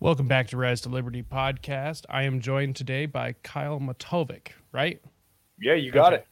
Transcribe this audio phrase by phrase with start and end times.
[0.00, 2.06] Welcome back to Rise to Liberty podcast.
[2.08, 4.98] I am joined today by Kyle Matovic, right?
[5.60, 6.22] Yeah, you got Okay.
[6.22, 6.28] it.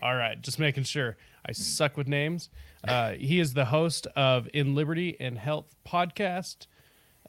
[0.00, 1.16] All right, just making sure.
[1.44, 2.48] I suck with names.
[2.86, 6.66] Uh, he is the host of In Liberty and Health podcast.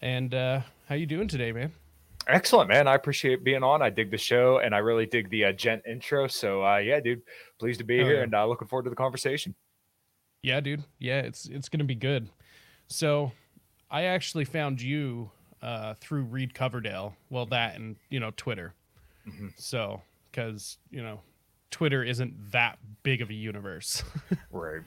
[0.02, 1.72] And uh, how you doing today, man?
[2.28, 2.88] Excellent, man.
[2.88, 3.82] I appreciate being on.
[3.82, 6.28] I dig the show, and I really dig the uh, gent intro.
[6.28, 7.22] So, uh, yeah, dude,
[7.60, 8.24] pleased to be Hell here, yeah.
[8.24, 9.56] and uh, looking forward to the conversation.
[10.44, 10.84] Yeah, dude.
[11.00, 12.30] Yeah, it's it's gonna be good.
[12.88, 13.32] So,
[13.90, 15.32] I actually found you
[15.64, 17.16] uh, through Reed Coverdale.
[17.30, 18.74] Well, that and you know Twitter.
[19.28, 19.54] Mhm.
[19.58, 21.22] So, because you know
[21.72, 24.04] Twitter isn't that big of a universe.
[24.52, 24.82] Right.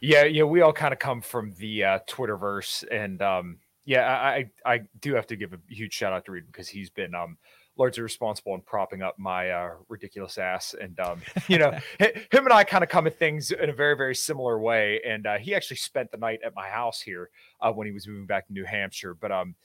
[0.00, 0.44] Yeah, yeah.
[0.44, 4.80] We all kind of come from the uh, Twitterverse, and um, yeah, I, I I
[5.00, 7.36] do have to give a huge shout out to Reed because he's been um
[7.76, 12.52] largely responsible in propping up my uh, ridiculous ass, and um, you know, him and
[12.52, 15.00] I kind of come at things in a very very similar way.
[15.04, 18.06] And uh, he actually spent the night at my house here uh, when he was
[18.06, 19.56] moving back to New Hampshire, but um.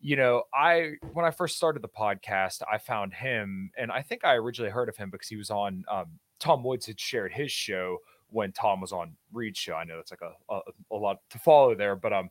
[0.00, 4.24] You know, I when I first started the podcast, I found him, and I think
[4.24, 6.06] I originally heard of him because he was on um,
[6.38, 9.74] Tom Woods had shared his show when Tom was on Reed's show.
[9.74, 10.60] I know that's like a, a
[10.92, 12.30] a lot to follow there, but um,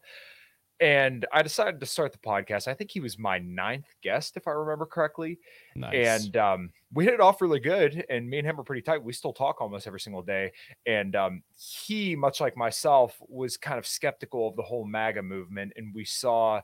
[0.79, 2.67] and I decided to start the podcast.
[2.67, 5.39] I think he was my ninth guest, if I remember correctly,
[5.75, 6.25] nice.
[6.25, 8.05] and um, we hit it off really good.
[8.09, 9.03] And me and him are pretty tight.
[9.03, 10.53] We still talk almost every single day.
[10.85, 15.73] And um, he, much like myself, was kind of skeptical of the whole MAGA movement,
[15.75, 16.61] and we saw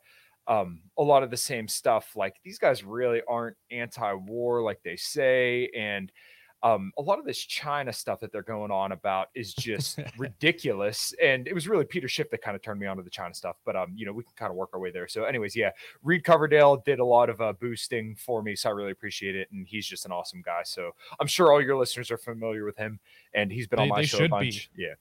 [0.48, 2.16] um, a lot of the same stuff.
[2.16, 6.12] Like these guys really aren't anti-war like they say, and
[6.64, 11.14] um, a lot of this China stuff that they're going on about is just ridiculous.
[11.22, 13.34] And it was really Peter Schiff that kind of turned me on to the China
[13.34, 13.58] stuff.
[13.66, 15.08] But um, you know, we can kind of work our way there.
[15.08, 15.72] So, anyways, yeah,
[16.04, 19.50] Reed Coverdale did a lot of uh, boosting for me, so I really appreciate it.
[19.52, 20.62] And he's just an awesome guy.
[20.64, 23.00] So I'm sure all your listeners are familiar with him,
[23.34, 24.62] and he's been on They- my they show should a be.
[24.76, 24.94] Yeah,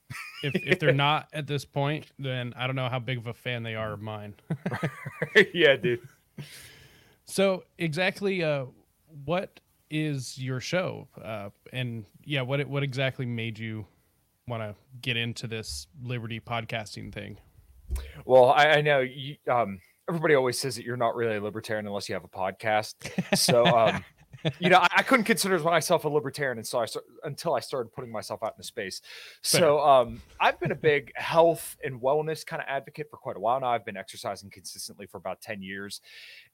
[0.43, 3.35] if if they're not at this point, then I don't know how big of a
[3.35, 4.35] fan they are of mine.
[5.55, 6.01] yeah, dude.
[7.25, 8.67] so exactly, uh,
[9.25, 9.61] what
[9.95, 11.07] is your show?
[11.23, 13.87] Uh, and yeah, what what exactly made you
[14.49, 17.39] want to get into this Liberty podcasting thing?
[18.25, 19.79] Well, I, I know you, um,
[20.09, 22.95] everybody always says that you're not really a libertarian unless you have a podcast.
[23.37, 24.05] So, um,
[24.59, 27.93] you know, I, I couldn't consider myself a libertarian until I, start, until I started
[27.93, 29.01] putting myself out into space.
[29.43, 33.41] So, um, I've been a big health and wellness kind of advocate for quite a
[33.41, 33.69] while now.
[33.69, 36.01] I've been exercising consistently for about 10 years.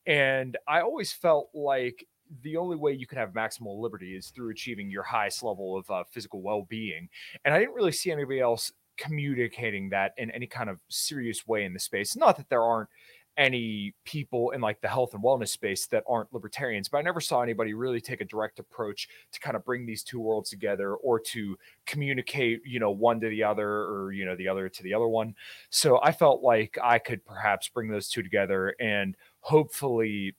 [0.06, 2.06] And I always felt like
[2.42, 5.90] the only way you can have maximal liberty is through achieving your highest level of
[5.90, 7.08] uh, physical well being.
[7.44, 11.64] And I didn't really see anybody else communicating that in any kind of serious way
[11.64, 12.16] in the space.
[12.16, 12.88] Not that there aren't
[13.36, 17.20] any people in like the health and wellness space that aren't libertarians, but I never
[17.20, 20.94] saw anybody really take a direct approach to kind of bring these two worlds together
[20.96, 24.82] or to communicate, you know, one to the other or, you know, the other to
[24.82, 25.34] the other one.
[25.70, 30.34] So I felt like I could perhaps bring those two together and hopefully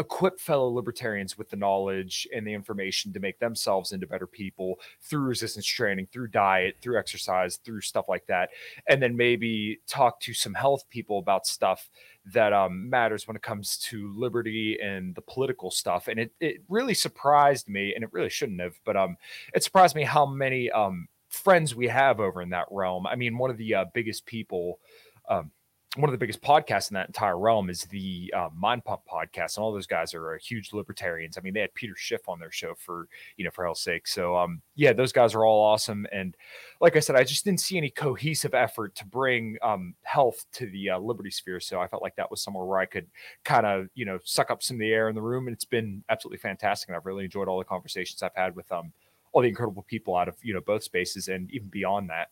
[0.00, 4.80] equip fellow libertarians with the knowledge and the information to make themselves into better people
[5.02, 8.50] through resistance training, through diet, through exercise, through stuff like that.
[8.88, 11.90] And then maybe talk to some health people about stuff
[12.32, 16.08] that um, matters when it comes to liberty and the political stuff.
[16.08, 19.16] And it, it really surprised me, and it really shouldn't have, but um,
[19.54, 23.06] it surprised me how many um, friends we have over in that realm.
[23.06, 24.80] I mean, one of the uh, biggest people.
[25.28, 25.52] Um,
[25.96, 29.56] one of the biggest podcasts in that entire realm is the uh, Mind Pump podcast,
[29.56, 31.36] and all those guys are uh, huge libertarians.
[31.36, 34.06] I mean, they had Peter Schiff on their show for you know for hell's sake.
[34.06, 36.06] So um, yeah, those guys are all awesome.
[36.12, 36.36] And
[36.80, 40.66] like I said, I just didn't see any cohesive effort to bring um, health to
[40.70, 41.58] the uh, liberty sphere.
[41.58, 43.08] So I felt like that was somewhere where I could
[43.44, 45.64] kind of you know suck up some of the air in the room, and it's
[45.64, 46.88] been absolutely fantastic.
[46.88, 48.92] And I've really enjoyed all the conversations I've had with um
[49.32, 52.28] all the incredible people out of you know both spaces and even beyond that.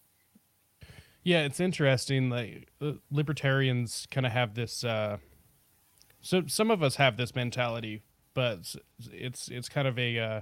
[1.28, 2.30] Yeah, it's interesting.
[2.30, 4.82] Like uh, libertarians kind of have this.
[4.82, 5.18] Uh,
[6.22, 8.00] so some of us have this mentality,
[8.32, 8.74] but
[9.12, 10.40] it's it's kind of a, uh,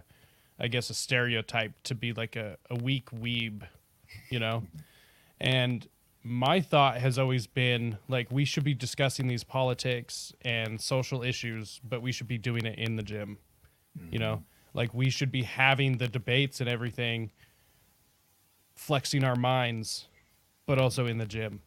[0.61, 3.63] I guess, a stereotype to be like a, a weak weeb,
[4.31, 4.63] you know.
[5.41, 5.89] And
[6.23, 11.81] my thought has always been like we should be discussing these politics and social issues,
[11.83, 13.39] but we should be doing it in the gym.
[14.13, 17.33] You know, like we should be having the debates and everything,
[18.77, 20.07] flexing our minds
[20.67, 21.63] but also in the gym.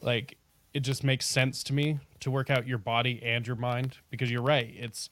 [0.00, 0.36] Like
[0.74, 4.30] it just makes sense to me to work out your body and your mind because
[4.30, 4.72] you're right.
[4.76, 5.10] It's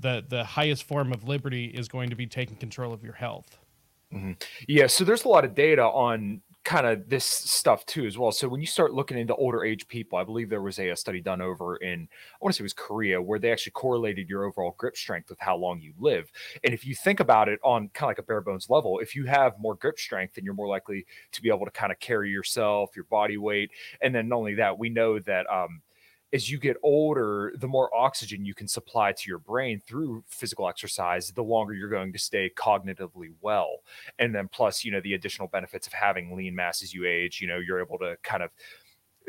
[0.00, 3.58] the the highest form of liberty is going to be taking control of your health.
[4.12, 4.32] Mm-hmm.
[4.68, 8.30] Yeah, so there's a lot of data on kind of this stuff too as well.
[8.30, 10.96] So when you start looking into older age people, I believe there was a, a
[10.96, 14.28] study done over in I want to say it was Korea where they actually correlated
[14.28, 16.30] your overall grip strength with how long you live.
[16.62, 19.16] And if you think about it on kind of like a bare bones level, if
[19.16, 21.98] you have more grip strength, then you're more likely to be able to kind of
[21.98, 23.70] carry yourself, your body weight,
[24.00, 25.80] and then not only that, we know that um
[26.32, 30.68] as you get older, the more oxygen you can supply to your brain through physical
[30.68, 33.80] exercise, the longer you're going to stay cognitively well.
[34.18, 37.40] And then plus, you know, the additional benefits of having lean mass as you age,
[37.40, 38.50] you know, you're able to kind of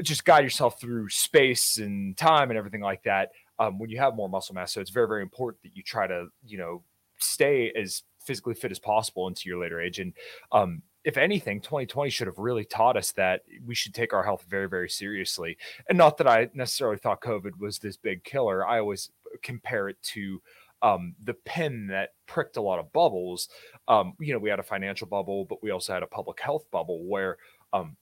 [0.02, 4.16] just guide yourself through space and time and everything like that um, when you have
[4.16, 4.74] more muscle mass.
[4.74, 6.84] So it's very, very important that you try to, you know,
[7.20, 10.00] stay as physically fit as possible into your later age.
[10.00, 10.14] And
[10.52, 14.46] um, if anything, 2020 should have really taught us that we should take our health
[14.48, 15.58] very, very seriously.
[15.90, 18.66] And not that I necessarily thought COVID was this big killer.
[18.66, 19.10] I always
[19.42, 20.42] compare it to
[20.82, 23.50] um, the pin that pricked a lot of bubbles.
[23.88, 26.66] Um, you know, we had a financial bubble, but we also had a public health
[26.72, 27.38] bubble where
[27.72, 27.98] um,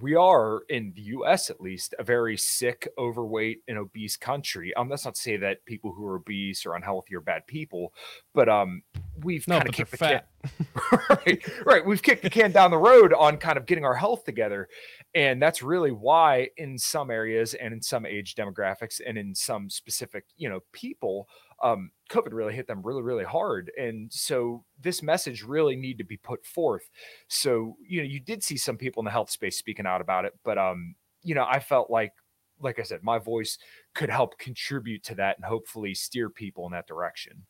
[0.00, 4.74] we are in the US at least a very sick, overweight, and obese country.
[4.74, 7.92] Um, that's not to say that people who are obese or unhealthy are bad people,
[8.34, 8.82] but um,
[9.22, 10.28] we've No, kind of kicked the fat.
[10.42, 10.66] can.
[11.26, 11.86] right, right.
[11.86, 14.68] We've kicked the can down the road on kind of getting our health together,
[15.14, 19.70] and that's really why in some areas and in some age demographics and in some
[19.70, 21.28] specific, you know, people,
[21.62, 23.70] um, COVID really hit them really, really hard.
[23.78, 26.88] And so this message really need to be put forth.
[27.28, 30.24] So, you know, you did see some people in the health space speaking out about
[30.24, 32.12] it, but um, you know, I felt like
[32.60, 33.58] like I said, my voice
[33.94, 37.46] could help contribute to that and hopefully steer people in that direction.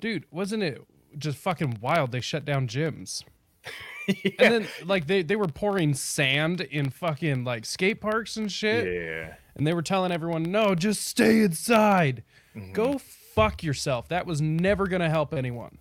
[0.00, 0.80] Dude, wasn't it
[1.16, 2.12] just fucking wild?
[2.12, 3.24] They shut down gyms.
[4.06, 4.30] yeah.
[4.38, 8.86] And then like they, they were pouring sand in fucking like skate parks and shit.
[8.86, 9.34] yeah.
[9.56, 12.22] And they were telling everyone, no, just stay inside.
[12.54, 12.72] Mhm.
[12.72, 12.98] Go
[13.38, 14.08] fuck yourself.
[14.08, 15.78] That was never gonna help anyone.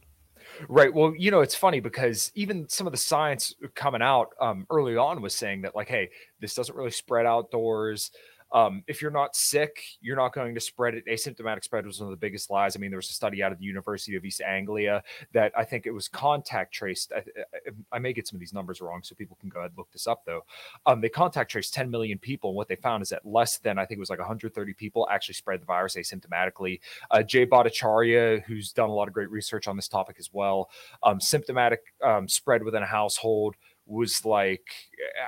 [0.69, 0.94] Right.
[0.94, 4.95] Well, you know, it's funny because even some of the science coming out um, early
[4.95, 6.09] on was saying that, like, hey,
[6.39, 8.12] this doesn't really spread outdoors.
[8.52, 11.06] Um, if you're not sick, you're not going to spread it.
[11.06, 12.76] Asymptomatic spread was one of the biggest lies.
[12.76, 15.04] I mean, there was a study out of the University of East Anglia
[15.34, 17.12] that I think it was contact traced.
[17.14, 19.72] I, I, I may get some of these numbers wrong, so people can go ahead
[19.72, 20.42] and look this up though.
[20.86, 23.78] Um, they contact traced 10 million people, and what they found is that less than
[23.78, 26.80] I think it was like 130 people actually spread the virus asymptomatically.
[27.12, 30.70] Uh, Jay Bhattacharya, who's done a lot of great research on this topic as well,
[31.04, 33.56] um, symptomatic um, spread within a household
[33.88, 34.68] was like,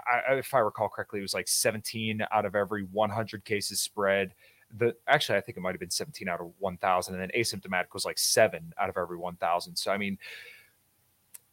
[0.07, 4.33] I, if I recall correctly, it was like 17 out of every 100 cases spread.
[4.77, 7.93] The actually, I think it might have been 17 out of 1,000, and then asymptomatic
[7.93, 9.75] was like seven out of every 1,000.
[9.75, 10.17] So I mean,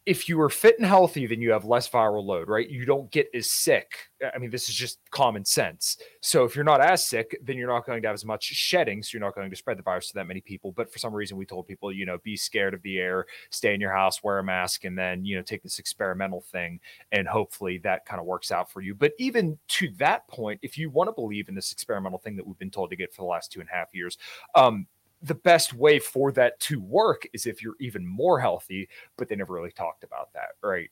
[0.07, 2.69] if you are fit and healthy, then you have less viral load, right?
[2.69, 4.09] You don't get as sick.
[4.35, 5.99] I mean, this is just common sense.
[6.21, 9.03] So if you're not as sick, then you're not going to have as much shedding.
[9.03, 10.71] So you're not going to spread the virus to that many people.
[10.71, 13.75] But for some reason, we told people, you know, be scared of the air, stay
[13.75, 16.79] in your house, wear a mask, and then, you know, take this experimental thing.
[17.11, 18.95] And hopefully that kind of works out for you.
[18.95, 22.47] But even to that point, if you want to believe in this experimental thing that
[22.47, 24.19] we've been told to get for the last two and a half years,
[24.55, 24.87] um,
[25.23, 29.37] the best way for that to work is if you're even more healthy, but they
[29.37, 30.91] never really talked about that, right?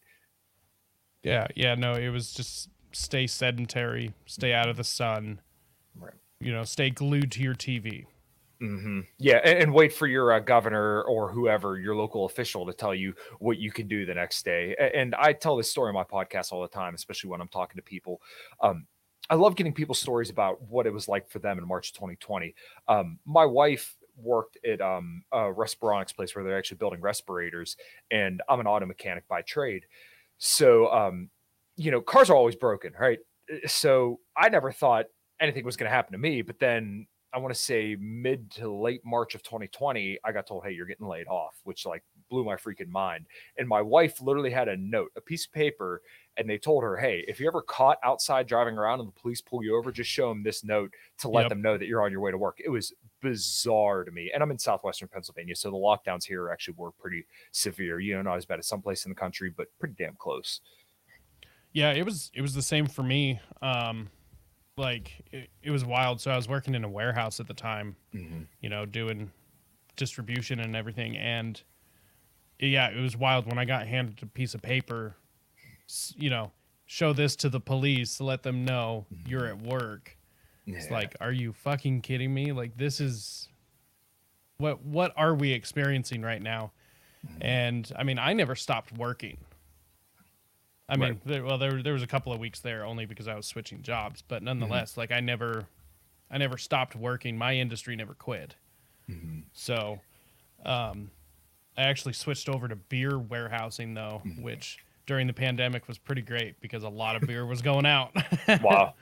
[1.22, 5.40] Yeah, yeah, no, it was just stay sedentary, stay out of the sun,
[5.94, 6.14] Right.
[6.40, 8.06] you know, stay glued to your TV.
[8.60, 12.72] hmm Yeah, and, and wait for your uh, governor or whoever, your local official, to
[12.72, 14.76] tell you what you can do the next day.
[14.94, 17.76] And I tell this story on my podcast all the time, especially when I'm talking
[17.76, 18.22] to people.
[18.60, 18.86] Um,
[19.28, 22.54] I love getting people's stories about what it was like for them in March 2020.
[22.86, 27.76] Um, my wife worked at um, a Respironics place where they're actually building respirators,
[28.10, 29.86] and I'm an auto mechanic by trade.
[30.38, 31.30] So, um,
[31.76, 33.18] you know, cars are always broken, right?
[33.52, 35.06] Uh, So I never thought
[35.40, 38.72] anything was going to happen to me, but then I want to say mid to
[38.72, 42.44] late March of 2020, I got told, "Hey, you're getting laid off," which like blew
[42.44, 43.26] my freaking mind.
[43.56, 46.02] And my wife literally had a note, a piece of paper,
[46.36, 49.40] and they told her, "Hey, if you're ever caught outside driving around and the police
[49.40, 51.50] pull you over, just show them this note to let Yep.
[51.50, 52.92] them know that you're on your way to work." It was
[53.24, 57.24] bizarre to me, and I'm in southwestern Pennsylvania, so the lockdowns here actually were pretty
[57.50, 57.98] severe.
[57.98, 60.60] You know, not as bad as some place in the country, but pretty damn close.
[61.72, 63.40] Yeah, it was it was the same for me.
[63.62, 64.10] Um
[64.76, 66.20] like it, it was wild.
[66.20, 67.96] So I was working in a warehouse at the time,
[68.60, 69.30] you know, doing
[69.96, 71.60] distribution and everything and
[72.60, 75.16] yeah, it was wild when I got handed a piece of paper,
[76.16, 76.52] you know,
[76.86, 80.13] show this to the police to let them know you're at work.
[80.66, 82.52] It's like, are you fucking kidding me?
[82.52, 83.48] Like this is
[84.58, 86.72] what what are we experiencing right now?
[87.26, 87.42] Mm-hmm.
[87.42, 89.38] And I mean, I never stopped working.
[90.88, 91.24] I mean, Right.
[91.24, 93.82] there, well, there there was a couple of weeks there only because I was switching
[93.82, 94.46] jobs, but mm-hmm.
[94.46, 95.64] nonetheless, like I never,
[96.30, 97.36] I never stopped working.
[97.38, 98.54] My industry never quit.
[99.10, 99.40] Mm-hmm.
[99.52, 100.00] So,
[100.64, 101.10] um,
[101.76, 106.60] I actually switched over to beer warehousing though, which during the pandemic was pretty great
[106.60, 108.12] because a lot of beer was going out.
[108.62, 108.94] wow.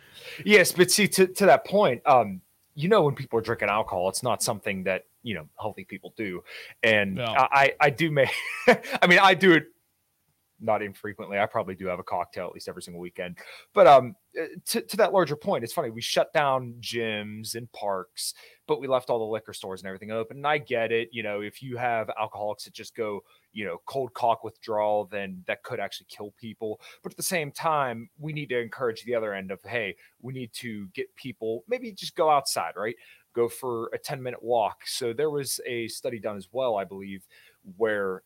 [0.45, 2.41] Yes, but see to, to that point, um,
[2.75, 6.13] you know, when people are drinking alcohol, it's not something that you know healthy people
[6.17, 6.43] do,
[6.83, 7.25] and No.
[7.25, 8.31] I I- do make.
[8.67, 9.67] I mean, I do it
[10.63, 11.39] not infrequently.
[11.39, 13.37] I probably do have a cocktail at least every single weekend.
[13.75, 15.91] But um, uh, to, to that larger point, it's funny.
[15.91, 18.35] We shut down gyms and parks,
[18.69, 20.37] but we left all the liquor stores and everything open.
[20.39, 21.09] And I get it.
[21.13, 25.43] You know, if you have alcoholics that just go, you know, cold cock withdrawal, then
[25.47, 26.81] that could actually kill people.
[27.03, 30.33] But at the same time, we need to encourage the other end of, hey, we
[30.33, 32.97] need to get people maybe just go outside, right?
[33.35, 34.83] Go for a 10 minute walk.
[34.87, 37.27] So there was a study done as well, I believe,
[37.77, 38.23] where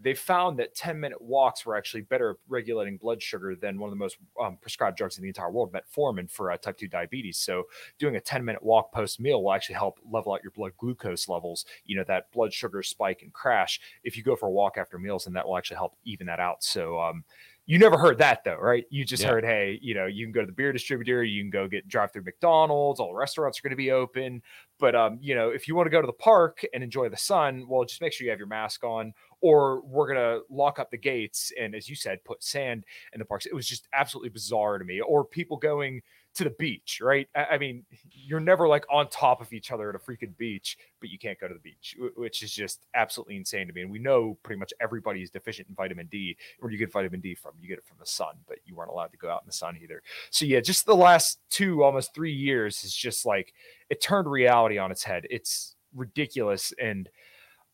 [0.00, 3.88] they found that 10 minute walks were actually better at regulating blood sugar than one
[3.88, 6.86] of the most um, prescribed drugs in the entire world, metformin, for uh, type 2
[6.88, 7.38] diabetes.
[7.38, 7.64] So,
[7.98, 11.28] doing a 10 minute walk post meal will actually help level out your blood glucose
[11.28, 13.80] levels, you know, that blood sugar spike and crash.
[14.04, 16.40] If you go for a walk after meals, and that will actually help even that
[16.40, 16.62] out.
[16.62, 17.24] So, um,
[17.68, 18.86] you never heard that though, right?
[18.88, 19.28] You just yeah.
[19.28, 21.86] heard, hey, you know, you can go to the beer distributor, you can go get
[21.86, 24.40] drive through McDonald's, all the restaurants are going to be open.
[24.80, 27.16] But um, you know, if you want to go to the park and enjoy the
[27.18, 30.90] sun, well, just make sure you have your mask on, or we're gonna lock up
[30.90, 33.44] the gates and, as you said, put sand in the parks.
[33.44, 35.02] It was just absolutely bizarre to me.
[35.02, 36.00] Or people going
[36.38, 37.28] to the beach, right?
[37.34, 40.78] I, I, mean, you're never like on top of each other at a freaking beach,
[41.00, 43.82] but you can't go to the beach, which is just absolutely insane to me.
[43.82, 46.36] And we know pretty much everybody is deficient in vitamin D.
[46.60, 47.54] Where you get vitamin D from?
[47.60, 49.52] You get it from the sun, but you weren't allowed to go out in the
[49.52, 50.00] sun either.
[50.30, 53.52] So yeah, just the last two, almost three years is just like
[53.90, 55.26] it turned reality on its head.
[55.28, 57.08] It's ridiculous, and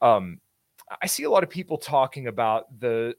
[0.00, 0.40] um,
[1.00, 3.14] I see a lot of people talking about the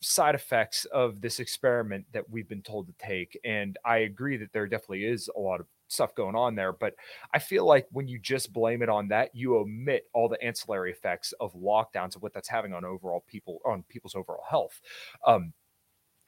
[0.00, 3.38] side effects of this experiment that we've been told to take.
[3.44, 6.72] And I agree that there definitely is a lot of stuff going on there.
[6.72, 6.94] But
[7.34, 10.90] I feel like when you just blame it on that, you omit all the ancillary
[10.90, 14.80] effects of lockdowns and what that's having on overall people on people's overall health.
[15.26, 15.52] Um,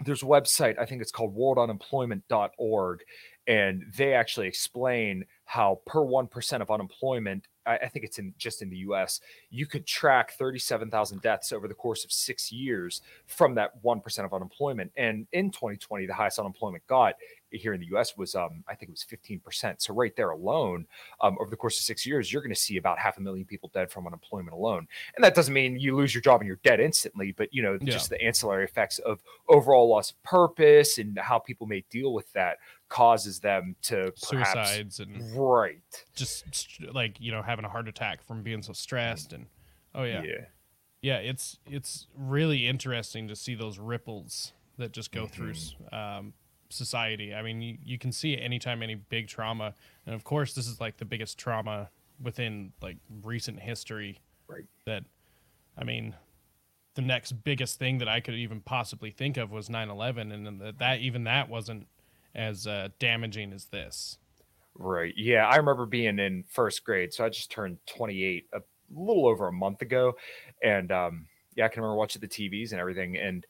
[0.04, 3.00] there's a website, I think it's called worldunemployment.org,
[3.46, 8.62] and they actually explain how per 1% of unemployment I, I think it's in just
[8.62, 13.54] in the US, you could track 37,000 deaths over the course of six years from
[13.56, 14.90] that 1% of unemployment.
[14.96, 17.14] And in 2020, the highest unemployment got
[17.50, 19.82] here in the US was, um, I think it was 15%.
[19.82, 20.86] So right there alone,
[21.20, 23.44] um, over the course of six years, you're going to see about half a million
[23.44, 24.86] people dead from unemployment alone.
[25.16, 27.78] And that doesn't mean you lose your job and you're dead instantly, but you know,
[27.80, 27.92] yeah.
[27.92, 32.32] just the ancillary effects of overall loss of purpose and how people may deal with
[32.32, 32.58] that
[32.90, 36.04] causes them to perhaps, suicides and right.
[36.14, 36.44] just
[36.92, 39.46] like you know having a heart attack from being so stressed and
[39.94, 40.22] oh yeah.
[40.22, 40.44] Yeah.
[41.00, 45.32] Yeah it's it's really interesting to see those ripples that just go mm-hmm.
[45.32, 46.32] through um,
[46.68, 47.32] society.
[47.32, 50.66] I mean you, you can see it anytime any big trauma and of course this
[50.66, 51.90] is like the biggest trauma
[52.22, 54.64] within like recent history right.
[54.84, 55.04] that
[55.78, 56.14] i mean
[56.94, 60.78] the next biggest thing that i could even possibly think of was 9-11 and that,
[60.78, 61.86] that even that wasn't
[62.34, 64.18] as uh, damaging as this.
[64.74, 65.12] Right.
[65.16, 65.46] Yeah.
[65.46, 67.12] I remember being in first grade.
[67.12, 68.60] So I just turned 28 a
[68.94, 70.14] little over a month ago.
[70.62, 73.16] And um, yeah, I can remember watching the TVs and everything.
[73.16, 73.46] And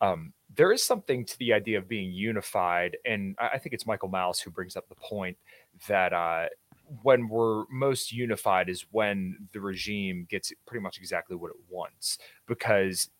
[0.00, 2.96] um, there is something to the idea of being unified.
[3.06, 5.36] And I, think it's Michael Malice who brings up the point
[5.86, 6.46] that uh,
[7.02, 12.18] when we're most unified is when the regime gets pretty much exactly what it wants
[12.46, 13.10] because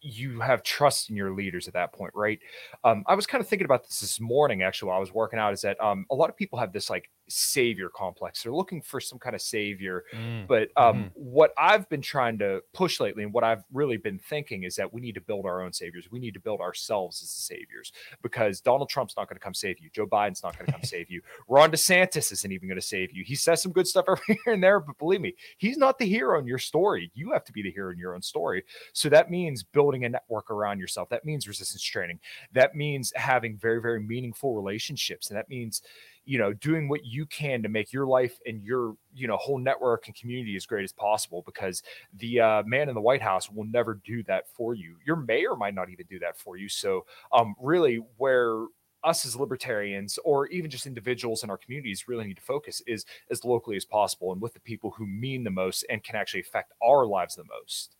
[0.00, 2.38] you have trust in your leaders at that point, right?
[2.84, 5.38] Um, I was kind of thinking about this this morning, actually, while I was working
[5.38, 8.42] out, is that um, a lot of people have this like savior complex.
[8.42, 10.04] They're looking for some kind of savior.
[10.14, 10.46] Mm.
[10.46, 11.06] But um, mm-hmm.
[11.14, 14.92] what I've been trying to push lately, and what I've really been thinking, is that
[14.92, 16.10] we need to build our own saviors.
[16.10, 17.92] We need to build ourselves as the saviors
[18.22, 19.90] because Donald Trump's not going to come save you.
[19.90, 21.22] Joe Biden's not going to come save you.
[21.48, 23.24] Ron DeSantis isn't even going to save you.
[23.24, 26.06] He says some good stuff every here and there, but believe me, he's not the
[26.06, 27.10] hero in your story.
[27.14, 28.64] You have to be the hero in your own story.
[28.92, 31.08] So that means building a network around yourself.
[31.10, 32.20] That means resistance training.
[32.52, 35.30] That means having very, very meaningful relationships.
[35.30, 35.82] And that means,
[36.28, 39.58] you know doing what you can to make your life and your you know whole
[39.58, 41.82] network and community as great as possible because
[42.18, 44.96] the uh, man in the white house will never do that for you.
[45.06, 46.68] Your mayor might not even do that for you.
[46.68, 48.66] So um really where
[49.04, 53.06] us as libertarians or even just individuals in our communities really need to focus is
[53.30, 56.40] as locally as possible and with the people who mean the most and can actually
[56.40, 57.96] affect our lives the most.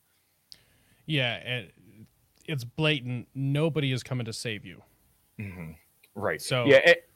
[1.06, 1.68] Yeah and
[2.44, 3.28] it's blatant.
[3.35, 4.82] Nobody is coming to save you.
[5.40, 5.70] Mm-hmm.
[6.14, 6.42] right.
[6.42, 7.07] So yeah it,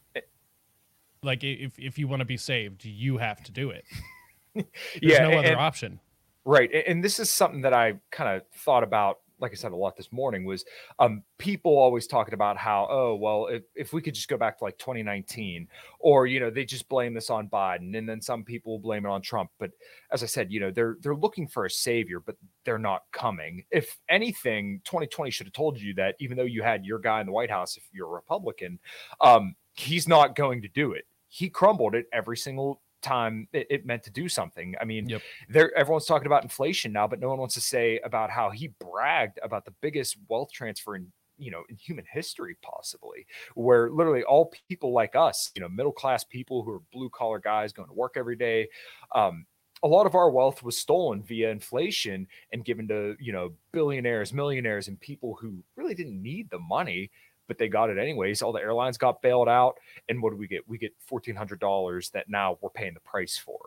[1.23, 3.85] like if if you want to be saved, you have to do it.
[4.55, 4.67] There's
[5.01, 6.01] yeah, no and, other option.
[6.45, 9.19] Right, and this is something that I kind of thought about.
[9.39, 10.65] Like I said a lot this morning was
[11.01, 14.59] um, people always talking about how oh well if, if we could just go back
[14.59, 15.67] to like 2019
[15.99, 19.09] or you know they just blame this on Biden and then some people blame it
[19.09, 19.73] on Trump but
[20.13, 23.65] as I said you know they're they're looking for a savior but they're not coming
[23.73, 27.27] if anything 2020 should have told you that even though you had your guy in
[27.27, 28.79] the White House if you're a Republican
[29.21, 33.87] um, he's not going to do it he crumbled it every single time it, it,
[33.87, 34.75] meant to do something.
[34.79, 35.23] I mean, yep.
[35.49, 38.69] there everyone's talking about inflation now, but no one wants to say about how he
[38.79, 44.23] bragged about the biggest wealth transfer in you know in human history possibly where literally
[44.25, 47.89] all people like us you know middle class people who are blue collar guys going
[47.89, 48.69] to work every day
[49.15, 49.47] um,
[49.83, 54.35] a lot of our wealth was stolen via inflation and given to you know billionaires
[54.35, 57.11] millionaires and people who really didn't need the money
[57.53, 58.41] but they got it anyways.
[58.41, 59.75] All the airlines got bailed out
[60.09, 60.67] and what do we get?
[60.67, 63.59] We get $1400 that now we're paying the price for.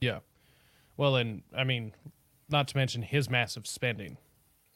[0.00, 0.20] Yeah.
[0.96, 1.92] Well and i mean
[2.48, 4.16] not to mention his massive spending.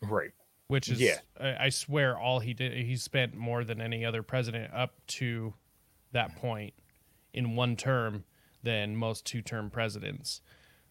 [0.03, 0.33] Right.
[0.67, 1.21] Which is Yeah.
[1.41, 5.55] I, I swear all he did he spent more than any other president up to
[6.13, 6.75] that point
[7.33, 8.25] in one term
[8.63, 10.43] than most two term presidents.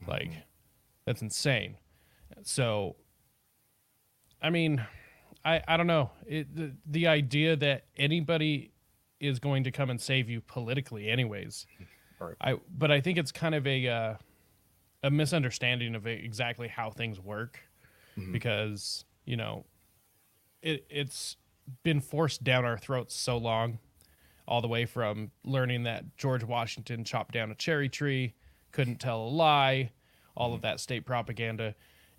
[0.08, 0.40] Like mm-hmm.
[1.06, 1.78] that's insane.
[2.42, 2.96] So
[4.42, 4.84] i mean
[5.46, 6.12] i i don't know.
[6.28, 8.72] It, the, the idea that anybody
[9.20, 11.66] is going to come and save you politically anyways
[12.20, 12.36] Right.
[12.42, 14.14] i but i think it's kind of a uh,
[15.04, 17.60] a misunderstanding of exactly how things work
[18.32, 19.66] because you know
[20.62, 21.38] it it's
[21.84, 23.80] been forced down our throats so long
[24.48, 28.34] all the way from learning that George Washington chopped down a cherry tree,
[28.74, 29.92] couldn't tell a lie,
[30.36, 31.74] all of that state propaganda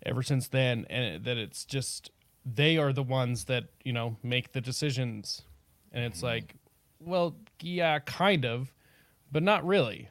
[0.05, 2.09] ever since then and that it's just
[2.45, 5.43] they are the ones that, you know, make the decisions.
[5.91, 6.55] And it's like,
[6.99, 8.73] well, yeah, kind of,
[9.31, 10.09] but not really.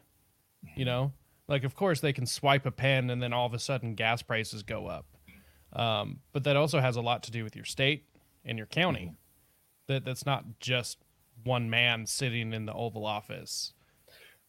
[0.77, 1.13] You know?
[1.49, 4.23] Like of course they can swipe a pen and then all of a sudden gas
[4.23, 5.07] prices go up.
[5.75, 8.07] Um, but that also has a lot to do with your state
[8.45, 9.13] and your county.
[9.87, 10.99] That that's not just
[11.45, 13.73] one man sitting in the Oval Office.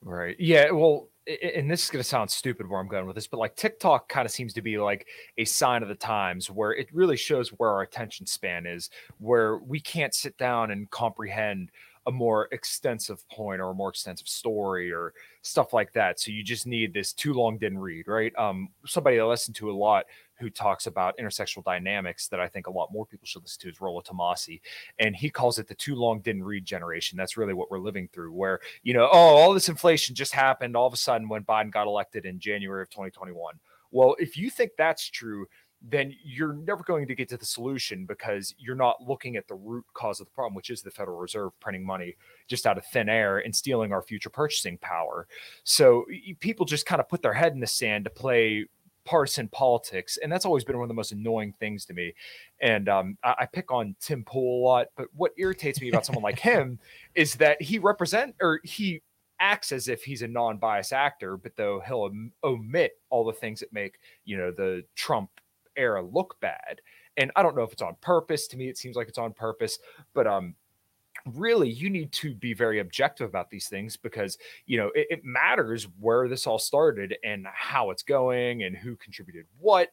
[0.03, 0.35] Right.
[0.39, 0.71] Yeah.
[0.71, 1.09] Well,
[1.55, 4.09] and this is going to sound stupid where I'm going with this, but like TikTok
[4.09, 5.07] kind of seems to be like
[5.37, 9.59] a sign of the times where it really shows where our attention span is, where
[9.59, 11.71] we can't sit down and comprehend
[12.05, 16.19] a more extensive point or a more extensive story or stuff like that.
[16.19, 18.33] So you just need this too long didn't read, right?
[18.37, 20.05] Um, somebody I listen to a lot
[20.43, 23.69] who talks about intersectional dynamics that I think a lot more people should listen to
[23.69, 24.59] is Rollo Tomasi.
[24.99, 27.17] And he calls it the too long didn't read generation.
[27.17, 30.75] That's really what we're living through, where, you know, oh, all this inflation just happened
[30.75, 33.55] all of a sudden when Biden got elected in January of 2021.
[33.91, 35.45] Well, if you think that's true,
[35.85, 39.55] then you're never going to get to the solution because you're not looking at the
[39.55, 42.15] root cause of the problem, which is the Federal Reserve printing money
[42.47, 45.27] just out of thin air and stealing our future purchasing power.
[45.65, 46.05] So
[46.39, 48.65] people just kind of put their head in the sand to play
[49.05, 52.13] partisan politics, and that's always been one of the most annoying things to me.
[52.61, 56.05] And um, I, I pick on Tim Pool a lot, but what irritates me about
[56.05, 56.79] someone like him
[57.15, 59.01] is that he represent or he
[59.39, 63.59] acts as if he's a non-biased actor, but though he'll om- omit all the things
[63.59, 65.29] that make you know the Trump
[65.75, 66.81] era look bad.
[67.17, 68.47] And I don't know if it's on purpose.
[68.47, 69.79] To me, it seems like it's on purpose,
[70.13, 70.55] but um,
[71.33, 75.19] really you need to be very objective about these things because you know it, it
[75.23, 79.89] matters where this all started and how it's going and who contributed what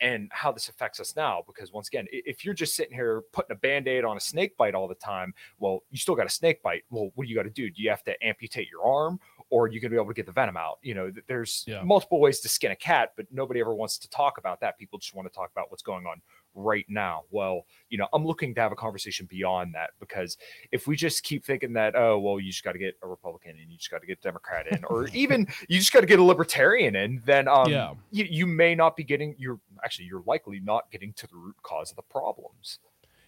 [0.00, 1.42] and how this affects us now.
[1.46, 4.74] Because once again if you're just sitting here putting a band-aid on a snake bite
[4.74, 6.82] all the time well you still got a snake bite.
[6.90, 7.70] Well what do you got to do?
[7.70, 9.18] Do you have to amputate your arm
[9.50, 10.78] or you're going to be able to get the venom out?
[10.82, 11.82] You know there's Yeah.
[11.82, 14.78] multiple ways to skin a cat but nobody ever wants to talk about that.
[14.78, 16.20] People just want to talk about what's going on
[16.54, 20.36] right now well you know i'm looking to have a conversation beyond that because
[20.72, 23.52] if we just keep thinking that oh well you just got to get a republican
[23.60, 26.06] and you just got to get a democrat in or even you just got to
[26.06, 27.94] get a libertarian in then um Yeah.
[28.10, 31.56] you, you may not be getting you're actually you're likely not getting to the root
[31.62, 32.78] cause of the problems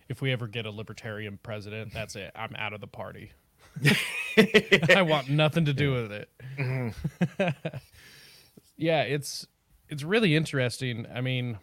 [0.09, 2.31] If we ever get a libertarian president, that's it.
[2.37, 3.33] I'm out of the party.
[4.95, 6.31] I want nothing to do with it.
[6.57, 6.95] Mhm.
[8.77, 9.47] yeah, it's
[9.89, 11.07] it's really interesting.
[11.15, 11.59] I mean,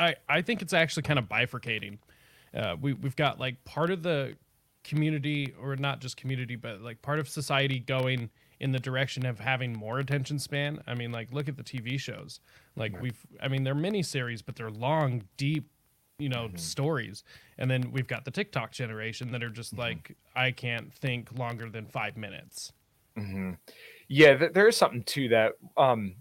[0.00, 1.98] I I think it's actually kind of bifurcating.
[2.54, 4.36] Uh, we we've got like part of the
[4.82, 9.38] community, or not just community, but like part of society going in the direction of
[9.38, 10.82] having more attention span.
[10.86, 12.40] I mean, like look at the TV shows.
[12.76, 15.70] Like we've, I mean, they're mini series, but they're long, deep,
[16.18, 17.24] you know, stories.
[17.58, 21.68] And then we've got the TikTok generation that are just like, I can't think longer
[21.70, 22.72] than five minutes.
[23.16, 23.58] Mhm.
[24.08, 25.52] Yeah, th- there is something to that.
[25.76, 26.16] Um,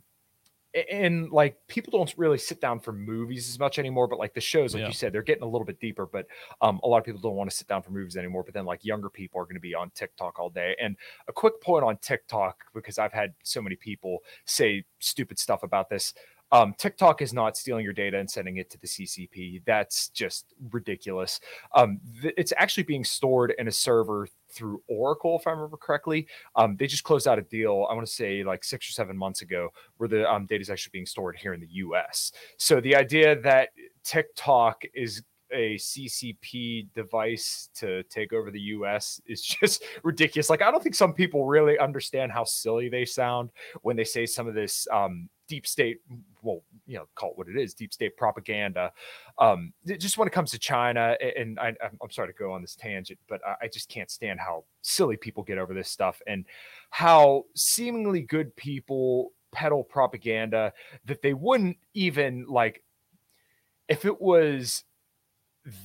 [0.92, 4.42] and like people don't really sit down for movies as much anymore, but like the
[4.42, 4.88] shows, like Yeah.
[4.88, 6.06] you said, they're getting a little bit deeper.
[6.06, 6.28] But
[6.62, 8.44] um, a lot of people don't want to sit down for movies anymore.
[8.44, 10.76] But then like younger people are going to be on TikTok all day.
[10.82, 10.96] And
[11.28, 15.90] a quick point on TikTok because I've had so many people say stupid stuff about
[15.90, 16.14] this.
[16.52, 19.62] Um, TikTok is not stealing your data and sending it to the CCP.
[19.66, 21.40] That's just ridiculous.
[21.76, 26.28] Um, th- it's actually being stored in a server through Oracle, if I remember correctly.
[26.56, 29.16] Um, they just closed out a deal, I want to say like six or seven
[29.16, 32.32] months ago, where the um, data is actually being stored here in the US.
[32.58, 33.70] So the idea that
[34.04, 40.50] TikTok is a CCP device to take over the US is just ridiculous.
[40.50, 44.26] Like, I don't think some people really understand how silly they sound when they say
[44.26, 45.98] some of this um, deep state,
[46.42, 48.94] well, you know call it what it is deep state propaganda.
[49.38, 52.76] Um just when it comes to china and I, i'm sorry to go on this
[52.76, 56.46] tangent but i just can't stand how silly people get over this stuff and
[56.90, 60.74] how seemingly good people peddle propaganda
[61.06, 62.84] that they wouldn't even like
[63.88, 64.84] if it was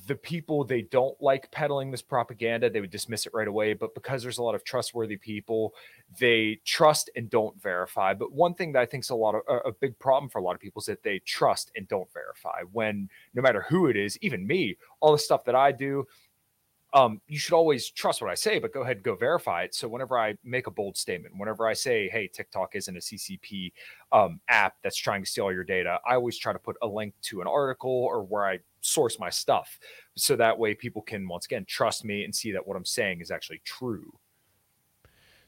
[0.06, 3.74] the people they don't like peddling this propaganda, they would dismiss it right away.
[3.74, 5.74] But because there's a lot of trustworthy people,
[6.18, 8.14] they trust and don't verify.
[8.14, 10.42] But one thing that I think is a lot of a big problem for a
[10.42, 12.62] lot of people is that they trust and don't verify.
[12.72, 16.06] When no matter who it is, even me, all the stuff that I do,
[16.94, 19.74] um, you should always trust what I say, but go ahead and go verify it.
[19.74, 23.72] So whenever I make a bold statement, whenever I say, "Hey, TikTok isn't a CCP
[24.12, 27.14] um, app that's trying to steal your data," I always try to put a link
[27.22, 29.79] to an article or where I source my stuff,
[30.16, 33.20] so that way people can once again trust me and see that what I'm saying
[33.20, 34.12] is actually true.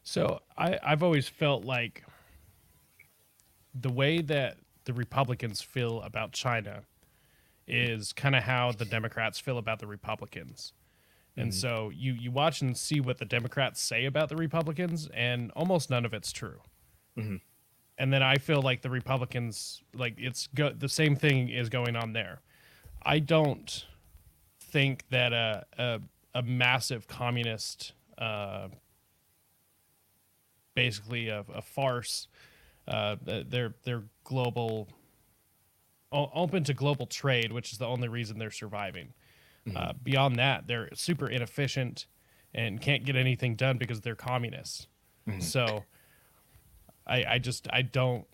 [0.03, 2.05] So I, I've always felt like
[3.75, 6.83] the way that the Republicans feel about China
[7.67, 10.73] is kind of how the Democrats feel about the Republicans
[11.37, 11.59] and mm-hmm.
[11.59, 15.91] so you you watch and see what the Democrats say about the Republicans, and almost
[15.91, 16.61] none of it's true.
[17.19, 17.37] Mm-hmm.
[17.99, 21.97] And then I feel like the Republicans, like it's go- the same thing is going
[21.97, 22.41] on there.
[23.07, 23.87] I don't
[24.61, 26.01] think that a a,
[26.35, 28.69] a massive communist, uh,
[30.75, 32.27] basically a, a farce,
[32.89, 34.89] uh, they're they're global,
[36.13, 39.15] open to global trade, which is the only reason they're surviving.
[39.67, 39.77] Mm-hmm.
[39.77, 42.07] Uh, beyond that, they're super inefficient
[42.55, 44.89] and can't get anything done because they're communists.
[45.29, 45.41] Mm-hmm.
[45.41, 45.85] So
[47.07, 48.27] I, I just I don't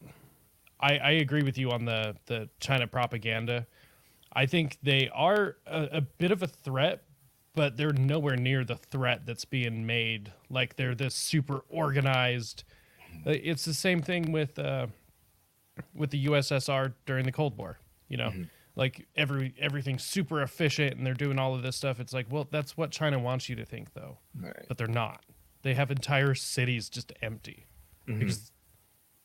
[0.81, 3.67] I, I agree with you on the the China propaganda.
[4.33, 7.03] I think they are a, a bit of a threat,
[7.55, 10.33] but they're nowhere near the threat that's being made.
[10.49, 12.65] Like they're this super organized.
[13.27, 14.87] Uh, it's the same thing with uh,
[15.95, 17.79] with the USSR during the Cold War.
[18.09, 18.43] You know, mm-hmm
[18.77, 22.01] like every everything's super efficient and they're doing all of this stuff.
[22.01, 24.19] It's like, well, that's what China wants you to think, though.
[24.39, 24.65] Right.
[24.69, 25.25] But they're not.
[25.63, 27.67] They have entire cities just empty
[28.09, 28.19] mm-hmm.
[28.19, 28.51] because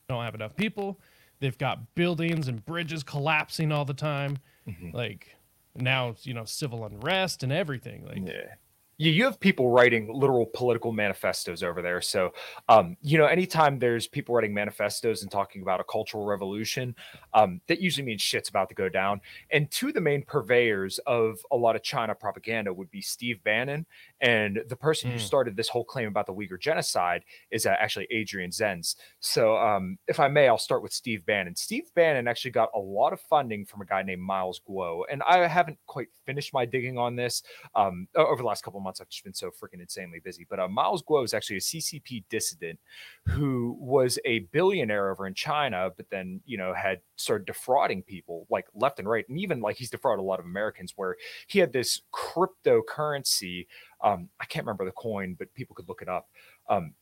[0.08, 1.00] they don't have enough people.
[1.40, 4.38] They've got buildings and bridges collapsing all the time.
[4.66, 4.96] Mm-hmm.
[4.96, 5.36] Like
[5.74, 8.04] now, you know, civil unrest and everything.
[8.04, 8.54] Like, yeah
[8.98, 12.00] you have people writing literal political manifestos over there.
[12.00, 12.32] So,
[12.68, 16.96] um, you know, anytime there's people writing manifestos and talking about a cultural revolution,
[17.32, 19.20] um, that usually means shit's about to go down.
[19.52, 23.42] And two of the main purveyors of a lot of China propaganda would be Steve
[23.44, 23.86] Bannon
[24.20, 25.14] and the person mm.
[25.14, 25.24] who hmm.
[25.24, 28.96] started this whole claim about the Uyghur genocide is uh, actually Adrian Zenz.
[29.20, 31.54] So, um, if I may, I'll start with Steve Bannon.
[31.54, 35.22] Steve Bannon actually got a lot of funding from a guy named Miles Guo, and
[35.22, 37.42] I haven't quite finished my digging on this
[37.74, 39.00] um, over the last couple months.
[39.00, 40.46] I've just been so freaking insanely busy.
[40.48, 42.78] But uh, Miles Guo is actually a CCP dissident
[43.26, 48.46] who was a billionaire over in China, but then you know had started defrauding people
[48.50, 51.58] like left and right, and even like he's defrauded a lot of Americans, where he
[51.58, 53.66] had this cryptocurrency
[54.02, 56.28] um, I can't remember the coin, but people could look it up.
[56.68, 56.94] Um,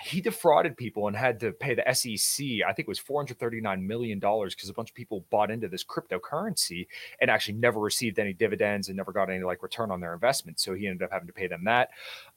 [0.00, 4.18] he defrauded people and had to pay the SEC, I think it was $439 million
[4.18, 6.88] because a bunch of people bought into this cryptocurrency
[7.20, 10.58] and actually never received any dividends and never got any like return on their investment.
[10.58, 11.90] So he ended up having to pay them that.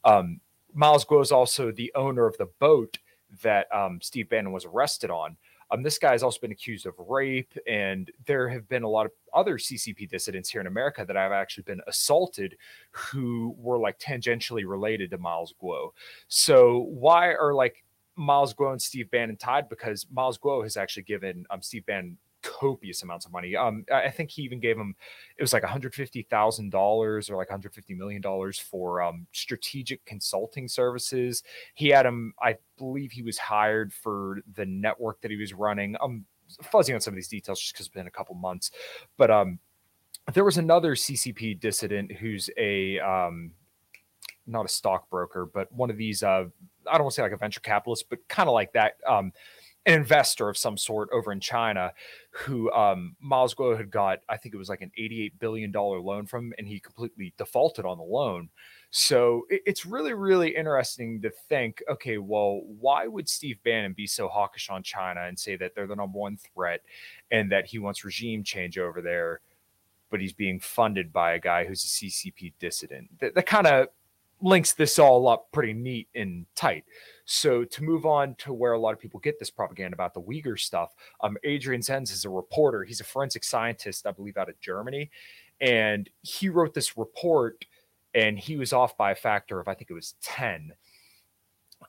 [0.04, 0.40] Um,
[0.72, 2.98] Miles Guo is also the owner of the boat
[3.42, 5.36] that um, Steve Bannon was arrested on.
[5.70, 9.06] Um, this guy has also been accused of rape, and there have been a lot
[9.06, 12.56] of other CCP dissidents here in America that have actually been assaulted
[12.90, 15.90] who were like tangentially related to Miles Guo.
[16.28, 17.84] So why are like
[18.16, 19.68] Miles Guo and Steve Bannon tied?
[19.68, 23.56] Because Miles Guo has actually given um, Steve Bannon copious amounts of money.
[23.56, 24.94] Um, I think he even gave him
[25.36, 28.58] it was like one hundred fifty thousand dollars or like one hundred fifty million dollars
[28.58, 31.42] for um, strategic consulting services.
[31.74, 35.96] He had him, I believe, he was hired for the network that he was running.
[36.00, 36.24] I'm
[36.62, 38.70] fuzzy on some of these details just because it's been a couple months,
[39.16, 39.58] but um,
[40.32, 43.52] there was another CCP dissident who's a um,
[44.46, 46.44] not a stockbroker, but one of these uh,
[46.86, 48.94] I don't want to say like a venture capitalist, but kind of like that.
[49.06, 49.32] Um,
[49.88, 51.92] an investor of some sort over in China
[52.30, 56.26] who um, Miles Guo had got, I think it was like an $88 billion loan
[56.26, 58.50] from, and he completely defaulted on the loan.
[58.90, 64.06] So it, it's really, really interesting to think okay, well, why would Steve Bannon be
[64.06, 66.82] so hawkish on China and say that they're the number one threat
[67.30, 69.40] and that he wants regime change over there?
[70.10, 73.08] But he's being funded by a guy who's a CCP dissident.
[73.20, 73.88] That, that kind of
[74.40, 76.84] links this all up pretty neat and tight.
[77.30, 80.22] So to move on to where a lot of people get this propaganda about the
[80.22, 82.84] Uyghur stuff, um, Adrian Zenz is a reporter.
[82.84, 85.10] He's a forensic scientist, I believe, out of Germany,
[85.60, 87.66] and he wrote this report,
[88.14, 90.72] and he was off by a factor of I think it was ten.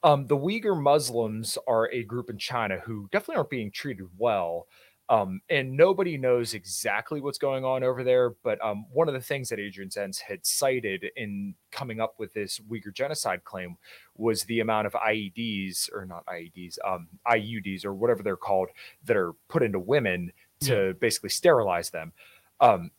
[0.04, 4.68] Um, the Uyghur Muslims are a group in China who definitely aren't being treated well.
[5.10, 8.36] Um, and nobody knows exactly what's going on over there.
[8.44, 12.32] But um, one of the things that Adrian Zenz had cited in coming up with
[12.34, 13.78] this Uyghur genocide claim
[14.16, 18.70] was the amount of IEDs, or not IEDs, um, IUDs, or whatever they're called,
[19.06, 20.92] that are put into women to yeah.
[21.00, 22.14] basically sterilize them.
[22.62, 22.92] Um,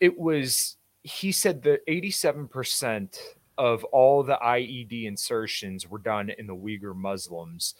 [0.00, 3.18] it was, he said that 87%
[3.56, 7.74] of all the IED insertions were done in the Uyghur Muslims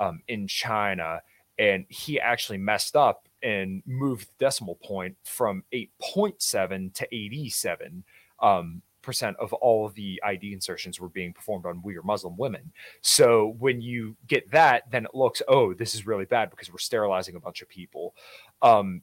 [0.00, 1.20] um, in China
[1.58, 8.04] and he actually messed up and moved the decimal point from 8.7 to 87
[8.40, 12.72] um, percent of all of the ID insertions were being performed on Uyghur Muslim women.
[13.00, 16.78] So when you get that, then it looks, oh, this is really bad because we're
[16.78, 18.14] sterilizing a bunch of people.
[18.62, 19.02] Um,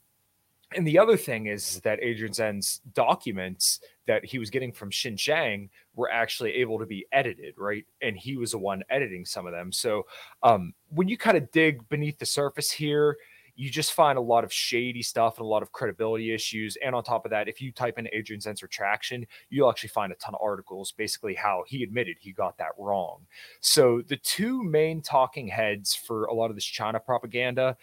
[0.75, 5.69] and the other thing is that Adrian Zenz's documents that he was getting from Xinjiang
[5.95, 7.86] were actually able to be edited, right?
[8.01, 9.71] And he was the one editing some of them.
[9.71, 10.05] So
[10.43, 13.17] um, when you kind of dig beneath the surface here,
[13.55, 16.77] you just find a lot of shady stuff and a lot of credibility issues.
[16.84, 20.13] And on top of that, if you type in Adrian Zenz retraction, you'll actually find
[20.13, 23.25] a ton of articles basically how he admitted he got that wrong.
[23.60, 27.75] So the two main talking heads for a lot of this China propaganda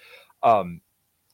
[0.43, 0.81] um,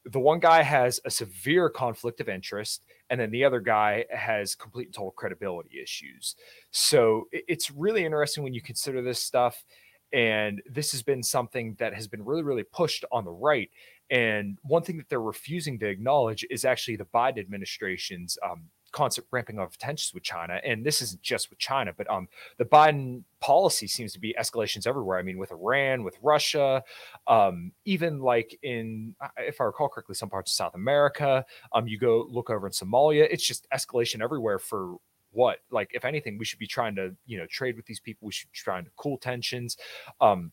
[0.05, 4.55] the one guy has a severe conflict of interest and then the other guy has
[4.55, 6.35] complete and total credibility issues.
[6.71, 9.65] So it's really interesting when you consider this stuff
[10.13, 13.71] and this has been something that has been really really pushed on the right.
[14.11, 19.27] And one thing that they're refusing to acknowledge is actually the biden administration's um, constant
[19.31, 20.61] ramping of tensions with China.
[20.65, 22.29] And this isn't just with China, but um,
[22.59, 25.19] the Biden policy seems to be escalations everywhere.
[25.19, 26.83] I mean, with Iran, with Russia,
[27.27, 31.45] um, even like in, if I recall correctly, some parts of South America.
[31.73, 34.97] Um, you go look over in Somalia, it's just escalation everywhere for
[35.33, 38.27] what like if anything we should be trying to you know trade with these people
[38.27, 39.79] we should be trying to cool tensions
[40.21, 40.53] um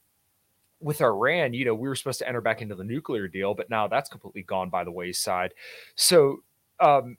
[0.82, 3.70] with Iran, you know, we were supposed to enter back into the nuclear deal, but
[3.70, 5.54] now that's completely gone by the wayside.
[5.96, 6.44] So,
[6.80, 7.18] um,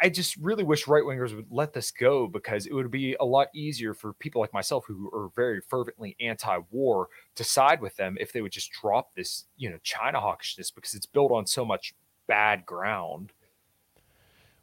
[0.00, 3.24] I just really wish right wingers would let this go because it would be a
[3.24, 8.16] lot easier for people like myself who are very fervently anti-war to side with them
[8.18, 11.64] if they would just drop this, you know, China hawkishness because it's built on so
[11.64, 11.94] much
[12.26, 13.32] bad ground.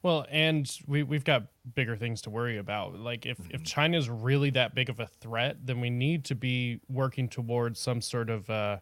[0.03, 2.95] Well, and we we've got bigger things to worry about.
[2.95, 3.55] Like if mm-hmm.
[3.55, 7.27] if China is really that big of a threat, then we need to be working
[7.27, 8.77] towards some sort of uh,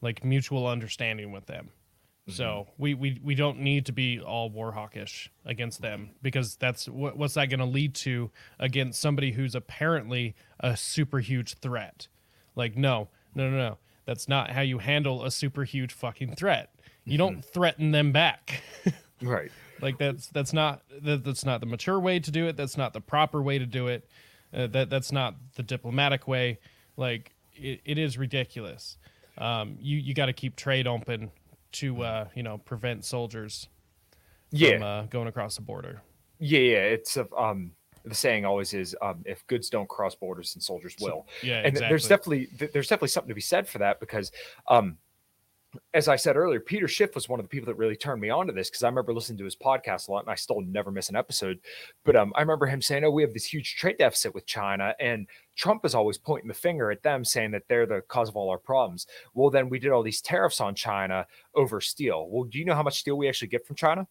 [0.00, 1.70] like mutual understanding with them.
[2.30, 2.82] So mm-hmm.
[2.82, 7.16] we, we we don't need to be all war hawkish against them because that's what,
[7.16, 12.08] what's that going to lead to against somebody who's apparently a super huge threat.
[12.56, 13.78] Like no, no, no, no.
[14.06, 16.74] That's not how you handle a super huge fucking threat.
[17.04, 17.52] You don't mm-hmm.
[17.52, 18.62] threaten them back.
[19.22, 19.50] right.
[19.80, 22.56] Like that's that's not that, that's not the mature way to do it.
[22.56, 24.08] That's not the proper way to do it.
[24.52, 26.58] Uh, that that's not the diplomatic way.
[26.96, 28.98] Like it, it is ridiculous.
[29.38, 31.30] Um, you you got to keep trade open
[31.72, 33.68] to uh, you know prevent soldiers
[34.50, 34.72] yeah.
[34.72, 36.02] from uh, going across the border.
[36.38, 36.78] Yeah, yeah.
[36.78, 37.72] It's a, um,
[38.04, 41.26] the saying always is um, if goods don't cross borders, then soldiers will.
[41.40, 41.88] So, yeah, and exactly.
[41.88, 44.32] there's definitely there's definitely something to be said for that because
[44.68, 44.96] um,
[45.94, 48.30] as I said earlier, Peter Schiff was one of the people that really turned me
[48.30, 50.60] on to this because I remember listening to his podcast a lot and I still
[50.62, 51.60] never miss an episode.
[52.04, 54.94] But um, I remember him saying, Oh, we have this huge trade deficit with China.
[54.98, 58.36] And Trump is always pointing the finger at them, saying that they're the cause of
[58.36, 59.06] all our problems.
[59.34, 62.28] Well, then we did all these tariffs on China over steel.
[62.30, 64.06] Well, do you know how much steel we actually get from China?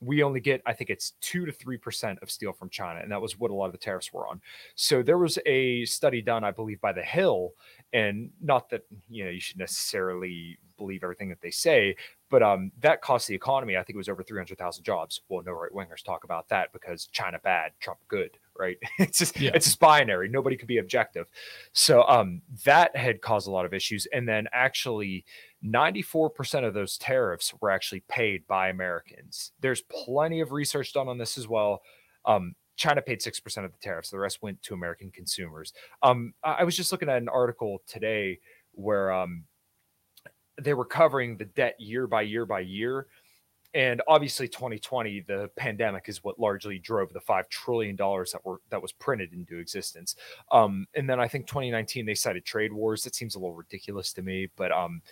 [0.00, 3.12] We only get, I think it's two to three percent of steel from China, and
[3.12, 4.40] that was what a lot of the tariffs were on.
[4.74, 7.52] So there was a study done, I believe, by the Hill,
[7.92, 11.94] and not that you know you should necessarily believe everything that they say,
[12.30, 13.76] but um, that cost the economy.
[13.76, 15.20] I think it was over three hundred thousand jobs.
[15.28, 18.78] Well, no right wingers talk about that because China bad, Trump good, right?
[18.98, 19.50] it's just yeah.
[19.54, 20.28] it's just binary.
[20.28, 21.26] Nobody could be objective.
[21.72, 25.24] So um, that had caused a lot of issues, and then actually
[25.64, 29.52] 94% of those tariffs were actually paid by Americans.
[29.60, 31.82] There's plenty of research done on this as well.
[32.24, 35.74] Um, China paid 6% of the tariffs, the rest went to American consumers.
[36.02, 38.38] Um, I was just looking at an article today
[38.72, 39.44] where um,
[40.60, 43.06] they were covering the debt year by year by year.
[43.72, 48.60] And obviously, 2020, the pandemic is what largely drove the five trillion dollars that were
[48.70, 50.16] that was printed into existence.
[50.50, 53.04] Um, and then I think 2019 they cited trade wars.
[53.04, 55.02] That seems a little ridiculous to me, but um,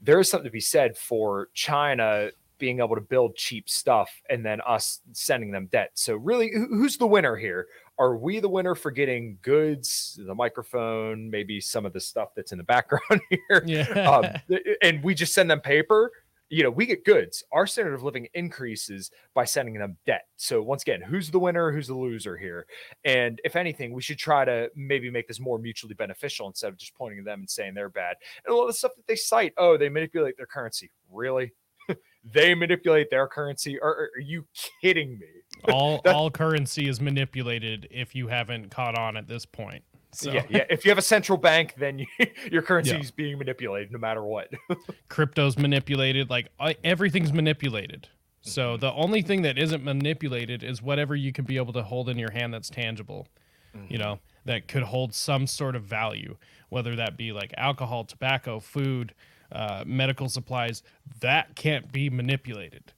[0.00, 4.44] there is something to be said for China being able to build cheap stuff and
[4.44, 5.90] then us sending them debt.
[5.94, 7.68] So really, who's the winner here?
[7.98, 12.52] Are we the winner for getting goods, the microphone, maybe some of the stuff that's
[12.52, 13.62] in the background here?
[13.64, 13.84] Yeah.
[14.10, 16.10] Um, and we just send them paper
[16.50, 17.44] you know, we get goods.
[17.52, 20.26] Our standard of living increases by sending them debt.
[20.36, 21.70] So once again, who's the winner?
[21.70, 22.66] Who's the loser here?
[23.04, 26.78] And if anything, we should try to maybe make this more mutually beneficial instead of
[26.78, 28.16] just pointing to them and saying they're bad.
[28.44, 30.90] And a lot of the stuff that they cite, oh, they manipulate their currency.
[31.12, 31.52] Really?
[32.24, 33.78] they manipulate their currency.
[33.80, 34.46] Are, are you
[34.80, 35.26] kidding me?
[35.72, 39.82] all all currency is manipulated if you haven't caught on at this point.
[40.12, 40.32] So.
[40.32, 40.64] Yeah, yeah.
[40.70, 42.06] If you have a central bank, then you,
[42.50, 43.00] your currency yeah.
[43.00, 44.50] is being manipulated no matter what.
[45.08, 46.30] Crypto's manipulated.
[46.30, 46.48] Like
[46.82, 48.08] everything's manipulated.
[48.40, 48.80] So mm-hmm.
[48.80, 52.18] the only thing that isn't manipulated is whatever you can be able to hold in
[52.18, 53.28] your hand that's tangible.
[53.76, 53.92] Mm-hmm.
[53.92, 56.36] You know, that could hold some sort of value,
[56.70, 59.14] whether that be like alcohol, tobacco, food,
[59.52, 60.82] uh, medical supplies.
[61.20, 62.92] That can't be manipulated.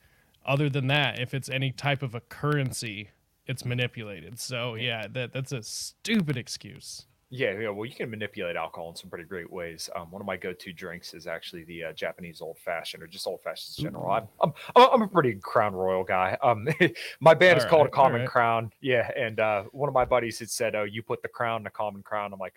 [0.46, 3.10] Other than that, if it's any type of a currency,
[3.50, 4.38] it's manipulated.
[4.38, 7.06] So yeah, that that's a stupid excuse.
[7.32, 7.68] Yeah, yeah.
[7.68, 9.88] Well, you can manipulate alcohol in some pretty great ways.
[9.94, 13.24] Um, one of my go-to drinks is actually the uh, Japanese old fashioned, or just
[13.24, 14.10] old fashioned in general.
[14.10, 16.36] I'm, I'm, I'm a pretty Crown Royal guy.
[16.42, 16.66] Um,
[17.20, 18.28] my band all is called right, a Common right.
[18.28, 18.72] Crown.
[18.80, 21.66] Yeah, and uh, one of my buddies had said, "Oh, you put the crown in
[21.66, 22.54] a common crown." I'm like,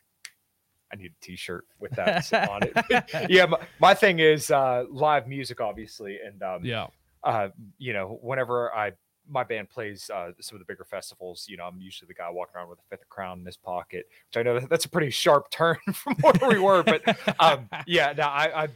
[0.92, 3.30] I need a T-shirt with that on it.
[3.30, 6.88] yeah, my, my, thing is uh, live music, obviously, and um, yeah,
[7.24, 8.94] uh, you know, whenever I
[9.30, 12.30] my band plays uh, some of the bigger festivals, you know, I'm usually the guy
[12.30, 14.90] walking around with a fifth of crown in his pocket, which I know that's a
[14.90, 17.02] pretty sharp turn from where we were, but
[17.40, 18.68] um, yeah, now I, I,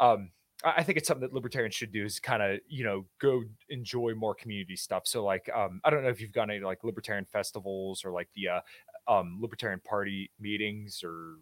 [0.00, 0.30] um,
[0.64, 4.14] I think it's something that libertarians should do is kind of, you know, go enjoy
[4.14, 5.06] more community stuff.
[5.06, 8.28] So like, um, I don't know if you've gone to like libertarian festivals or like
[8.34, 8.60] the uh,
[9.08, 11.36] um, libertarian party meetings or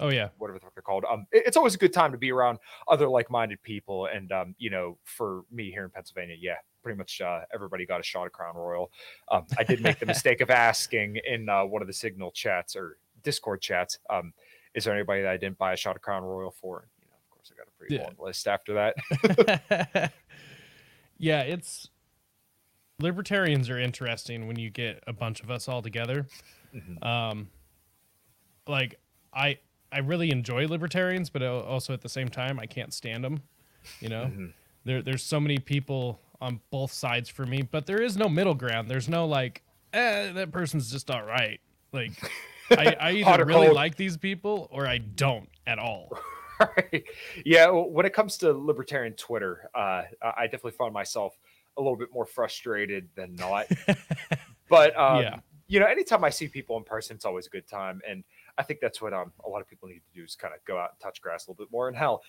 [0.00, 1.04] Oh yeah, whatever the fuck they're called.
[1.08, 2.58] Um, it, it's always a good time to be around
[2.88, 7.20] other like-minded people, and um, you know, for me here in Pennsylvania, yeah, pretty much
[7.20, 8.90] uh, everybody got a shot of Crown Royal.
[9.30, 12.74] Um, I did make the mistake of asking in uh, one of the Signal chats
[12.74, 14.32] or Discord chats, um,
[14.74, 16.88] is there anybody that I didn't buy a shot of Crown Royal for?
[17.00, 18.02] you know, of course, I got a pretty yeah.
[18.04, 20.12] long list after that.
[21.18, 21.88] yeah, it's
[23.00, 26.26] libertarians are interesting when you get a bunch of us all together.
[26.74, 27.02] Mm-hmm.
[27.06, 27.48] Um,
[28.68, 29.00] like
[29.34, 29.58] I
[29.92, 33.42] I really enjoy libertarians, but also at the same time, I can't stand them.
[34.00, 34.46] You know, mm-hmm.
[34.84, 38.54] there there's so many people on both sides for me, but there is no middle
[38.54, 38.90] ground.
[38.90, 41.60] There's no like, eh, that person's just all right.
[41.92, 42.12] Like,
[42.70, 43.76] I, I either really cold.
[43.76, 46.10] like these people or I don't at all.
[46.60, 47.04] right.
[47.44, 47.70] Yeah.
[47.70, 51.36] When it comes to libertarian Twitter, uh, I definitely find myself
[51.76, 53.66] a little bit more frustrated than not.
[54.68, 55.38] but um, yeah.
[55.68, 58.00] you know, anytime I see people in person, it's always a good time.
[58.08, 58.24] And
[58.60, 60.62] I think that's what um, a lot of people need to do is kind of
[60.66, 61.88] go out and touch grass a little bit more.
[61.88, 62.22] And hell,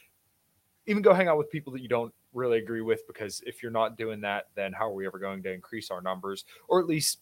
[0.88, 3.72] even go hang out with people that you don't really agree with, because if you're
[3.72, 6.88] not doing that, then how are we ever going to increase our numbers or at
[6.88, 7.20] least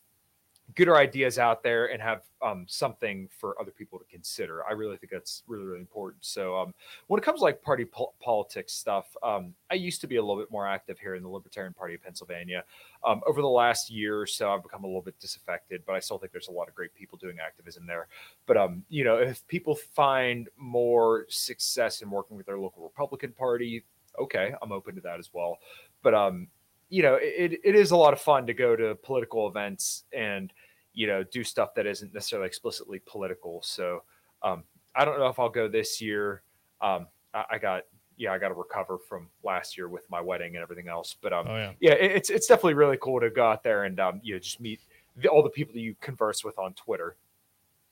[0.75, 4.65] get our ideas out there and have um, something for other people to consider.
[4.65, 6.23] I really think that's really, really important.
[6.23, 6.73] So um,
[7.07, 10.21] when it comes to like party po- politics stuff, um, I used to be a
[10.21, 12.63] little bit more active here in the Libertarian Party of Pennsylvania.
[13.05, 15.99] Um, over the last year or so, I've become a little bit disaffected, but I
[15.99, 18.07] still think there's a lot of great people doing activism there.
[18.45, 23.31] But um, you know, if people find more success in working with their local Republican
[23.31, 23.83] Party,
[24.19, 25.57] okay, I'm open to that as well.
[26.03, 26.47] But um,
[26.89, 30.51] you know, it, it is a lot of fun to go to political events and,
[30.93, 33.61] you know, do stuff that isn't necessarily explicitly political.
[33.61, 34.03] So
[34.41, 34.63] um,
[34.95, 36.41] I don't know if I'll go this year.
[36.81, 37.83] Um, I, I, got,
[38.17, 41.15] yeah, I got to recover from last year with my wedding and everything else.
[41.21, 43.83] But um, oh, yeah, yeah it, it's, it's definitely really cool to go out there
[43.83, 44.81] and, um, you know, just meet
[45.15, 47.17] the, all the people that you converse with on Twitter.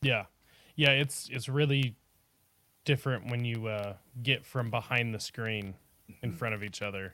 [0.02, 0.26] Yeah.
[0.76, 0.92] Yeah.
[0.92, 1.96] It's, it's really
[2.84, 5.76] different when you uh, get from behind the screen
[6.24, 6.38] in mm-hmm.
[6.38, 7.14] front of each other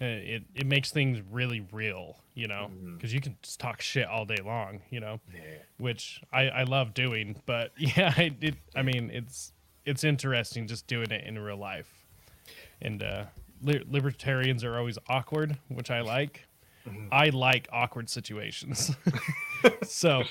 [0.00, 3.14] it it makes things really real, you know, because mm-hmm.
[3.14, 5.40] you can just talk shit all day long, you know, yeah.
[5.78, 7.36] which I I love doing.
[7.46, 9.52] But yeah, I it I mean it's
[9.84, 12.06] it's interesting just doing it in real life,
[12.80, 13.24] and uh,
[13.62, 16.46] li- libertarians are always awkward, which I like.
[16.88, 17.08] Mm-hmm.
[17.12, 18.90] I like awkward situations,
[19.82, 20.22] so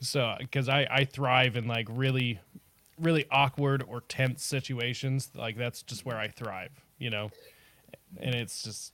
[0.00, 2.38] so because I I thrive in like really
[3.00, 5.30] really awkward or tense situations.
[5.34, 7.30] Like that's just where I thrive, you know,
[8.20, 8.92] and it's just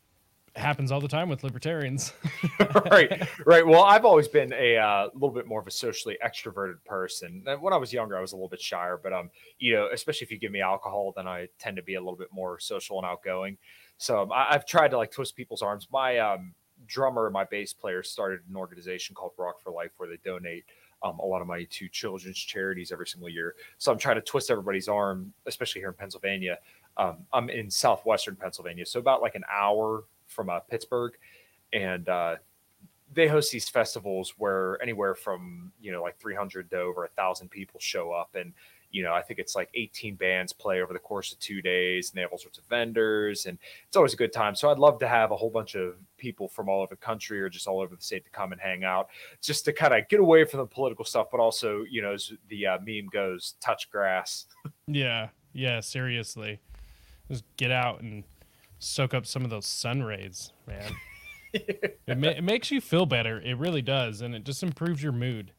[0.57, 2.13] happens all the time with libertarians.
[2.91, 3.67] right, right.
[3.67, 7.45] Well, I've always been a uh, little bit more of a socially extroverted person.
[7.61, 10.27] When I was younger, I was a little bit shyer, but um, you know, especially
[10.27, 12.99] if you give me alcohol, then I tend to be a little bit more social
[12.99, 13.59] and outgoing.
[13.97, 15.89] So um, I, have tried to like twist people's arms.
[15.93, 16.55] My um,
[16.87, 20.65] drummer, my bass player, started an organization called Rock for Life, where they donate.
[21.03, 23.57] Um, a lot of money to children's charities every single year.
[23.77, 26.57] So I'm trying to twist everybody's arm, especially here in Pennsylvania.
[26.97, 30.05] Um, I'm in southwestern Pennsylvania, so about like an hour
[30.35, 31.15] from uh, Pittsburgh,
[31.73, 32.37] and uh,
[33.15, 37.51] they host these festivals where anywhere from you know like 300 to over a thousand
[37.51, 38.53] people show up, and
[38.91, 42.11] you know I think it's like 18 bands play over the course of two days,
[42.11, 44.55] and they have all sorts of vendors, and it's always a good time.
[44.55, 47.41] So I'd love to have a whole bunch of people from all over the country
[47.41, 49.09] or just all over the state to come and hang out,
[49.41, 52.33] just to kind of get away from the political stuff, but also you know as
[52.49, 54.47] the uh, meme goes, touch grass.
[54.87, 56.61] yeah, yeah, seriously,
[57.31, 58.25] just get out and
[58.85, 60.93] soak up some of those sun rays, man.
[61.53, 63.41] it, ma- it makes you feel better.
[63.41, 65.53] It really does, and it just improves your mood.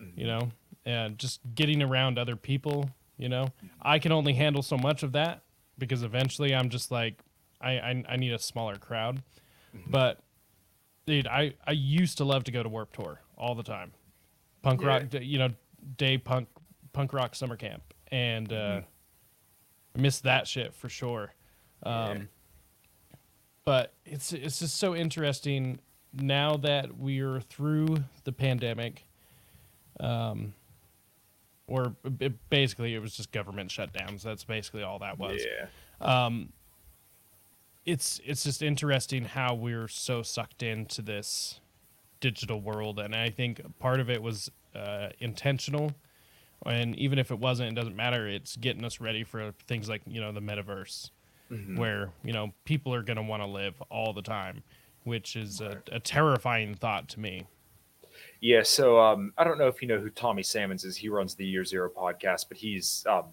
[0.00, 0.20] Mm-hmm.
[0.20, 0.50] You know,
[0.84, 2.90] and just getting around other people.
[3.16, 3.48] You know,
[3.80, 5.42] I can only handle so much of that
[5.78, 7.20] because eventually I'm just like,
[7.60, 9.22] I I, I need a smaller crowd.
[9.76, 9.90] Mm-hmm.
[9.90, 10.20] But
[11.06, 13.92] dude, I I used to love to go to Warped Tour all the time,
[14.62, 14.88] punk yeah.
[14.88, 15.50] rock, you know,
[15.96, 16.48] day punk
[16.92, 20.02] punk rock summer camp, and uh, mm-hmm.
[20.02, 21.32] miss that shit for sure.
[21.82, 22.22] Um, yeah.
[23.64, 25.78] But it's it's just so interesting
[26.12, 29.04] now that we're through the pandemic.
[30.00, 30.54] Um,
[31.66, 34.22] or it, basically it was just government shutdowns.
[34.22, 35.42] That's basically all that was.
[35.44, 35.66] Yeah.
[36.26, 36.52] Um,
[37.84, 41.60] it's it's just interesting how we're so sucked into this
[42.20, 45.92] digital world, and I think part of it was uh, intentional.
[46.66, 48.26] And even if it wasn't, it doesn't matter.
[48.26, 51.10] It's getting us ready for things like you know the metaverse,
[51.54, 51.76] mm-hmm.
[51.76, 54.62] where you know people are going to want to live all the time,
[55.04, 57.46] which is a, a terrifying thought to me.
[58.40, 60.96] Yeah, so um, I don't know if you know who Tommy Salmons is.
[60.96, 63.24] He runs the Year Zero podcast, but he's um,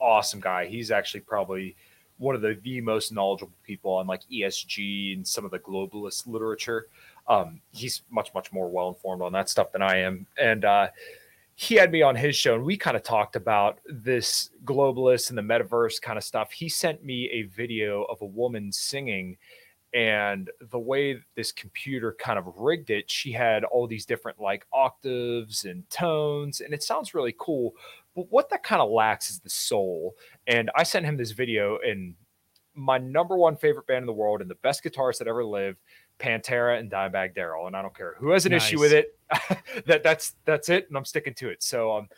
[0.00, 0.66] awesome guy.
[0.66, 1.76] He's actually probably
[2.18, 6.26] one of the, the most knowledgeable people on like ESG and some of the globalist
[6.26, 6.88] literature.
[7.28, 10.88] Um, he's much much more well informed on that stuff than I am, and uh,
[11.60, 15.36] he had me on his show, and we kind of talked about this globalist and
[15.36, 16.52] the metaverse kind of stuff.
[16.52, 19.36] He sent me a video of a woman singing
[19.92, 24.66] and the way this computer kind of rigged it she had all these different like
[24.70, 27.74] octaves and tones and it sounds really cool
[28.14, 30.14] but what that kind of lacks is the soul
[30.46, 32.14] and i sent him this video and
[32.74, 35.78] my number one favorite band in the world and the best guitarist that ever lived
[36.18, 38.66] pantera and dimebag darrell and i don't care who has an nice.
[38.66, 39.16] issue with it
[39.86, 42.08] that that's that's it and i'm sticking to it so um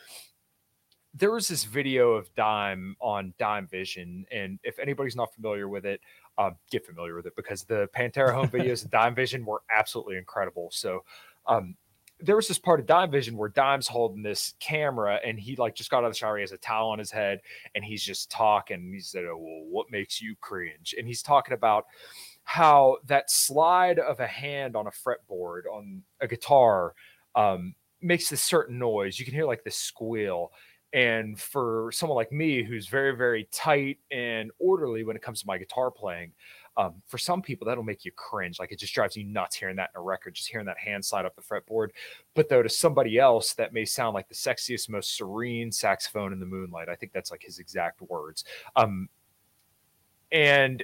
[1.14, 5.84] there was this video of Dime on Dime Vision, and if anybody's not familiar with
[5.84, 6.01] it,
[6.38, 10.16] um, get familiar with it because the Pantera home videos and Dime Vision were absolutely
[10.16, 10.68] incredible.
[10.70, 11.05] So
[11.46, 11.74] um,
[12.20, 15.74] there was this part of Dime Vision where Dime's holding this camera and he like
[15.74, 16.36] just got out of the shower.
[16.36, 17.40] He has a towel on his head
[17.74, 18.92] and he's just talking.
[18.92, 20.94] He said, oh, well, what makes you cringe?
[20.96, 21.86] And he's talking about
[22.45, 26.95] how that slide of a hand on a fretboard on a guitar
[27.34, 29.18] um, makes this certain noise.
[29.18, 30.53] You can hear like this squeal.
[30.93, 35.47] And for someone like me, who's very, very tight and orderly when it comes to
[35.47, 36.32] my guitar playing,
[36.76, 38.59] um, for some people that'll make you cringe.
[38.59, 41.05] Like it just drives you nuts hearing that in a record, just hearing that hand
[41.05, 41.91] slide up the fretboard.
[42.34, 46.41] But though to somebody else, that may sound like the sexiest, most serene saxophone in
[46.41, 46.88] the moonlight.
[46.88, 48.45] I think that's like his exact words.
[48.74, 49.09] Um,
[50.32, 50.82] and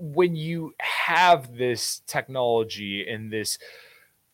[0.00, 3.58] when you have this technology and this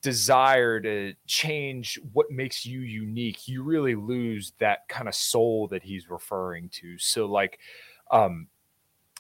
[0.03, 5.83] desire to change what makes you unique, you really lose that kind of soul that
[5.83, 6.97] he's referring to.
[6.99, 7.59] So, like,
[8.11, 8.47] um,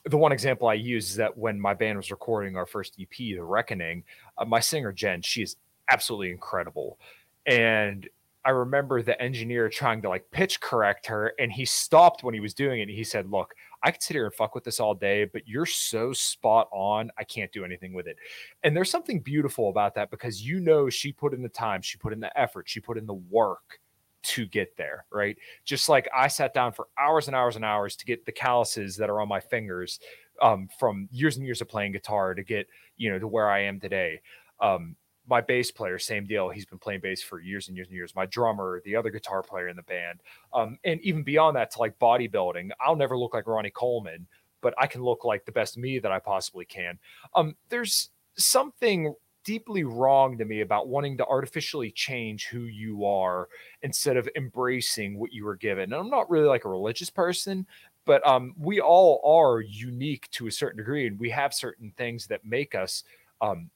[0.04, 3.16] the one example I use is that when my band was recording our first EP,
[3.16, 4.04] The Reckoning,
[4.38, 5.56] uh, my singer Jen, she is
[5.88, 6.98] absolutely incredible.
[7.46, 8.08] And
[8.44, 12.38] I remember the engineer trying to like pitch correct her, and he stopped when he
[12.38, 12.88] was doing it.
[12.88, 13.54] he said, Look,
[13.86, 17.08] I could sit here and fuck with this all day, but you're so spot on.
[17.18, 18.16] I can't do anything with it.
[18.64, 21.96] And there's something beautiful about that because you know she put in the time, she
[21.96, 23.78] put in the effort, she put in the work
[24.24, 25.36] to get there, right?
[25.64, 28.96] Just like I sat down for hours and hours and hours to get the calluses
[28.96, 30.00] that are on my fingers
[30.42, 32.66] um, from years and years of playing guitar to get,
[32.96, 34.20] you know, to where I am today.
[34.60, 34.96] Um,
[35.26, 36.48] my bass player, same deal.
[36.48, 38.14] He's been playing bass for years and years and years.
[38.14, 40.20] My drummer, the other guitar player in the band,
[40.54, 42.70] um, and even beyond that to like bodybuilding.
[42.80, 44.26] I'll never look like Ronnie Coleman,
[44.60, 46.98] but I can look like the best me that I possibly can.
[47.34, 49.14] Um, there's something
[49.44, 53.48] deeply wrong to me about wanting to artificially change who you are
[53.82, 55.84] instead of embracing what you were given.
[55.84, 57.64] And I'm not really like a religious person,
[58.04, 62.26] but um, we all are unique to a certain degree, and we have certain things
[62.26, 63.04] that make us
[63.40, 63.70] um,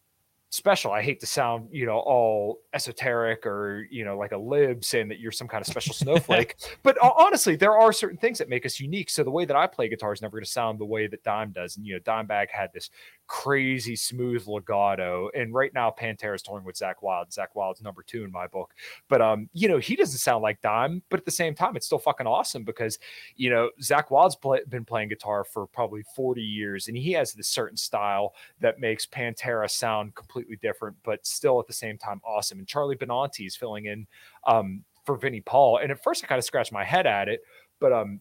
[0.50, 0.92] special.
[0.92, 5.08] I hate to sound, you know, all esoteric or, you know, like a lib saying
[5.08, 6.56] that you're some kind of special snowflake.
[6.82, 9.10] but honestly, there are certain things that make us unique.
[9.10, 11.22] So the way that I play guitar is never going to sound the way that
[11.22, 11.76] Dime does.
[11.76, 12.90] And, you know, Dimebag had this
[13.30, 15.30] crazy smooth legato.
[15.36, 17.30] And right now, Pantera is touring with Zakk Wylde.
[17.30, 18.74] Zakk Wylde's number two in my book.
[19.08, 21.86] But um, you know, he doesn't sound like Dime, but at the same time, it's
[21.86, 22.98] still fucking awesome because
[23.36, 27.32] you know Zakk Wylde's play, been playing guitar for probably 40 years, and he has
[27.32, 32.20] this certain style that makes Pantera sound completely different, but still at the same time
[32.26, 32.58] awesome.
[32.58, 34.06] And Charlie Benante is filling in
[34.46, 35.78] um for Vinnie Paul.
[35.78, 37.40] And at first I kind of scratched my head at it,
[37.80, 38.20] but um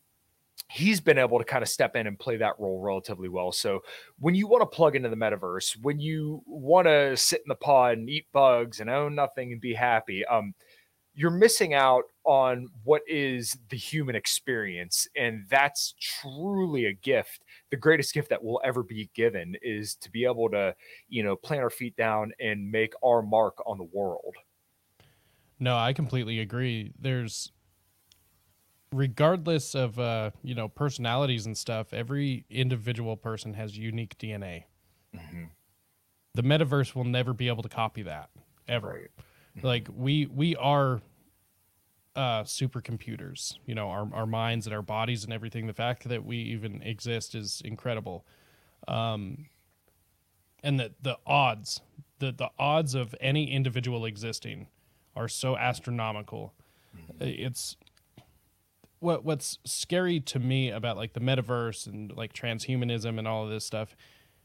[0.69, 3.51] he's been able to kind of step in and play that role relatively well.
[3.51, 3.79] So
[4.19, 7.55] when you want to plug into the metaverse, when you want to sit in the
[7.55, 10.53] pod and eat bugs and own nothing and be happy, um,
[11.13, 17.43] you're missing out on what is the human experience and that's truly a gift.
[17.71, 20.75] The greatest gift that will ever be given is to be able to
[21.07, 24.35] you know plant our feet down and make our mark on the world.
[25.59, 26.93] No i completely agree.
[26.99, 27.51] There's
[28.91, 34.63] regardless of uh you know personalities and stuff every individual person has unique dna
[35.15, 35.43] mm-hmm.
[36.33, 38.31] the metaverse will never be able to copy that
[38.69, 38.87] ever.
[38.87, 39.25] Right.
[39.63, 41.01] Like we we are
[42.15, 43.55] uh, supercomputers.
[43.65, 45.67] You know, our our minds and our bodies and everything.
[45.67, 48.25] The fact that we even exist is incredible.
[48.87, 49.45] Um,
[50.63, 51.81] and the the odds,
[52.19, 54.67] the the odds of any individual existing,
[55.15, 56.53] are so astronomical.
[56.95, 57.23] Mm-hmm.
[57.23, 57.77] It's
[58.99, 63.49] what what's scary to me about like the metaverse and like transhumanism and all of
[63.49, 63.95] this stuff.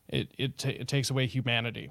[0.08, 1.90] It it t- it takes away humanity.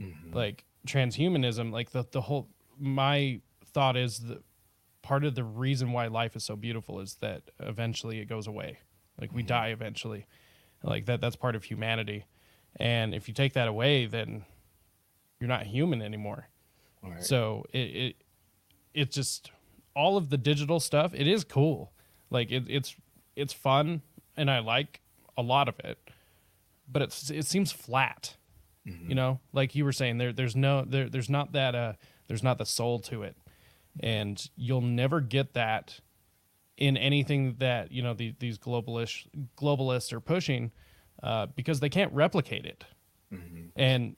[0.00, 0.36] Mm-hmm.
[0.36, 2.48] Like transhumanism, like the the whole
[2.78, 3.40] my
[3.72, 4.42] thought is that
[5.02, 8.78] part of the reason why life is so beautiful is that eventually it goes away.
[9.20, 9.48] Like we mm-hmm.
[9.48, 10.26] die eventually.
[10.82, 12.24] Like that that's part of humanity.
[12.78, 14.44] And if you take that away, then
[15.40, 16.48] you're not human anymore.
[17.02, 17.24] Right.
[17.24, 18.16] So it, it
[18.94, 19.50] it's just
[19.94, 21.92] all of the digital stuff, it is cool.
[22.30, 22.96] Like it, it's
[23.34, 24.02] it's fun
[24.36, 25.00] and I like
[25.36, 25.98] a lot of it.
[26.90, 28.36] But it's it seems flat.
[28.86, 29.08] Mm-hmm.
[29.08, 31.92] You know, like you were saying, there there's no there there's not that uh
[32.26, 33.36] there's not the soul to it.
[34.00, 36.00] And you'll never get that
[36.76, 40.70] in anything that you know the, these globalists globalists are pushing
[41.22, 42.84] uh, because they can't replicate it.
[43.32, 43.66] Mm-hmm.
[43.74, 44.14] and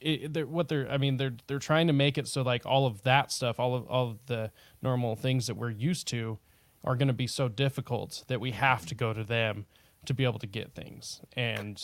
[0.00, 2.86] it, they're, what they're i mean they're they're trying to make it so like all
[2.86, 6.38] of that stuff all of all of the normal things that we're used to
[6.84, 9.66] are going to be so difficult that we have to go to them
[10.06, 11.20] to be able to get things.
[11.36, 11.82] And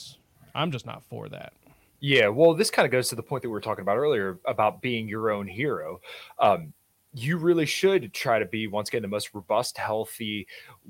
[0.55, 1.55] i'm just not for that
[2.01, 4.41] yeah well this kind of goes to the point that we were talking about earlier
[4.47, 6.01] about being your own hero.
[6.39, 6.73] Um,
[7.13, 10.47] you really should try to be once again the most robust, healthy,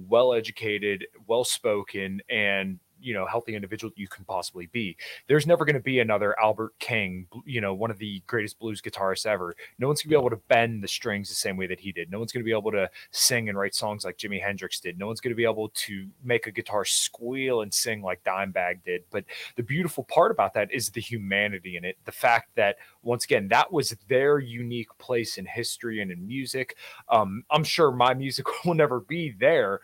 [0.09, 4.96] well educated, well spoken, and you know healthy individual you can possibly be.
[5.28, 8.80] There's never going to be another albert king you know one of the greatest blues
[8.80, 9.55] guitarists ever.
[9.78, 11.92] No one's going to be able to bend the strings the same way that he
[11.92, 12.11] did.
[12.11, 14.98] No one's going to be able to sing and write songs like jimi hendrix did.
[14.98, 18.84] No one's going to be able to make a guitar squeal and sing like dimebag
[18.84, 19.03] did.
[19.11, 19.24] But
[19.57, 21.96] the beautiful part about that is the humanity in it.
[22.05, 26.76] The fact that once again that was their unique place in history and in music.
[27.09, 29.80] Um, i'm sure my music will never be there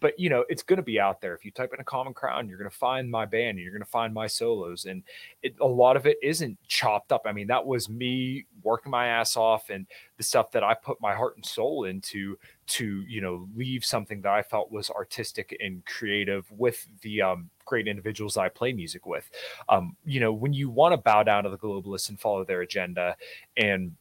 [0.00, 1.34] but you know it's going to be out there.
[1.34, 3.72] If you type in a common crown you're going to find my band and you're
[3.72, 5.02] going to find my solos and
[5.42, 7.22] it, a lot of it isn't chopped up.
[7.26, 9.86] I mean that was me working my ass off and
[10.16, 12.36] the stuff that i put my heart and soul into
[12.66, 17.48] to you know leave something that i felt was artistic and creative with the um,
[17.64, 19.30] great individuals i play music with.
[19.68, 22.62] Um, you know when you want to bow down to the globalists and follow their
[22.62, 23.16] agenda
[23.56, 23.92] and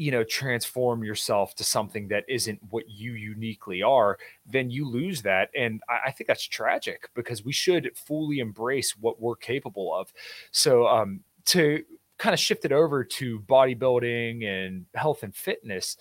[0.00, 5.20] you know transform yourself to something that isn't what you uniquely are then you lose
[5.20, 9.94] that and I, I, think that's tragic because we should fully embrace what we're capable
[9.94, 10.10] of
[10.52, 11.84] so um to
[12.16, 15.98] kind of shift it over to bodybuilding and health and fitness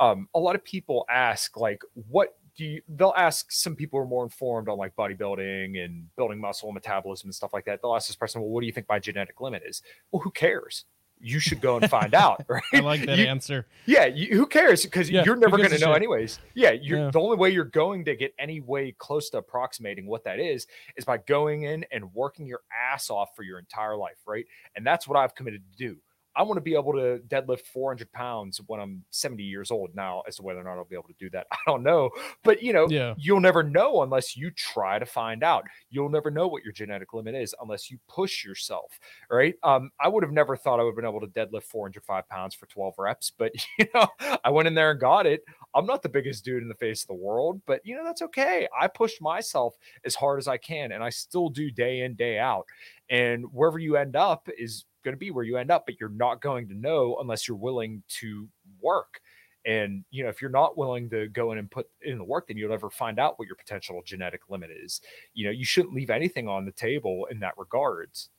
[0.00, 4.04] um a lot of people ask like what do you, they'll ask some people who
[4.04, 7.80] are more informed on like bodybuilding and building muscle and metabolism and stuff like that.
[7.80, 9.80] They'll ask this person, well, what do you think my genetic limit is?
[10.10, 10.84] Well, who cares?
[11.22, 12.44] You should go and find out.
[12.52, 12.62] Right?
[12.74, 13.66] I like that you, answer.
[13.86, 14.84] Yeah, you, who cares?
[14.84, 15.96] Because yeah, you're never going to know shit.
[15.96, 16.38] anyways.
[16.54, 17.10] Yeah, you're yeah.
[17.10, 20.66] the only way you're going to get any way close to approximating what that is
[20.96, 22.60] is by going in and working your
[22.92, 24.44] ass off for your entire life, right?
[24.76, 25.96] And that's what I've committed to do.
[26.34, 29.90] I want to be able to deadlift 400 pounds when I'm 70 years old.
[29.94, 32.10] Now, as to whether or not I'll be able to do that, I don't know.
[32.42, 33.14] But you know, yeah.
[33.16, 35.64] you'll never know unless you try to find out.
[35.90, 38.98] You'll never know what your genetic limit is unless you push yourself.
[39.30, 39.54] Right?
[39.62, 42.54] Um, I would have never thought I would have been able to deadlift 405 pounds
[42.54, 44.06] for 12 reps, but you know,
[44.44, 45.42] I went in there and got it.
[45.74, 48.22] I'm not the biggest dude in the face of the world, but you know, that's
[48.22, 48.68] okay.
[48.78, 49.74] I pushed myself
[50.04, 52.66] as hard as I can, and I still do day in day out.
[53.10, 56.08] And wherever you end up is going to be where you end up, but you're
[56.08, 58.48] not going to know unless you're willing to
[58.80, 59.20] work.
[59.64, 62.48] And you know, if you're not willing to go in and put in the work,
[62.48, 65.00] then you'll never find out what your potential genetic limit is.
[65.34, 68.30] You know, you shouldn't leave anything on the table in that regards.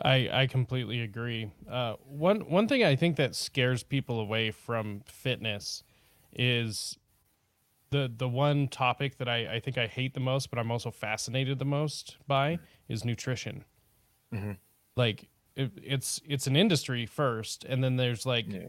[0.00, 1.50] I I completely agree.
[1.70, 5.84] Uh, one one thing I think that scares people away from fitness
[6.32, 6.98] is
[7.90, 10.90] the the one topic that I, I think I hate the most, but I'm also
[10.90, 13.64] fascinated the most by is nutrition.
[14.34, 14.52] Mm-hmm.
[14.96, 18.68] Like it, it's it's an industry first, and then there's like yeah.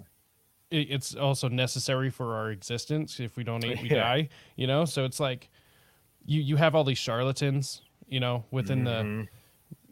[0.71, 3.19] it, it's also necessary for our existence.
[3.19, 3.95] If we don't eat, we yeah.
[3.95, 4.29] die.
[4.55, 5.49] You know, so it's like
[6.25, 9.21] you you have all these charlatans, you know, within mm-hmm.
[9.21, 9.27] the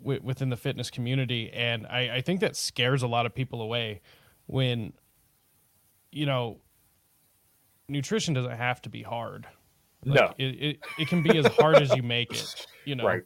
[0.01, 3.61] w- within the fitness community, and I I think that scares a lot of people
[3.61, 4.01] away
[4.47, 4.93] when
[6.11, 6.59] you know,
[7.87, 9.47] nutrition doesn't have to be hard.
[10.03, 12.67] Like, no, it, it it can be as hard as you make it.
[12.83, 13.21] You know, right.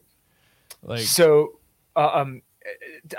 [0.82, 1.60] Like so,
[1.96, 2.42] uh, um,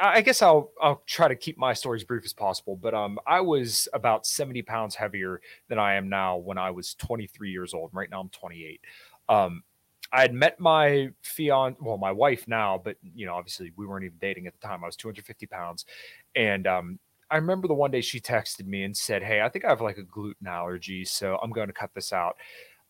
[0.01, 2.75] I guess I'll I'll try to keep my stories brief as possible.
[2.75, 6.93] But um, I was about seventy pounds heavier than I am now when I was
[6.95, 7.91] twenty three years old.
[7.93, 8.81] Right now I'm twenty eight.
[9.29, 9.63] Um,
[10.11, 14.05] I had met my fiance, well, my wife now, but you know, obviously we weren't
[14.05, 14.83] even dating at the time.
[14.83, 15.85] I was 250 pounds,
[16.35, 19.65] and um, I remember the one day she texted me and said, "Hey, I think
[19.65, 22.37] I have like a gluten allergy, so I'm going to cut this out."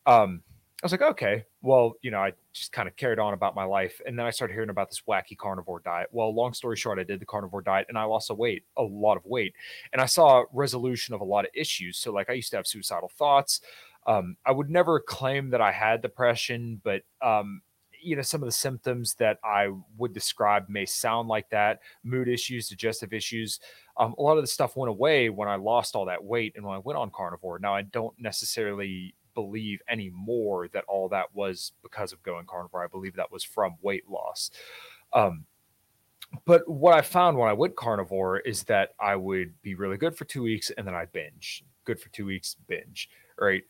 [0.06, 0.44] Um,
[0.86, 4.00] was like, okay, well, you know, I just kind of carried on about my life.
[4.06, 6.08] And then I started hearing about this wacky carnivore diet.
[6.12, 8.84] Well, long story short, I did the carnivore diet and I lost a weight, a
[8.84, 9.56] lot of weight.
[9.92, 11.98] And I saw resolution of a lot of issues.
[11.98, 13.62] So, like, I used to have suicidal thoughts.
[14.06, 17.62] Um, I would never claim that I had depression, but, um,
[18.00, 22.30] you know, some of the symptoms that I would describe may sound like that mood
[22.30, 23.60] issues, digestive issues.
[23.98, 26.64] Um, a lot of the stuff went away when I lost all that weight and
[26.64, 27.58] when I went on carnivore.
[27.58, 32.84] Now, I don't necessarily believe anymore that all that was because of going carnivore.
[32.84, 34.50] I believe that was from weight loss.
[35.14, 35.46] Um,
[36.46, 40.18] but what I found when I went carnivore is that I would be really good
[40.18, 41.64] for two weeks and then I'd binge.
[41.86, 43.10] Good for two weeks, binge.
[43.40, 43.62] Right.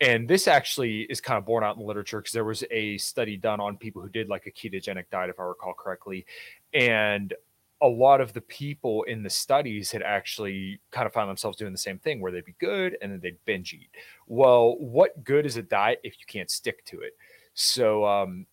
[0.00, 2.96] And this actually is kind of borne out in the literature because there was a
[2.98, 6.24] study done on people who did like a ketogenic diet, if I recall correctly.
[6.72, 7.34] And
[7.82, 11.72] a lot of the people in the studies had actually kind of found themselves doing
[11.72, 13.90] the same thing where they'd be good and then they'd binge eat.
[14.26, 17.12] Well, what good is a diet if you can't stick to it?
[17.54, 18.46] So, um,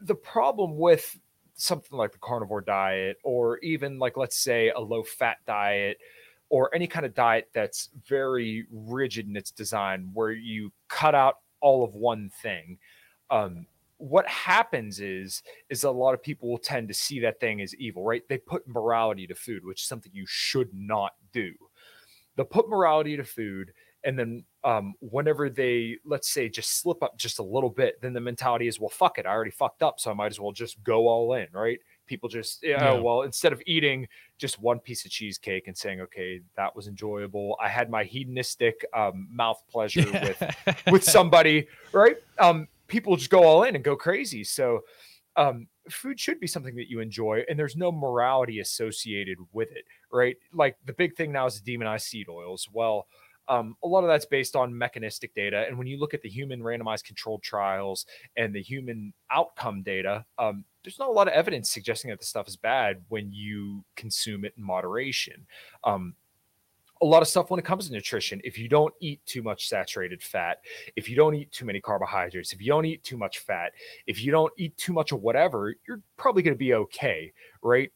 [0.00, 1.18] the problem with
[1.54, 5.98] something like the carnivore diet, or even like, let's say, a low fat diet,
[6.48, 11.38] or any kind of diet that's very rigid in its design, where you cut out
[11.60, 12.78] all of one thing,
[13.30, 13.66] um,
[14.02, 17.72] what happens is is a lot of people will tend to see that thing as
[17.76, 18.22] evil right?
[18.28, 21.52] They put morality to food which is something you should not do.
[22.34, 23.72] They'll put morality to food
[24.04, 28.12] and then um, whenever they let's say just slip up just a little bit then
[28.12, 30.50] the mentality is well fuck it i already fucked up so i might as well
[30.50, 31.78] just go all in right?
[32.06, 33.00] People just you know, yeah.
[33.00, 37.56] well instead of eating just one piece of cheesecake and saying okay that was enjoyable
[37.62, 40.42] i had my hedonistic um, mouth pleasure with
[40.90, 42.16] with somebody right?
[42.38, 44.44] Um people just go all in and go crazy.
[44.44, 44.80] So
[45.36, 49.84] um, food should be something that you enjoy, and there's no morality associated with it,
[50.12, 50.36] right?
[50.52, 52.68] Like the big thing now is demonized seed oils.
[52.70, 53.06] Well,
[53.48, 55.64] um, a lot of that's based on mechanistic data.
[55.66, 60.24] And when you look at the human randomized controlled trials and the human outcome data,
[60.38, 63.84] um, there's not a lot of evidence suggesting that the stuff is bad when you
[63.96, 65.46] consume it in moderation.
[65.82, 66.14] Um,
[67.02, 68.40] a lot of stuff when it comes to nutrition.
[68.44, 70.58] If you don't eat too much saturated fat,
[70.94, 73.72] if you don't eat too many carbohydrates, if you don't eat too much fat,
[74.06, 77.90] if you don't eat too much of whatever, you're probably going to be okay, right?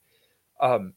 [0.60, 0.92] Um,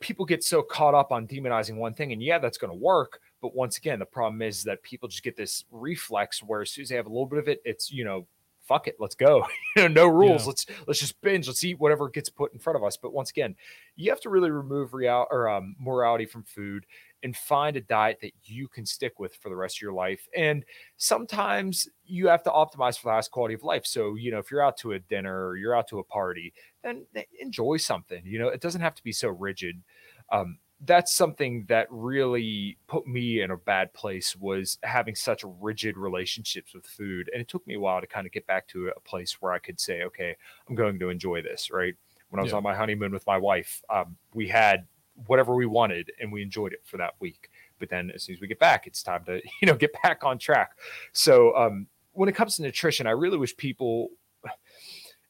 [0.00, 3.20] people get so caught up on demonizing one thing, and yeah, that's going to work.
[3.42, 6.82] But once again, the problem is that people just get this reflex where as soon
[6.82, 8.26] as they have a little bit of it, it's you know
[8.70, 9.44] fuck it, let's go.
[9.76, 10.42] you know, no rules.
[10.42, 10.46] Yeah.
[10.46, 11.48] Let's let's just binge.
[11.48, 12.96] Let's eat whatever gets put in front of us.
[12.96, 13.56] But once again,
[13.96, 16.86] you have to really remove real or um, morality from food
[17.22, 20.26] and find a diet that you can stick with for the rest of your life.
[20.36, 20.64] And
[20.96, 23.86] sometimes you have to optimize for the highest quality of life.
[23.86, 26.52] So, you know, if you're out to a dinner or you're out to a party,
[26.82, 27.06] then
[27.40, 28.22] enjoy something.
[28.24, 29.82] You know, it doesn't have to be so rigid.
[30.30, 35.96] Um, that's something that really put me in a bad place was having such rigid
[35.98, 38.88] relationships with food and it took me a while to kind of get back to
[38.88, 40.34] a place where i could say okay
[40.68, 41.94] i'm going to enjoy this right
[42.30, 42.56] when i was yeah.
[42.56, 44.86] on my honeymoon with my wife um, we had
[45.26, 47.50] whatever we wanted and we enjoyed it for that week.
[47.78, 50.24] But then as soon as we get back, it's time to, you know, get back
[50.24, 50.72] on track.
[51.12, 54.10] So um, when it comes to nutrition, I really wish people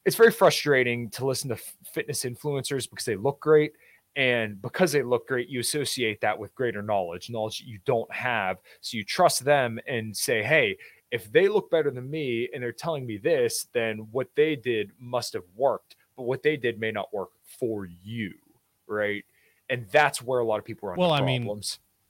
[0.05, 1.57] it's very frustrating to listen to
[1.93, 3.73] fitness influencers because they look great
[4.15, 8.11] and because they look great you associate that with greater knowledge knowledge that you don't
[8.11, 10.77] have so you trust them and say hey
[11.11, 14.91] if they look better than me and they're telling me this then what they did
[14.99, 17.29] must have worked but what they did may not work
[17.59, 18.33] for you
[18.87, 19.23] right
[19.71, 20.95] and that's where a lot of people are.
[20.95, 21.49] Well, I mean,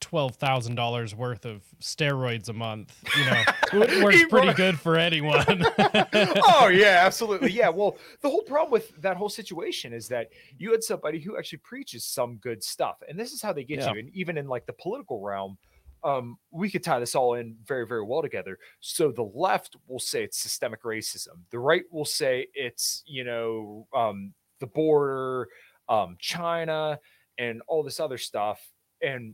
[0.01, 5.45] twelve thousand dollars worth of steroids a month, you know, works pretty good for anyone.
[5.78, 7.70] oh yeah, absolutely, yeah.
[7.70, 11.59] Well, the whole problem with that whole situation is that you had somebody who actually
[11.59, 13.93] preaches some good stuff, and this is how they get yeah.
[13.93, 13.99] you.
[13.99, 15.57] And even in like the political realm,
[16.03, 18.57] um, we could tie this all in very, very well together.
[18.80, 21.43] So the left will say it's systemic racism.
[21.51, 25.47] The right will say it's you know um, the border,
[25.88, 26.99] um, China
[27.42, 28.62] and all this other stuff.
[29.02, 29.34] And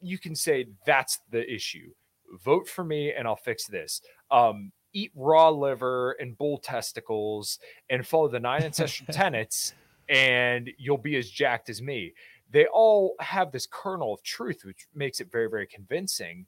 [0.00, 1.90] you can say that's the issue.
[2.44, 4.02] Vote for me and I'll fix this.
[4.32, 9.72] Um, eat raw liver and bull testicles and follow the nine ancestral tenets
[10.08, 12.12] and you'll be as jacked as me.
[12.50, 16.46] they all have this kernel of truth, which makes it very, very convincing.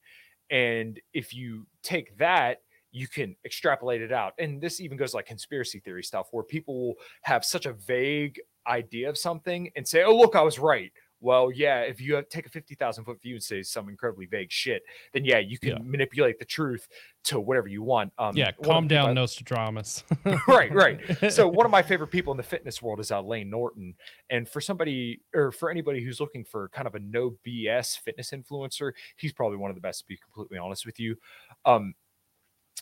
[0.50, 4.34] And if you take that, you can extrapolate it out.
[4.38, 8.40] And this even goes like conspiracy theory stuff where people will have such a vague
[8.68, 12.46] idea of something and say, oh, look, I was right well, yeah, if you take
[12.46, 15.78] a 50,000 foot view and say some incredibly vague shit, then yeah, you can yeah.
[15.82, 16.86] manipulate the truth
[17.24, 18.12] to whatever you want.
[18.18, 20.04] Um, yeah, calm down, Nostradamus.
[20.46, 21.00] right, right.
[21.32, 23.94] So one of my favorite people in the fitness world is uh, Layne Norton.
[24.28, 28.30] And for somebody or for anybody who's looking for kind of a no BS fitness
[28.32, 31.16] influencer, he's probably one of the best to be completely honest with you.
[31.64, 31.94] Um,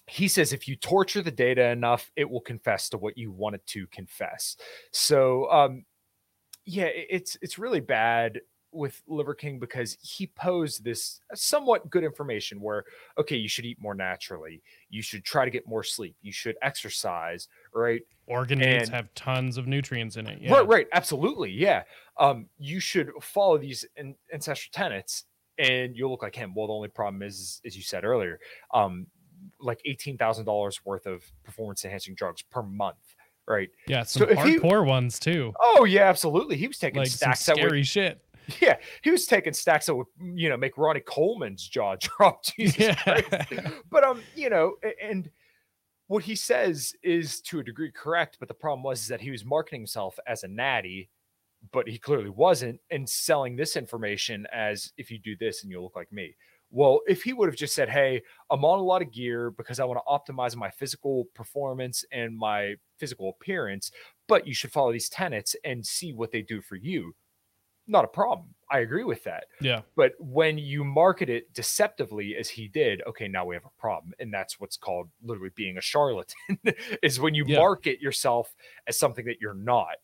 [0.06, 3.54] he says if you torture the data enough, it will confess to what you want
[3.54, 4.56] it to confess.
[4.92, 5.84] So um,
[6.66, 8.40] yeah, it's it's really bad
[8.74, 12.84] with Liver King because he posed this somewhat good information where
[13.18, 16.56] okay, you should eat more naturally, you should try to get more sleep, you should
[16.62, 18.02] exercise, right?
[18.26, 20.40] Organ meats have tons of nutrients in it.
[20.40, 20.52] Yeah.
[20.52, 21.82] Right, right, absolutely, yeah.
[22.18, 25.24] Um, you should follow these in, ancestral tenets,
[25.58, 26.54] and you'll look like him.
[26.54, 28.40] Well, the only problem is, as you said earlier,
[28.72, 29.06] um,
[29.60, 33.16] like eighteen thousand dollars worth of performance enhancing drugs per month
[33.46, 33.68] right?
[33.86, 35.52] Yeah, some so hardcore he, ones too.
[35.60, 36.56] Oh yeah, absolutely.
[36.56, 38.20] He was taking like stacks some scary would, shit.
[38.60, 42.44] Yeah, he was taking stacks that would you know make Ronnie Coleman's jaw drop.
[42.44, 42.94] Jesus yeah.
[42.94, 43.52] Christ.
[43.90, 45.30] But um, you know, and
[46.06, 49.30] what he says is to a degree correct, but the problem was is that he
[49.30, 51.08] was marketing himself as a natty,
[51.72, 55.82] but he clearly wasn't, and selling this information as if you do this and you'll
[55.82, 56.36] look like me.
[56.70, 59.80] Well, if he would have just said, Hey, I'm on a lot of gear because
[59.80, 63.90] I want to optimize my physical performance and my physical appearance,
[64.28, 67.14] but you should follow these tenets and see what they do for you.
[67.86, 68.54] Not a problem.
[68.70, 69.44] I agree with that.
[69.60, 69.82] Yeah.
[69.94, 74.14] But when you market it deceptively, as he did, okay, now we have a problem.
[74.18, 76.58] And that's what's called literally being a charlatan,
[77.02, 77.58] is when you yeah.
[77.58, 78.54] market yourself
[78.88, 79.96] as something that you're not.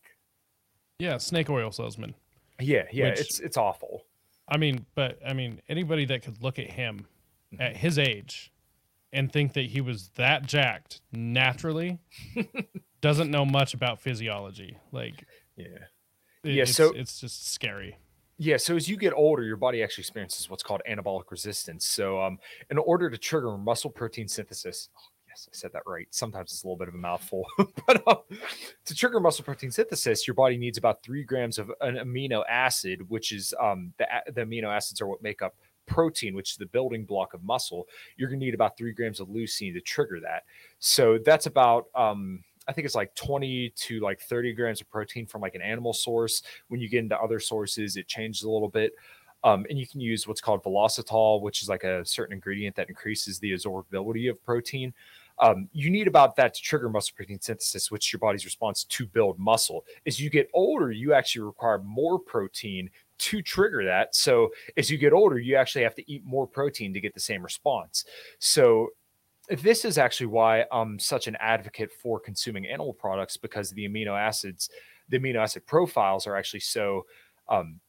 [0.99, 2.13] Yeah, snake oil salesman.
[2.59, 4.03] Yeah, yeah, Which, it's it's awful.
[4.51, 7.07] I mean, but I mean, anybody that could look at him
[7.57, 8.51] at his age
[9.13, 11.99] and think that he was that jacked naturally
[13.01, 14.77] doesn't know much about physiology.
[14.91, 15.25] Like,
[15.55, 15.65] yeah,
[16.43, 16.63] it, yeah.
[16.63, 17.97] It's, so it's just scary.
[18.37, 18.57] Yeah.
[18.57, 21.85] So as you get older, your body actually experiences what's called anabolic resistance.
[21.85, 22.37] So, um,
[22.69, 26.07] in order to trigger muscle protein synthesis, oh, yes, I said that right.
[26.11, 27.45] Sometimes it's a little bit of a mouthful,
[27.87, 28.17] but um,
[28.85, 33.09] to trigger muscle protein synthesis, your body needs about three grams of an amino acid,
[33.09, 35.55] which is um, the, the amino acids are what make up
[35.85, 37.87] protein, which is the building block of muscle.
[38.17, 40.43] You're going to need about three grams of leucine to trigger that.
[40.79, 45.25] So that's about um, I think it's like 20 to like 30 grams of protein
[45.25, 46.43] from like an animal source.
[46.67, 48.93] When you get into other sources, it changes a little bit.
[49.43, 52.89] Um, and you can use what's called Velositol, which is like a certain ingredient that
[52.89, 54.93] increases the absorbability of protein.
[55.41, 58.83] Um, you need about that to trigger muscle protein synthesis, which is your body's response
[58.83, 59.85] to build muscle.
[60.05, 64.15] As you get older, you actually require more protein to trigger that.
[64.15, 67.19] So as you get older, you actually have to eat more protein to get the
[67.19, 68.05] same response.
[68.37, 68.89] So
[69.49, 74.17] this is actually why I'm such an advocate for consuming animal products because the amino
[74.19, 74.69] acids,
[75.09, 77.05] the amino acid profiles are actually so
[77.49, 77.79] um,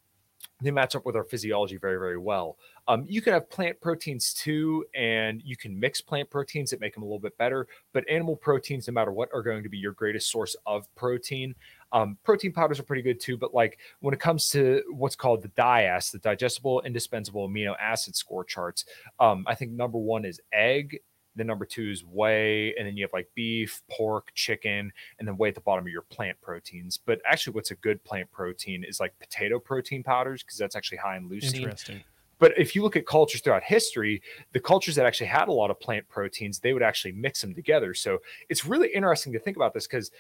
[0.61, 2.57] they match up with our physiology very, very well.
[2.89, 6.95] Um, you can have plant proteins too, and you can mix plant proteins that make
[6.95, 7.69] them a little bit better.
[7.93, 11.55] But animal proteins, no matter what, are going to be your greatest source of protein.
[11.93, 15.43] Um, protein powders are pretty good too, but like when it comes to what's called
[15.43, 18.85] the DIAAS, the digestible indispensable amino acid score charts,
[19.21, 20.99] um, I think number one is egg
[21.35, 25.37] then number two is whey, and then you have like beef, pork, chicken, and then
[25.37, 26.99] whey at the bottom of your plant proteins.
[26.99, 30.99] But actually, what's a good plant protein is like potato protein powders because that's actually
[30.99, 31.63] high in leucine.
[31.63, 32.03] Interesting.
[32.43, 34.21] But if you look at cultures throughout history,
[34.51, 37.55] the cultures that actually had a lot of plant proteins, they would actually mix them
[37.55, 37.95] together.
[37.95, 38.19] So
[38.49, 40.11] it's really interesting to think about this because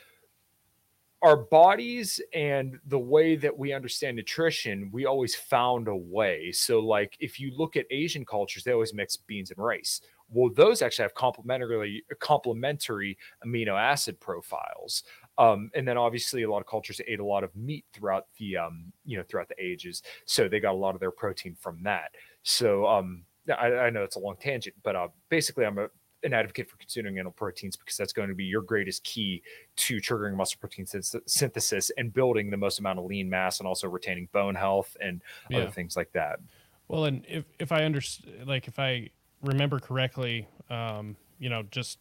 [1.20, 6.52] our bodies and the way that we understand nutrition, we always found a way.
[6.52, 10.00] So, like if you look at Asian cultures, they always mix beans and rice
[10.32, 15.04] well, those actually have complementary complementary amino acid profiles.
[15.42, 18.56] Um, and then obviously a lot of cultures ate a lot of meat throughout the
[18.58, 21.82] um, you know throughout the ages, so they got a lot of their protein from
[21.82, 22.12] that.
[22.44, 25.88] So um, I, I know it's a long tangent, but uh, basically I'm a,
[26.22, 29.42] an advocate for consuming animal proteins because that's going to be your greatest key
[29.74, 33.88] to triggering muscle protein synthesis and building the most amount of lean mass and also
[33.88, 35.58] retaining bone health and yeah.
[35.58, 36.38] other things like that.
[36.86, 39.10] Well, and if if I understand, like if I
[39.42, 41.98] remember correctly, um, you know, just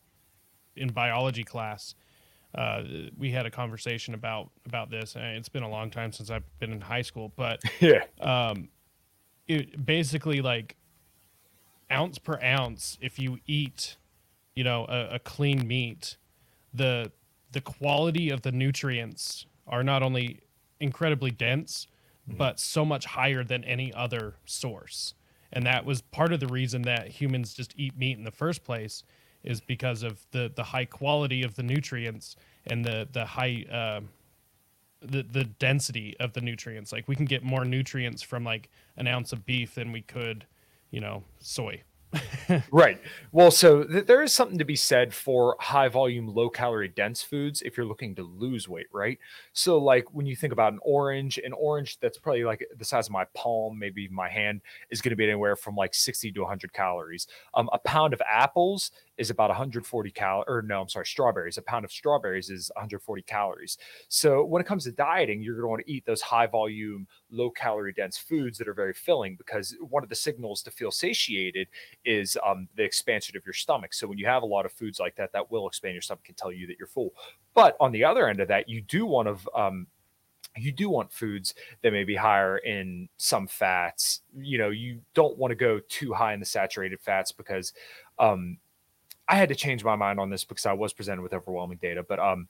[0.75, 1.95] in biology class,
[2.55, 2.83] uh,
[3.17, 5.15] we had a conversation about about this.
[5.15, 8.69] And it's been a long time since I've been in high school, but yeah, um,
[9.47, 10.75] it basically like
[11.91, 12.97] ounce per ounce.
[13.01, 13.97] If you eat,
[14.55, 16.17] you know, a, a clean meat,
[16.73, 17.11] the
[17.51, 20.39] the quality of the nutrients are not only
[20.79, 21.87] incredibly dense,
[22.27, 25.13] but so much higher than any other source.
[25.53, 28.63] And that was part of the reason that humans just eat meat in the first
[28.63, 29.03] place
[29.43, 32.35] is because of the the high quality of the nutrients
[32.67, 34.01] and the the high uh,
[35.01, 36.91] the the density of the nutrients.
[36.91, 40.45] Like we can get more nutrients from like an ounce of beef than we could,
[40.91, 41.83] you know, soy.
[42.71, 42.99] right.
[43.31, 47.21] Well, so th- there is something to be said for high volume, low calorie dense
[47.23, 49.17] foods if you're looking to lose weight, right?
[49.53, 53.07] So, like when you think about an orange, an orange that's probably like the size
[53.07, 56.41] of my palm, maybe my hand, is going to be anywhere from like 60 to
[56.41, 57.27] 100 calories.
[57.53, 61.57] Um, a pound of apples is about 140 cal or no, I'm sorry, strawberries.
[61.57, 63.77] A pound of strawberries is 140 calories.
[64.09, 67.07] So when it comes to dieting, you're going to want to eat those high volume,
[67.31, 70.91] low calorie dense foods that are very filling because one of the signals to feel
[70.91, 71.67] satiated
[72.05, 73.93] is um, the expansion of your stomach.
[73.93, 76.25] So when you have a lot of foods like that, that will expand your stomach
[76.27, 77.13] and tell you that you're full.
[77.53, 79.87] But on the other end of that, you do want to um,
[80.57, 84.21] you do want foods that may be higher in some fats.
[84.37, 87.73] You know, you don't want to go too high in the saturated fats because
[88.19, 88.57] um,
[89.27, 92.03] I had to change my mind on this because I was presented with overwhelming data,
[92.03, 92.47] but um,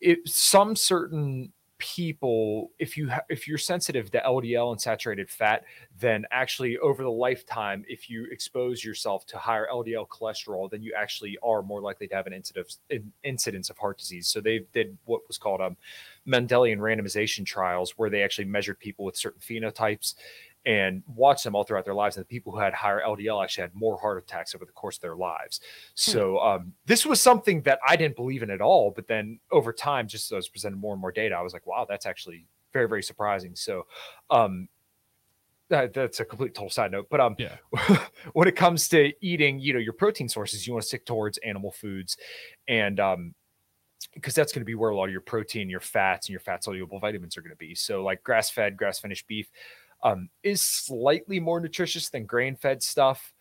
[0.00, 1.52] it, some certain
[1.84, 5.64] people if you ha- if you're sensitive to LDL and saturated fat
[6.00, 10.94] then actually over the lifetime if you expose yourself to higher LDL cholesterol then you
[10.96, 12.78] actually are more likely to have an incidence
[13.22, 14.28] incidence of heart disease.
[14.28, 15.76] So they did what was called um
[16.26, 20.14] Mendelian randomization trials where they actually measured people with certain phenotypes
[20.66, 22.16] and watch them all throughout their lives.
[22.16, 24.96] And the people who had higher LDL actually had more heart attacks over the course
[24.96, 25.60] of their lives.
[26.04, 26.10] Hmm.
[26.12, 28.90] So um, this was something that I didn't believe in at all.
[28.90, 31.52] But then over time, just as I was presented more and more data, I was
[31.52, 33.54] like, wow, that's actually very, very surprising.
[33.54, 33.86] So
[34.30, 34.68] um,
[35.68, 37.08] that, that's a complete total side note.
[37.10, 37.56] But um, yeah.
[38.32, 41.38] when it comes to eating, you know, your protein sources, you want to stick towards
[41.38, 42.16] animal foods,
[42.68, 43.34] and um,
[44.14, 46.40] because that's going to be where a lot of your protein, your fats, and your
[46.40, 47.74] fat soluble vitamins are going to be.
[47.74, 49.48] So like grass fed, grass finished beef
[50.04, 53.32] um, is slightly more nutritious than grain fed stuff.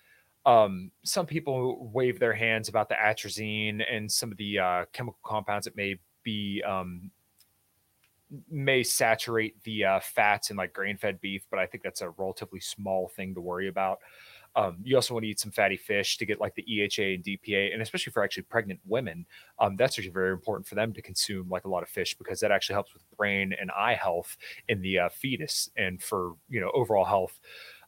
[0.45, 5.19] Um, some people wave their hands about the atrazine and some of the uh, chemical
[5.23, 7.11] compounds that may be um,
[8.49, 12.09] may saturate the uh, fats in like grain fed beef, but I think that's a
[12.11, 13.99] relatively small thing to worry about.
[14.55, 17.23] Um, you also want to eat some fatty fish to get like the EHA and
[17.23, 19.25] DPA, and especially for actually pregnant women,
[19.59, 22.39] um, that's actually very important for them to consume like a lot of fish because
[22.39, 24.37] that actually helps with brain and eye health
[24.69, 27.39] in the uh, fetus and for you know overall health.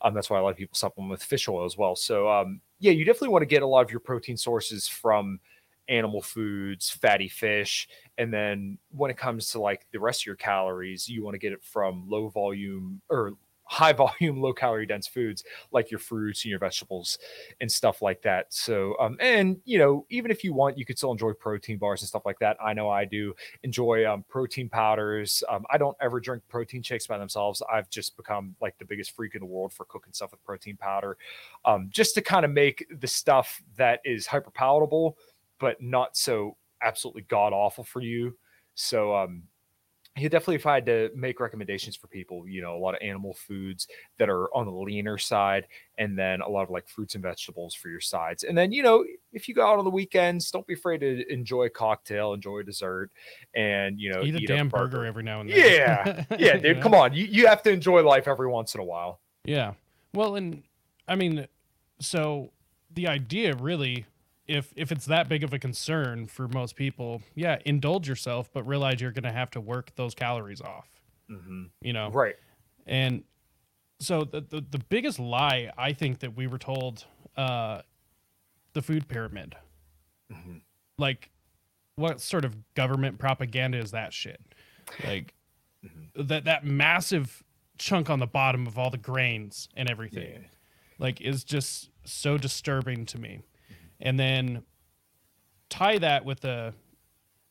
[0.01, 1.95] Um, that's why a lot of people supplement with fish oil as well.
[1.95, 5.39] So um, yeah, you definitely want to get a lot of your protein sources from
[5.88, 7.88] animal foods, fatty fish,
[8.18, 11.39] and then when it comes to like the rest of your calories, you want to
[11.39, 13.34] get it from low volume or
[13.66, 17.18] high volume, low calorie dense foods like your fruits and your vegetables
[17.61, 18.53] and stuff like that.
[18.53, 22.01] So, um, and you know, even if you want, you could still enjoy protein bars
[22.01, 22.57] and stuff like that.
[22.63, 25.43] I know I do enjoy um, protein powders.
[25.49, 27.61] Um, I don't ever drink protein shakes by themselves.
[27.72, 30.78] I've just become like the biggest freak in the world for cooking stuff with protein
[30.78, 31.18] powder,
[31.66, 35.18] um, just to kind of make the stuff that is hyper palatable,
[35.59, 38.38] but not so absolutely god awful for you.
[38.76, 39.43] So, um,
[40.16, 43.01] he definitely if I had to make recommendations for people, you know, a lot of
[43.01, 43.88] animal foods
[44.18, 47.76] that are on the leaner side, and then a lot of like fruits and vegetables
[47.76, 48.43] for your sides.
[48.43, 49.03] And then, you know,
[49.34, 52.59] if you go out on the weekends, don't be afraid to enjoy a cocktail, enjoy
[52.59, 53.11] a dessert,
[53.55, 55.05] and you know, eat a eat damn a burger.
[55.05, 55.57] every now and then.
[55.57, 58.86] Yeah, yeah, dude, come on, you you have to enjoy life every once in a
[58.86, 59.20] while.
[59.43, 59.74] Yeah,
[60.13, 60.63] well, and
[61.09, 61.45] I mean,
[61.99, 62.51] so
[62.93, 64.05] the idea really
[64.48, 68.66] if if it's that big of a concern for most people, yeah, indulge yourself, but
[68.68, 70.88] realize you're going to have to work those calories off.
[71.30, 71.64] Mm-hmm.
[71.82, 72.36] You know, right?
[72.86, 73.24] And
[74.00, 77.82] so the, the the biggest lie I think that we were told, uh,
[78.74, 79.56] the food pyramid,
[80.32, 80.58] mm-hmm.
[80.98, 81.32] like,
[81.96, 84.41] what sort of government propaganda is that shit?
[85.04, 85.34] Like
[85.84, 86.28] mm-hmm.
[86.28, 87.43] that that massive
[87.78, 90.48] chunk on the bottom of all the grains and everything, yeah.
[91.00, 93.41] like, is just so disturbing to me
[94.00, 94.64] and then
[95.70, 96.74] tie that with the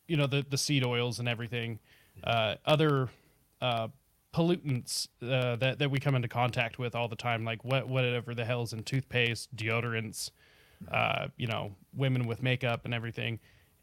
[0.07, 1.79] you know the the seed oils and everything
[2.23, 3.09] uh, other
[3.61, 3.87] uh,
[4.33, 8.33] pollutants uh, that that we come into contact with all the time like what whatever
[8.33, 10.31] the hell's in toothpaste deodorants
[10.91, 13.39] uh, you know women with makeup and everything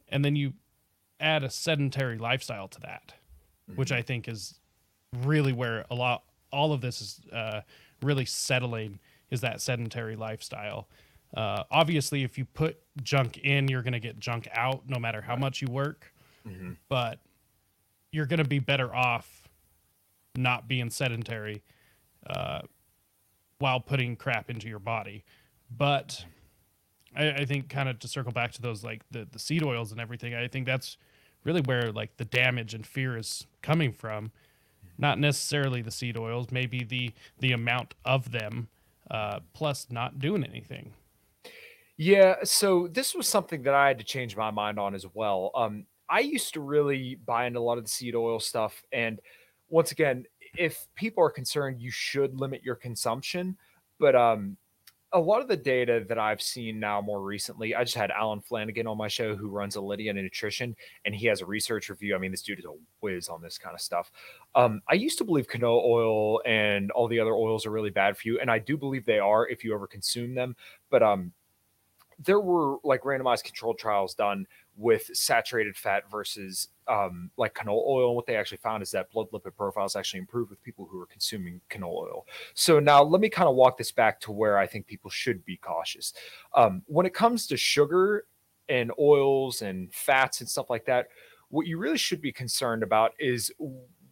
[0.09, 0.53] and then you
[1.21, 3.15] add a sedentary lifestyle to that
[3.69, 3.79] mm-hmm.
[3.79, 4.61] which i think is
[5.25, 7.61] really where a lot all of this is uh,
[8.03, 8.99] really settling
[9.31, 10.89] is that sedentary lifestyle
[11.37, 15.21] uh, obviously, if you put junk in, you're going to get junk out no matter
[15.21, 16.13] how much you work.
[16.47, 16.73] Mm-hmm.
[16.89, 17.21] But
[18.11, 19.49] you're going to be better off
[20.37, 21.63] not being sedentary
[22.27, 22.61] uh,
[23.59, 25.25] while putting crap into your body.
[25.77, 26.25] But
[27.17, 29.93] I, I think, kind of to circle back to those like the, the seed oils
[29.93, 30.97] and everything, I think that's
[31.45, 34.33] really where like the damage and fear is coming from
[34.99, 38.69] not necessarily the seed oils, maybe the the amount of them,
[39.11, 40.93] uh, plus not doing anything.
[42.05, 45.53] Yeah, so this was something that I had to change my mind on as well.
[45.55, 49.21] Um, I used to really buy into a lot of the seed oil stuff, and
[49.69, 50.25] once again,
[50.59, 53.57] if people are concerned, you should limit your consumption.
[54.01, 54.57] But um,
[55.13, 58.41] a lot of the data that I've seen now more recently, I just had Alan
[58.41, 60.75] Flanagan on my show who runs Alinea Nutrition,
[61.05, 62.17] and he has a research review.
[62.17, 64.11] I mean, this dude is a whiz on this kind of stuff.
[64.57, 68.17] Um, I used to believe canola oil and all the other oils are really bad
[68.17, 70.57] for you, and I do believe they are if you ever consume them.
[70.91, 71.33] But um,
[72.25, 74.47] there were like randomized controlled trials done
[74.77, 78.09] with saturated fat versus um, like canola oil.
[78.09, 81.01] And what they actually found is that blood lipid profiles actually improved with people who
[81.01, 82.27] are consuming canola oil.
[82.55, 85.45] So now let me kind of walk this back to where I think people should
[85.45, 86.15] be cautious.
[86.55, 88.27] Um, when it comes to sugar
[88.69, 91.09] and oils and fats and stuff like that,
[91.49, 93.53] what you really should be concerned about is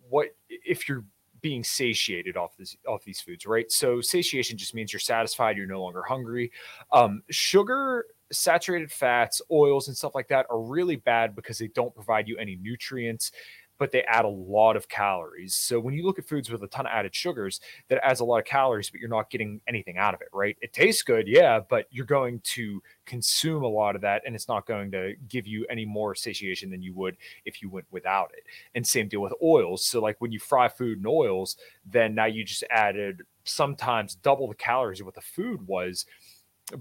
[0.08, 1.04] what if you're
[1.40, 3.70] being satiated off this off these foods, right?
[3.70, 6.50] So satiation just means you're satisfied, you're no longer hungry.
[6.92, 11.94] Um, sugar saturated fats, oils, and stuff like that are really bad because they don't
[11.94, 13.32] provide you any nutrients,
[13.80, 15.54] but they add a lot of calories.
[15.54, 18.24] So when you look at foods with a ton of added sugars, that adds a
[18.26, 20.54] lot of calories, but you're not getting anything out of it, right?
[20.60, 24.48] It tastes good, yeah, but you're going to consume a lot of that and it's
[24.48, 27.16] not going to give you any more satiation than you would
[27.46, 28.44] if you went without it.
[28.74, 29.86] And same deal with oils.
[29.86, 31.56] So like when you fry food in oils,
[31.86, 36.04] then now you just added sometimes double the calories of what the food was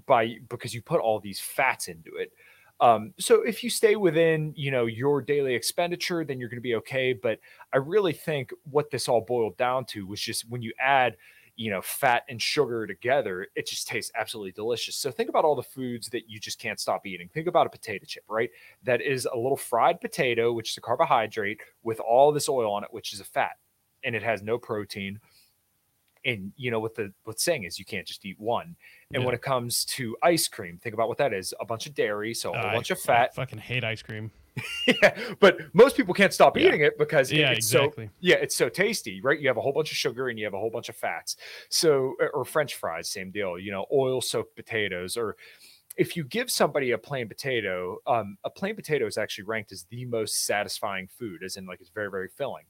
[0.06, 2.34] by because you put all these fats into it.
[2.82, 6.62] Um, so if you stay within, you know, your daily expenditure, then you're going to
[6.62, 7.14] be okay.
[7.14, 7.40] But
[7.74, 11.18] I really think what this all boiled down to was just when you add,
[11.58, 14.96] you know, fat and sugar together, it just tastes absolutely delicious.
[14.96, 17.28] So think about all the foods that you just can't stop eating.
[17.28, 18.50] Think about a potato chip, right?
[18.84, 22.86] That is a little fried potato, which is a carbohydrate, with all this oil on
[22.86, 23.58] it, which is a fat,
[24.06, 25.20] and it has no protein
[26.26, 28.76] and you know what the what's saying is you can't just eat one
[29.14, 29.26] and yeah.
[29.26, 32.34] when it comes to ice cream think about what that is a bunch of dairy
[32.34, 34.32] so a uh, bunch of fat I fucking hate ice cream
[34.88, 36.68] yeah but most people can't stop yeah.
[36.68, 38.08] eating it because yeah, it's exactly.
[38.08, 40.46] so yeah it's so tasty right you have a whole bunch of sugar and you
[40.46, 41.38] have a whole bunch of fats
[41.70, 45.36] so or french fries same deal you know oil soaked potatoes or
[46.00, 49.84] if you give somebody a plain potato, um, a plain potato is actually ranked as
[49.90, 52.64] the most satisfying food, as in like it's very, very filling.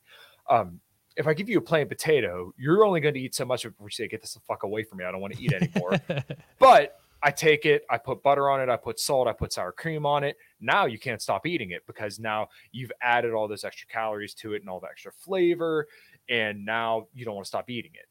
[0.50, 0.80] Um,
[1.20, 3.70] if I give you a plain potato, you're only going to eat so much of
[3.70, 5.06] it before you say, "Get this the fuck away from me!
[5.06, 6.00] I don't want to eat anymore."
[6.60, 9.74] but I take it, I put butter on it, I put salt, I put sour
[9.74, 10.38] cream on it.
[10.62, 14.54] Now you can't stop eating it because now you've added all those extra calories to
[14.54, 15.88] it and all the extra flavor,
[16.30, 18.06] and now you don't want to stop eating it.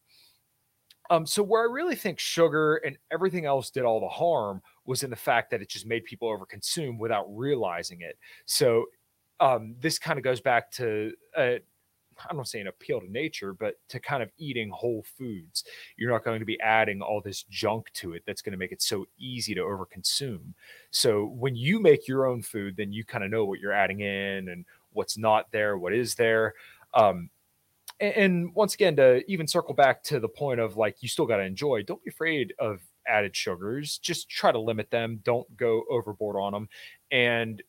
[1.10, 5.02] Um, so where I really think sugar and everything else did all the harm was
[5.02, 8.18] in the fact that it just made people overconsume without realizing it.
[8.44, 8.84] So
[9.40, 11.54] um, this kind of goes back to uh,
[12.28, 15.64] I don't say an appeal to nature, but to kind of eating whole foods.
[15.96, 18.72] You're not going to be adding all this junk to it that's going to make
[18.72, 20.54] it so easy to overconsume.
[20.90, 24.00] So when you make your own food, then you kind of know what you're adding
[24.00, 26.54] in and what's not there, what is there.
[26.94, 27.30] Um,
[28.00, 31.26] and, and once again, to even circle back to the point of like, you still
[31.26, 33.98] got to enjoy, don't be afraid of added sugars.
[33.98, 35.20] Just try to limit them.
[35.24, 36.68] Don't go overboard on them.
[37.10, 37.62] And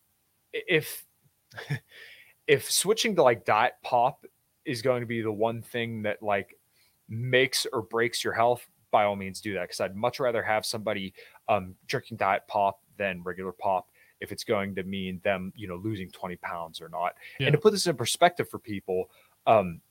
[0.54, 1.06] if,
[2.47, 4.26] if switching to like diet pop
[4.70, 6.57] is going to be the one thing that like
[7.07, 9.63] makes or breaks your health, by all means do that.
[9.63, 11.13] Because I'd much rather have somebody
[11.47, 13.89] um, drinking diet pop than regular pop
[14.20, 17.15] if it's going to mean them, you know, losing 20 pounds or not.
[17.39, 17.47] Yeah.
[17.47, 19.09] And to put this in perspective for people,
[19.47, 19.82] um,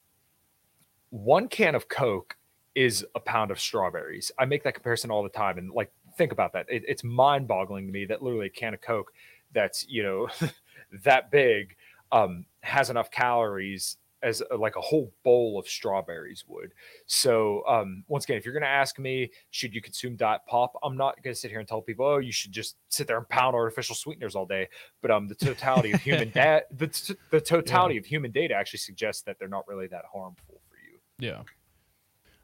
[1.11, 2.37] one can of Coke
[2.75, 4.31] is a pound of strawberries.
[4.39, 5.59] I make that comparison all the time.
[5.59, 6.67] And like, think about that.
[6.69, 9.13] It, it's mind boggling to me that literally a can of Coke
[9.53, 10.29] that's, you know,
[11.05, 11.75] that big
[12.13, 16.73] um, has enough calories as a, like a whole bowl of strawberries would.
[17.07, 20.73] So um, once again, if you're going to ask me, should you consume diet pop?
[20.83, 23.19] I'm not going to sit here and tell people, oh, you should just sit there
[23.19, 24.69] and pound artificial sweeteners all day.
[25.01, 28.01] But um, the totality of human data, the, the totality yeah.
[28.01, 30.99] of human data actually suggests that they're not really that harmful for you.
[31.19, 31.43] Yeah.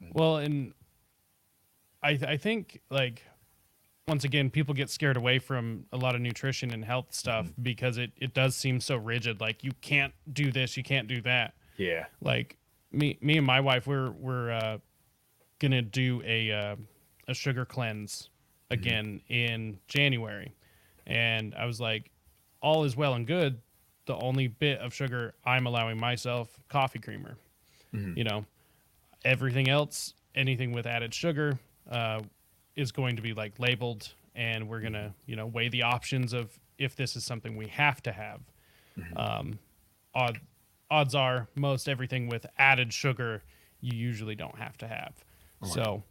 [0.03, 0.13] Mm.
[0.13, 0.73] Well, and
[2.03, 3.23] I I think like
[4.07, 7.61] once again, people get scared away from a lot of nutrition and health stuff mm-hmm.
[7.63, 9.41] because it, it does seem so rigid.
[9.41, 11.55] Like you can't do this, you can't do that.
[11.77, 12.05] Yeah.
[12.21, 12.57] Like
[12.91, 14.77] me, me and my wife, we're we're uh,
[15.59, 16.75] gonna do a uh,
[17.27, 18.29] a sugar cleanse
[18.71, 18.73] mm-hmm.
[18.73, 19.33] again mm-hmm.
[19.33, 20.53] in January,
[21.05, 22.11] and I was like,
[22.61, 23.59] all is well and good.
[24.05, 27.37] The only bit of sugar I'm allowing myself, coffee creamer.
[27.93, 28.17] Mm-hmm.
[28.17, 28.45] You know,
[29.23, 31.57] everything else, anything with added sugar,
[31.89, 32.21] uh,
[32.75, 36.57] is going to be like labeled, and we're gonna you know weigh the options of
[36.77, 38.41] if this is something we have to have.
[38.97, 39.17] Mm-hmm.
[39.17, 39.59] Um,
[40.89, 43.43] odds are most everything with added sugar
[43.81, 45.13] you usually don't have to have.
[45.61, 45.71] Right.
[45.71, 46.03] So,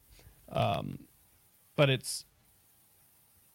[0.51, 1.01] um,
[1.77, 2.25] but it's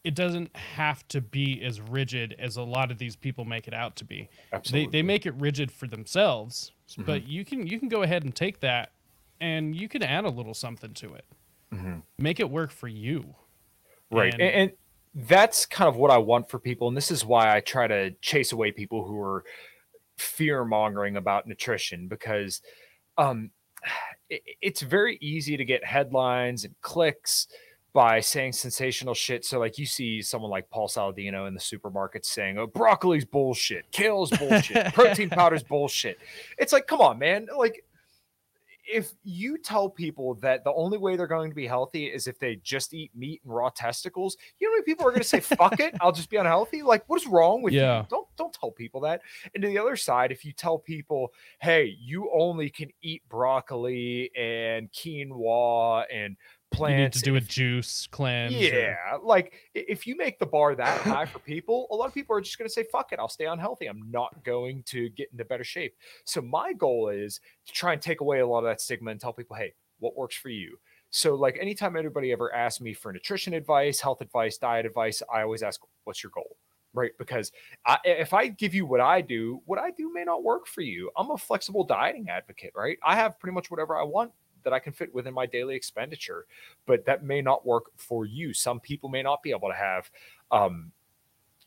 [0.04, 3.74] it doesn't have to be as rigid as a lot of these people make it
[3.74, 4.30] out to be.
[4.54, 4.86] Absolutely.
[4.86, 7.04] They they make it rigid for themselves, mm-hmm.
[7.04, 8.92] but you can you can go ahead and take that
[9.42, 11.26] and you can add a little something to it.
[11.74, 12.00] Mm-hmm.
[12.18, 13.36] Make it work for you.
[14.12, 14.34] Right.
[14.34, 14.72] And, and,
[15.16, 16.88] and that's kind of what I want for people.
[16.88, 19.44] And this is why I try to chase away people who are
[20.20, 22.62] fear mongering about nutrition because
[23.18, 23.52] um,
[24.30, 27.48] it, it's very easy to get headlines and clicks
[27.94, 29.44] by saying sensational shit.
[29.44, 33.90] So, like, you see someone like Paul Saladino in the supermarket saying, "Oh, broccoli's bullshit,
[33.92, 36.20] kale's bullshit, protein powder's bullshit."
[36.58, 37.48] It's like, come on, man!
[37.58, 37.84] Like,
[38.92, 42.40] if you tell people that the only way they're going to be healthy is if
[42.40, 45.28] they just eat meat and raw testicles, you know how many people are going to
[45.28, 46.82] say, "Fuck it, I'll just be unhealthy"?
[46.82, 48.02] Like, what is wrong with yeah.
[48.02, 48.08] you?
[48.10, 49.22] Don't don't tell people that.
[49.54, 54.32] And to the other side, if you tell people, "Hey, you only can eat broccoli
[54.36, 56.36] and quinoa and
[56.72, 58.54] plants to do a juice cleanse.
[58.54, 59.20] Yeah, or...
[59.24, 62.42] like if you make the bar that high for people, a lot of people are
[62.42, 63.88] just going to say, "Fuck it, I'll stay unhealthy.
[63.88, 65.96] I'm not going to get into better shape."
[66.26, 69.20] So my goal is to try and take away a lot of that stigma and
[69.20, 70.78] tell people, "Hey, what works for you?"
[71.12, 75.42] So like anytime anybody ever asks me for nutrition advice, health advice, diet advice, I
[75.42, 76.58] always ask, "What's your goal?"
[76.92, 77.12] Right?
[77.20, 77.52] Because
[77.86, 80.82] I, if I give you what I do, what I do may not work for
[80.82, 81.12] you.
[81.16, 82.98] I'm a flexible dieting advocate, right?
[83.04, 84.32] I have pretty much whatever I want
[84.64, 86.46] that I can fit within my daily expenditure,
[86.86, 88.54] but that may not work for you.
[88.54, 90.10] Some people may not be able to have,
[90.52, 90.92] um,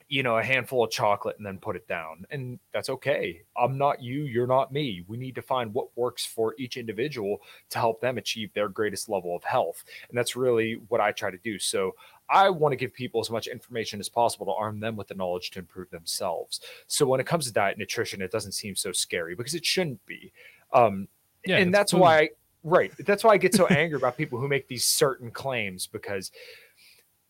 [0.09, 2.27] you know, a handful of chocolate and then put it down.
[2.31, 3.43] And that's okay.
[3.57, 4.25] I'm not you.
[4.25, 5.05] You're not me.
[5.09, 7.41] We need to find what works for each individual
[7.71, 9.85] to help them achieve their greatest level of health.
[10.11, 11.59] And that's really what I try to do.
[11.59, 11.95] So
[12.29, 15.15] I want to give people as much information as possible to arm them with the
[15.15, 16.61] knowledge to improve themselves.
[16.89, 19.65] So when it comes to diet and nutrition, it doesn't seem so scary because it
[19.65, 20.33] shouldn't be.
[20.73, 21.09] Um,
[21.47, 22.31] yeah, and that's why
[22.65, 22.93] Right.
[23.01, 26.31] That's why I get so angry about people who make these certain claims because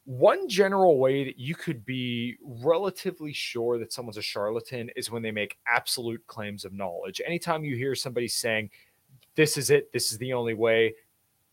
[0.04, 5.22] one general way that you could be relatively sure that someone's a charlatan is when
[5.22, 7.20] they make absolute claims of knowledge.
[7.24, 8.70] Anytime you hear somebody saying,
[9.36, 10.94] this is it, this is the only way,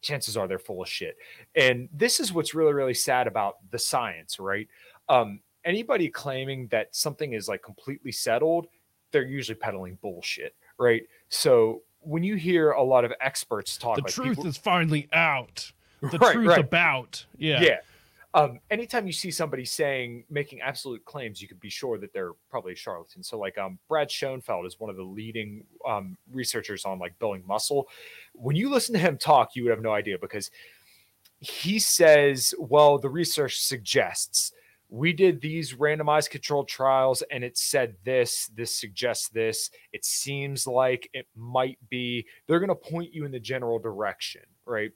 [0.02, 1.18] chances are they're full of shit.
[1.56, 4.68] And this is what's really, really sad about the science, right?
[5.08, 8.68] Um, anybody claiming that something is like completely settled,
[9.12, 11.04] they're usually peddling bullshit, right?
[11.30, 15.08] So when you hear a lot of experts talk, the like truth people, is finally
[15.14, 15.72] out.
[16.02, 16.60] The right, truth right.
[16.60, 17.78] about, yeah, yeah.
[18.34, 22.34] Um, anytime you see somebody saying making absolute claims, you can be sure that they're
[22.50, 23.24] probably a charlatan.
[23.24, 27.44] So, like, um, Brad Schoenfeld is one of the leading um, researchers on like building
[27.48, 27.90] muscle.
[28.34, 30.52] When you listen to him talk, you would have no idea because
[31.40, 34.54] he says, "Well, the research suggests."
[34.90, 39.70] We did these randomized controlled trials and it said this this suggests this.
[39.94, 42.26] It seems like it might be.
[42.48, 44.92] They're going to point you in the general direction right?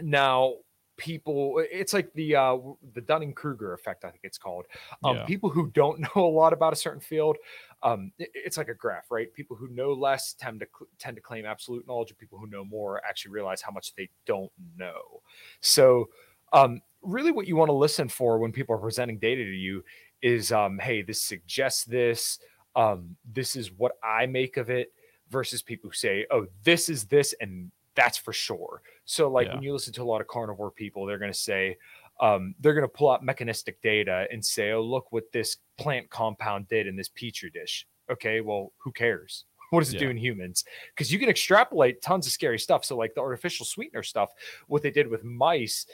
[0.00, 0.54] Now
[0.96, 2.56] people it's like the uh
[2.92, 4.64] the dunning-kruger effect i think it's called.
[5.02, 5.24] Um yeah.
[5.24, 7.36] people who don't know a lot about a certain field
[7.82, 9.32] um it, it's like a graph right?
[9.34, 10.66] People who know less tend to
[11.00, 14.08] tend to claim absolute knowledge and people who know more actually realize how much they
[14.24, 15.20] don't know.
[15.60, 16.10] So
[16.52, 19.84] um really what you want to listen for when people are presenting data to you
[20.22, 22.38] is um, hey this suggests this
[22.76, 24.92] um, this is what i make of it
[25.30, 29.54] versus people who say oh this is this and that's for sure so like yeah.
[29.54, 31.76] when you listen to a lot of carnivore people they're going to say
[32.20, 36.08] um, they're going to pull out mechanistic data and say oh look what this plant
[36.10, 40.06] compound did in this petri dish okay well who cares what does it yeah.
[40.06, 40.64] do in humans
[40.94, 44.30] because you can extrapolate tons of scary stuff so like the artificial sweetener stuff
[44.68, 45.86] what they did with mice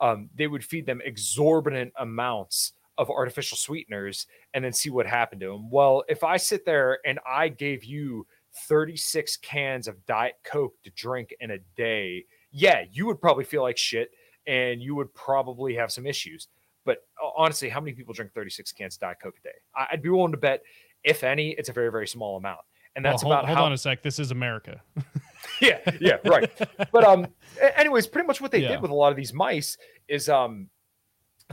[0.00, 5.40] um, they would feed them exorbitant amounts of artificial sweeteners and then see what happened
[5.40, 5.70] to them.
[5.70, 8.26] Well, if I sit there and I gave you
[8.66, 13.62] 36 cans of Diet Coke to drink in a day, yeah, you would probably feel
[13.62, 14.10] like shit
[14.46, 16.48] and you would probably have some issues.
[16.84, 19.86] But uh, honestly, how many people drink 36 cans of Diet Coke a day?
[19.92, 20.62] I'd be willing to bet,
[21.04, 22.60] if any, it's a very, very small amount.
[22.96, 24.02] And that's well, hold, about hold how, on a sec.
[24.02, 24.82] This is America.
[25.62, 26.50] yeah, yeah, right.
[26.92, 27.26] But um,
[27.76, 28.68] anyways, pretty much what they yeah.
[28.68, 29.76] did with a lot of these mice
[30.08, 30.68] is um,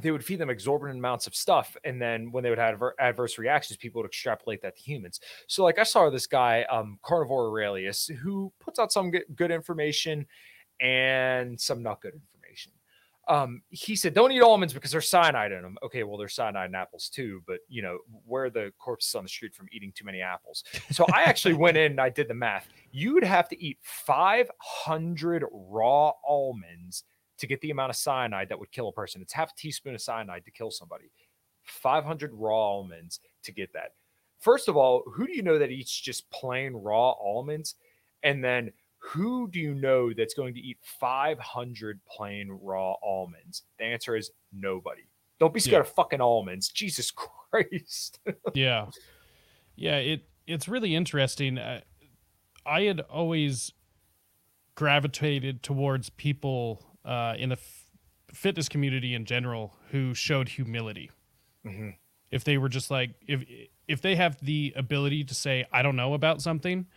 [0.02, 3.38] they would feed them exorbitant amounts of stuff, and then when they would have adverse
[3.38, 5.19] reactions, people would extrapolate that to humans.
[5.48, 10.26] So, like, I saw this guy, um, Carnivore Aurelius, who puts out some good information
[10.82, 12.35] and some not good information
[13.27, 16.69] um, he said, "Don't eat almonds because there's cyanide in them." Okay, well, there's cyanide
[16.69, 19.91] in apples too, but you know, where are the corpses on the street from eating
[19.95, 20.64] too many apples?
[20.91, 22.68] So I actually went in and I did the math.
[22.91, 27.03] You would have to eat 500 raw almonds
[27.38, 29.22] to get the amount of cyanide that would kill a person.
[29.22, 31.11] It's half a teaspoon of cyanide to kill somebody.
[31.64, 33.93] 500 raw almonds to get that.
[34.39, 37.76] first of all, who do you know that eats just plain raw almonds?
[38.22, 38.72] And then
[39.06, 43.64] who do you know that's going to eat 500 plain raw almonds?
[43.77, 45.03] The answer is nobody.
[45.40, 45.90] Don't be scared yeah.
[45.90, 46.69] of fucking almonds.
[46.69, 47.11] Jesus
[47.52, 48.19] Christ.
[48.53, 48.88] yeah.
[49.76, 51.57] Yeah, it it's really interesting.
[51.57, 51.82] Uh,
[52.65, 53.73] I had always
[54.76, 57.86] gravitated towards people uh, in the f-
[58.34, 61.11] fitness community in general who showed humility.
[61.65, 61.90] Mm-hmm.
[62.32, 63.44] If they were just like if
[63.88, 66.88] if they have the ability to say I don't know about something,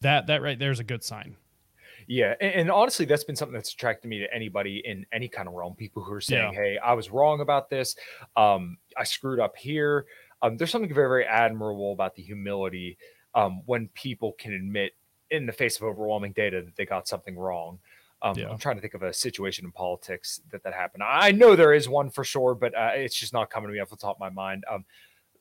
[0.00, 1.36] that that right there is a good sign.
[2.06, 5.48] Yeah, and, and, honestly, that's been something that's attracted me to anybody in any kind
[5.48, 5.74] of realm.
[5.74, 6.60] People who are saying, yeah.
[6.60, 7.96] "Hey, I was wrong about this.
[8.36, 10.06] Um, I screwed up here."
[10.42, 12.98] Um, there's something very, very admirable about the humility
[13.34, 14.92] um, when people can admit,
[15.30, 17.78] in the face of overwhelming data, that they got something wrong.
[18.20, 18.48] Um, yeah.
[18.48, 21.02] I'm trying to think of a situation in politics that that happened.
[21.02, 23.80] I know there is one for sure, but uh, it's just not coming to me
[23.80, 24.64] off the top of my mind.
[24.70, 24.84] Um,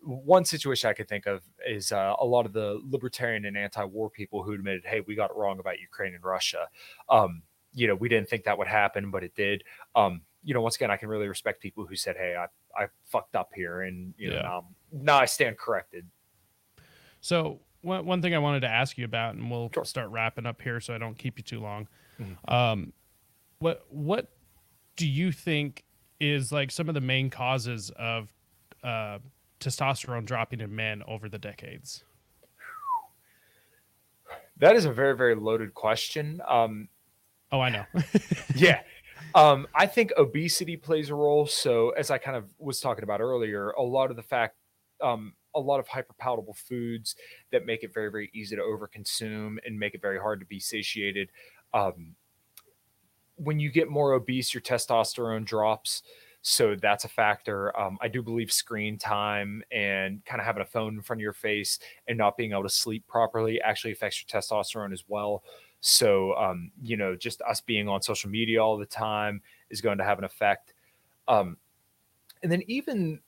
[0.03, 4.09] one situation I could think of is uh, a lot of the libertarian and anti-war
[4.09, 6.67] people who admitted, "Hey, we got it wrong about Ukraine and Russia."
[7.09, 7.43] Um,
[7.73, 9.63] you know, we didn't think that would happen, but it did.
[9.95, 12.47] Um, you know, once again, I can really respect people who said, "Hey, I,
[12.81, 16.05] I fucked up here," and you know, now, now I stand corrected.
[17.21, 19.85] So one one thing I wanted to ask you about, and we'll sure.
[19.85, 21.87] start wrapping up here, so I don't keep you too long.
[22.19, 22.53] Mm-hmm.
[22.53, 22.93] Um,
[23.59, 24.29] what what
[24.95, 25.83] do you think
[26.19, 28.31] is like some of the main causes of
[28.83, 29.19] uh,
[29.63, 32.03] testosterone dropping in men over the decades?
[34.57, 36.41] That is a very, very loaded question.
[36.47, 36.87] Um,
[37.51, 37.85] oh, I know.
[38.55, 38.81] yeah.
[39.35, 41.47] Um, I think obesity plays a role.
[41.47, 44.55] So, as I kind of was talking about earlier, a lot of the fact,
[45.01, 47.15] um, a lot of hyperpalatable foods
[47.51, 50.59] that make it very, very easy to overconsume and make it very hard to be
[50.59, 51.29] satiated.
[51.73, 52.15] Um,
[53.35, 56.03] when you get more obese, your testosterone drops.
[56.45, 57.75] So that's a factor.
[57.79, 61.23] Um, I do believe screen time and kind of having a phone in front of
[61.23, 61.79] your face
[62.09, 65.41] and not being able to sleep properly actually affects your testosterone as well.
[65.79, 69.97] So, um, you know, just us being on social media all the time is going
[69.99, 70.73] to have an effect.
[71.29, 71.55] Um,
[72.41, 73.21] and then even,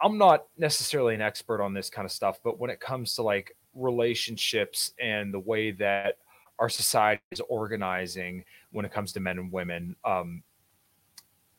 [0.00, 3.22] I'm not necessarily an expert on this kind of stuff, but when it comes to
[3.22, 6.18] like relationships and the way that
[6.58, 10.42] our society is organizing when it comes to men and women, um,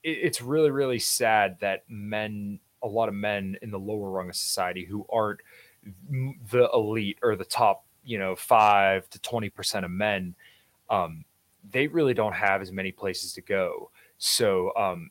[0.03, 4.35] it's really really sad that men a lot of men in the lower rung of
[4.35, 5.39] society who aren't
[6.51, 10.35] the elite or the top you know 5 to 20% of men
[10.89, 11.23] um,
[11.69, 13.91] they really don't have as many places to go.
[14.17, 15.09] So um,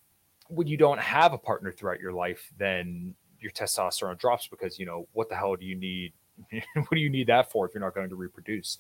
[0.48, 4.84] when you don't have a partner throughout your life then your testosterone drops because you
[4.86, 6.12] know what the hell do you need
[6.50, 8.78] what do you need that for if you're not going to reproduce?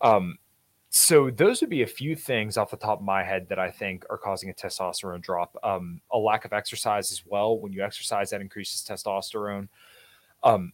[0.00, 0.38] Um,
[0.98, 3.70] so those would be a few things off the top of my head that I
[3.70, 5.54] think are causing a testosterone drop.
[5.62, 7.58] Um, a lack of exercise as well.
[7.58, 9.68] When you exercise, that increases testosterone.
[10.42, 10.72] Um,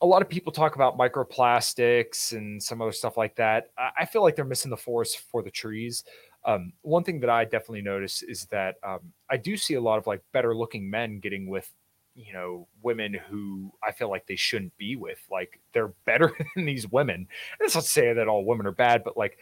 [0.00, 3.70] a lot of people talk about microplastics and some other stuff like that.
[3.98, 6.04] I feel like they're missing the forest for the trees.
[6.44, 9.98] Um, one thing that I definitely notice is that um, I do see a lot
[9.98, 11.68] of like better looking men getting with
[12.14, 15.18] you know women who I feel like they shouldn't be with.
[15.30, 17.16] Like they're better than these women.
[17.16, 17.28] And
[17.60, 19.38] that's not to say that all women are bad, but like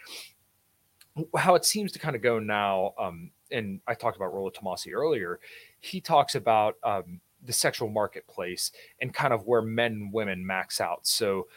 [1.36, 2.94] how it seems to kind of go now.
[2.98, 5.40] Um, and I talked about Rollo Tomassi earlier.
[5.80, 10.80] He talks about um, the sexual marketplace and kind of where men and women max
[10.80, 11.06] out.
[11.06, 11.48] So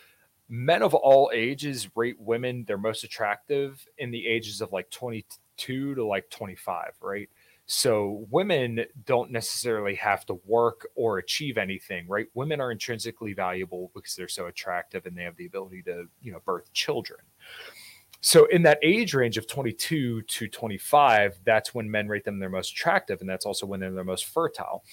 [0.49, 5.95] men of all ages rate women their most attractive in the ages of like 22
[5.95, 7.29] to like 25, right?
[7.67, 12.27] So women don't necessarily have to work or achieve anything, right?
[12.35, 16.31] Women are intrinsically valuable because they're so attractive and they have the ability to, you
[16.31, 17.19] know, birth children.
[18.21, 22.49] So in that age range of 22 to 25, that's when men rate them their
[22.49, 24.83] most attractive and that's also when they're their most fertile.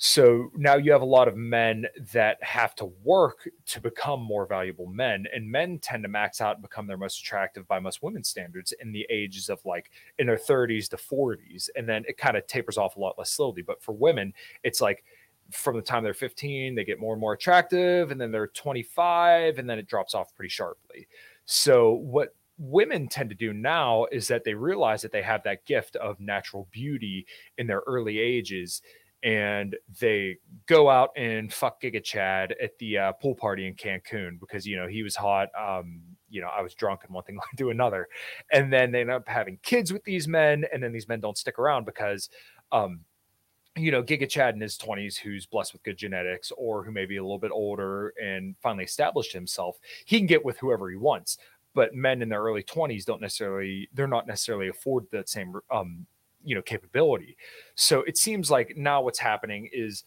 [0.00, 4.46] So now you have a lot of men that have to work to become more
[4.46, 8.00] valuable men, and men tend to max out and become their most attractive by most
[8.00, 12.16] women's standards in the ages of like in their 30s to 40s, and then it
[12.16, 13.60] kind of tapers off a lot less slowly.
[13.60, 15.02] But for women, it's like
[15.50, 19.58] from the time they're 15, they get more and more attractive, and then they're 25,
[19.58, 21.08] and then it drops off pretty sharply.
[21.44, 25.64] So what women tend to do now is that they realize that they have that
[25.64, 27.26] gift of natural beauty
[27.56, 28.80] in their early ages
[29.22, 30.36] and they
[30.66, 34.76] go out and fuck Giga Chad at the uh, pool party in Cancun because you
[34.76, 35.48] know he was hot.
[35.58, 36.00] Um,
[36.30, 38.08] you know, I was drunk and one thing led to another,
[38.52, 41.38] and then they end up having kids with these men, and then these men don't
[41.38, 42.28] stick around because,
[42.70, 43.00] um,
[43.76, 47.06] you know, Giga Chad in his twenties, who's blessed with good genetics, or who may
[47.06, 50.96] be a little bit older and finally established himself, he can get with whoever he
[50.96, 51.38] wants.
[51.74, 56.06] But men in their early twenties don't necessarily, they're not necessarily afford that same um,
[56.48, 57.36] you know capability.
[57.74, 60.04] So it seems like now what's happening is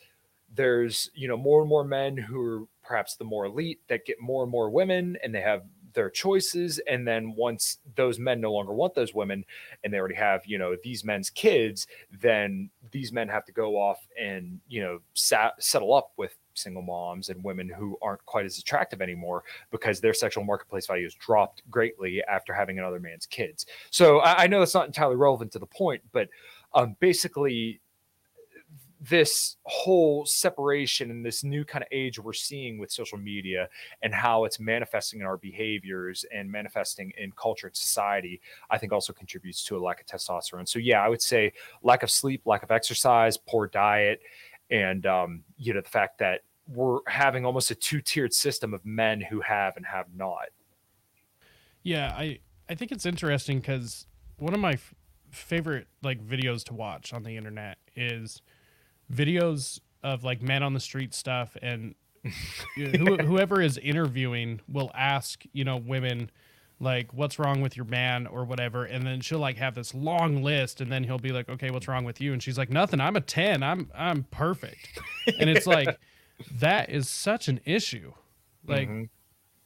[0.53, 4.19] there's you know more and more men who are perhaps the more elite that get
[4.19, 5.61] more and more women and they have
[5.93, 6.79] their choices.
[6.87, 9.45] And then once those men no longer want those women
[9.83, 11.85] and they already have you know these men's kids
[12.21, 17.29] then these men have to go off and you know settle up with single moms
[17.29, 21.63] and women who aren't quite as attractive anymore because their sexual marketplace value has dropped
[21.69, 25.59] greatly after having another man's kids so i, I know that's not entirely relevant to
[25.59, 26.29] the point but
[26.73, 27.81] um, basically
[29.01, 33.67] this whole separation and this new kind of age we're seeing with social media
[34.03, 38.39] and how it's manifesting in our behaviors and manifesting in culture and society,
[38.69, 40.67] I think also contributes to a lack of testosterone.
[40.67, 41.51] So, yeah, I would say
[41.81, 44.21] lack of sleep, lack of exercise, poor diet,
[44.69, 46.41] and, um, you know, the fact that
[46.73, 50.49] we're having almost a two tiered system of men who have and have not.
[51.83, 52.39] Yeah, I,
[52.69, 54.05] I think it's interesting because
[54.37, 54.93] one of my f-
[55.31, 58.41] favorite like videos to watch on the internet is
[59.11, 61.95] videos of like men on the street stuff and
[62.75, 66.29] who, whoever is interviewing will ask you know women
[66.79, 68.85] like what's wrong with your man or whatever?
[68.85, 71.87] And then she'll like have this long list and then he'll be like okay what's
[71.87, 72.33] wrong with you?
[72.33, 72.99] And she's like nothing.
[72.99, 74.99] I'm a 10 i'm i'm perfect.
[75.39, 75.99] And it's like
[76.51, 78.13] that is such an issue
[78.65, 79.03] like mm-hmm.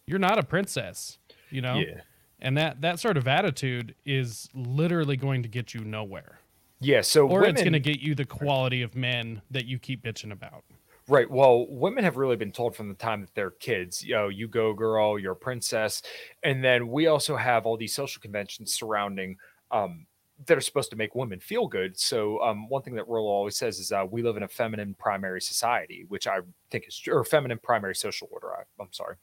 [0.06, 1.18] you're not a princess
[1.50, 2.02] you know yeah.
[2.40, 6.40] and that that sort of attitude is literally going to get you nowhere
[6.80, 9.80] yeah, so or women, it's going to get you the quality of men that you
[9.80, 10.64] keep bitching about.
[11.08, 11.30] Right.
[11.30, 14.48] Well, women have really been told from the time that they're kids, you know, you
[14.48, 16.02] go girl, you're a princess.
[16.44, 19.38] And then we also have all these social conventions surrounding
[19.72, 20.08] um,
[20.48, 21.98] that are supposed to make women feel good.
[21.98, 24.94] So um, one thing that Rollo always says is uh, we live in a feminine
[24.94, 26.40] primary society, which I
[26.72, 28.54] think is or feminine primary social order.
[28.54, 29.16] I, I'm sorry.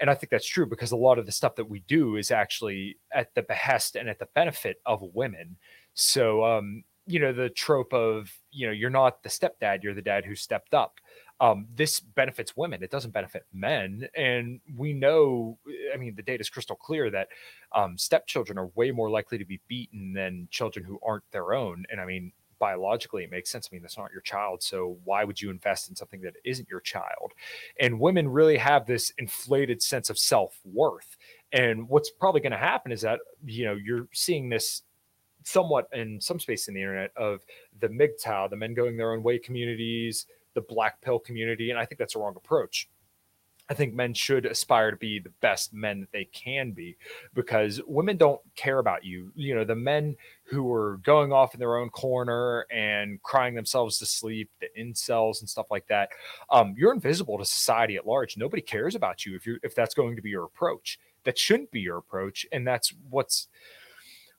[0.00, 2.30] And I think that's true because a lot of the stuff that we do is
[2.30, 5.56] actually at the behest and at the benefit of women.
[5.94, 10.02] So, um, you know, the trope of, you know, you're not the stepdad, you're the
[10.02, 10.98] dad who stepped up.
[11.40, 14.08] Um, this benefits women, it doesn't benefit men.
[14.16, 15.58] And we know,
[15.92, 17.28] I mean, the data is crystal clear that
[17.74, 21.84] um, stepchildren are way more likely to be beaten than children who aren't their own.
[21.90, 23.68] And I mean, biologically it makes sense.
[23.70, 24.62] I mean, that's not your child.
[24.62, 27.32] So why would you invest in something that isn't your child?
[27.80, 31.16] And women really have this inflated sense of self worth.
[31.52, 34.82] And what's probably going to happen is that, you know, you're seeing this
[35.44, 37.44] somewhat in some space in the internet of
[37.80, 41.70] the MGTOW, the men going their own way communities, the black pill community.
[41.70, 42.88] And I think that's a wrong approach.
[43.68, 46.96] I think men should aspire to be the best men that they can be
[47.32, 49.32] because women don't care about you.
[49.34, 53.98] You know, the men who are going off in their own corner and crying themselves
[53.98, 56.10] to sleep, the incels and stuff like that,
[56.50, 58.36] um, you're invisible to society at large.
[58.36, 60.98] Nobody cares about you if you if that's going to be your approach.
[61.24, 62.44] That shouldn't be your approach.
[62.52, 63.48] And that's what's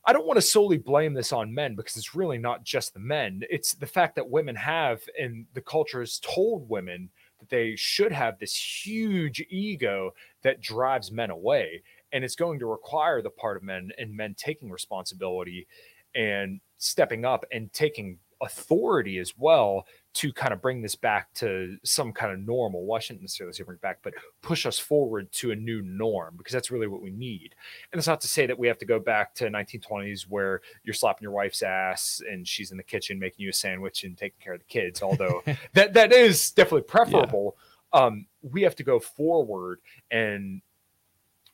[0.07, 2.99] I don't want to solely blame this on men because it's really not just the
[2.99, 3.41] men.
[3.49, 7.09] It's the fact that women have, and the culture has told women
[7.39, 10.11] that they should have this huge ego
[10.43, 11.81] that drives men away.
[12.11, 15.67] And it's going to require the part of men and men taking responsibility
[16.13, 19.85] and stepping up and taking authority as well
[20.15, 22.85] to kind of bring this back to some kind of normal.
[22.85, 26.35] Well, I shouldn't necessarily say bring back, but push us forward to a new norm
[26.37, 27.53] because that's really what we need.
[27.91, 30.93] And it's not to say that we have to go back to 1920s where you're
[30.93, 34.39] slapping your wife's ass and she's in the kitchen making you a sandwich and taking
[34.41, 35.01] care of the kids.
[35.01, 35.43] Although
[35.73, 37.57] that that is definitely preferable.
[37.93, 38.05] Yeah.
[38.05, 39.79] Um, we have to go forward
[40.11, 40.61] and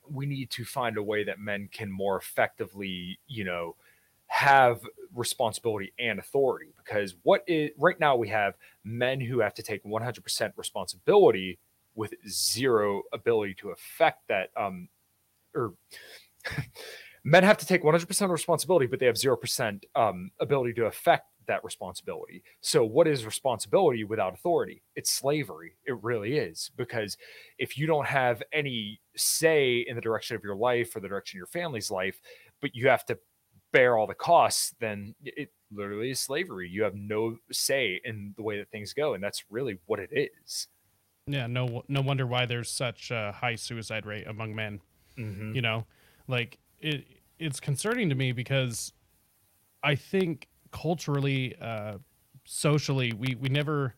[0.08, 3.76] we need to find a way that men can more effectively, you know,
[4.32, 4.80] have
[5.14, 8.56] responsibility and authority because what is right now we have
[8.86, 11.60] men who have to take 100% responsibility
[11.96, 14.88] with zero ability to affect that um
[15.54, 15.74] or
[17.26, 21.62] men have to take 100% responsibility but they have 0% um, ability to affect that
[21.66, 22.42] responsibility.
[22.62, 24.82] So what is responsibility without authority?
[24.96, 25.74] It's slavery.
[25.86, 27.18] It really is because
[27.58, 31.38] if you don't have any say in the direction of your life or the direction
[31.38, 32.22] of your family's life
[32.62, 33.18] but you have to
[33.72, 36.70] bear all the costs, then it literally is slavery.
[36.70, 40.10] You have no say in the way that things go, and that's really what it
[40.12, 40.68] is.
[41.28, 44.82] Yeah, no, no wonder why there's such a high suicide rate among men.
[45.18, 45.56] Mm-hmm.
[45.56, 45.86] You know,
[46.28, 47.06] like it,
[47.40, 48.94] it's concerning to me because
[49.84, 51.98] I think culturally, uh,
[52.46, 53.96] socially, we we never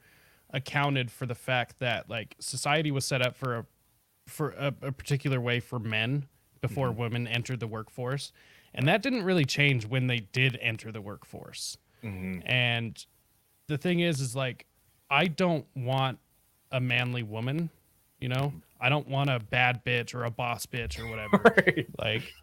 [0.52, 3.66] accounted for the fact that like society was set up for a
[4.28, 6.28] for a, a particular way for men
[6.62, 7.02] before mm-hmm.
[7.02, 8.32] women entered the workforce
[8.76, 11.78] and that didn't really change when they did enter the workforce.
[12.04, 12.40] Mm-hmm.
[12.46, 13.06] And
[13.68, 14.66] the thing is, is like,
[15.10, 16.20] I don't want
[16.72, 17.70] a manly woman,
[18.20, 18.54] you know?
[18.82, 21.40] I don't want a bad bitch or a boss bitch or whatever.
[21.66, 21.88] Right.
[22.00, 22.34] Like,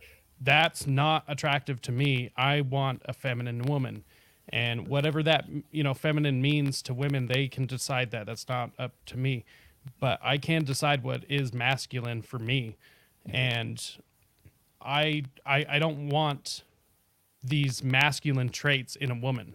[0.41, 2.31] that's not attractive to me.
[2.37, 4.05] I want a feminine woman.
[4.49, 8.71] and whatever that you know feminine means to women they can decide that that's not
[8.79, 9.45] up to me
[10.01, 12.77] but i can decide what is masculine for me
[13.27, 13.99] and
[14.83, 16.65] i i, I don't want
[17.43, 19.55] these masculine traits in a woman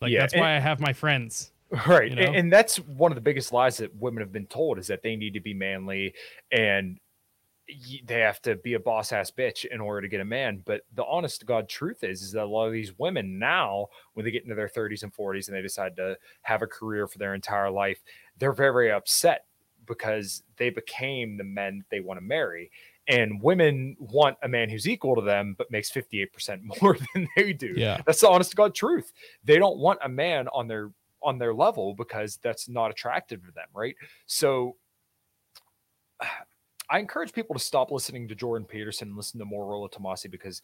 [0.00, 1.50] like Yeah, that's and- why i have my friends
[1.86, 2.10] Right.
[2.10, 2.22] you know?
[2.30, 5.16] And, that's one of the biggest lies that women have been told is that they
[5.16, 6.12] need to be manly
[6.50, 6.98] and
[8.04, 10.60] they have to be a boss ass bitch in order to get a man.
[10.66, 13.86] But the honest to God truth is, is that a lot of these women now,
[14.12, 17.06] when they get into their 30s and 40s and they decide to have a career
[17.06, 18.02] for their entire life,
[18.36, 19.46] they're very, very upset
[19.86, 22.70] because they became the men they want to marry.
[23.08, 27.52] And women want a man who's equal to them, but makes 58% more than they
[27.52, 27.74] do.
[27.76, 29.12] yeah That's the honest to God truth.
[29.44, 30.90] They don't want a man on their
[31.22, 33.94] on their level because that's not attractive to them, right?
[34.26, 34.76] So
[36.90, 40.30] I encourage people to stop listening to Jordan Peterson and listen to more Rollo Tomassi
[40.30, 40.60] because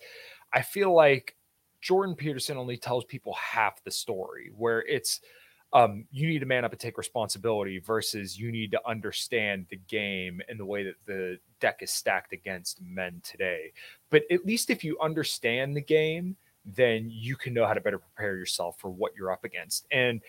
[0.53, 1.35] I feel like
[1.81, 5.21] Jordan Peterson only tells people half the story where it's
[5.73, 9.77] um, you need to man up and take responsibility versus you need to understand the
[9.89, 13.73] game and the way that the deck is stacked against men today.
[14.11, 17.99] But at least if you understand the game, then you can know how to better
[17.99, 19.87] prepare yourself for what you're up against.
[19.91, 20.21] And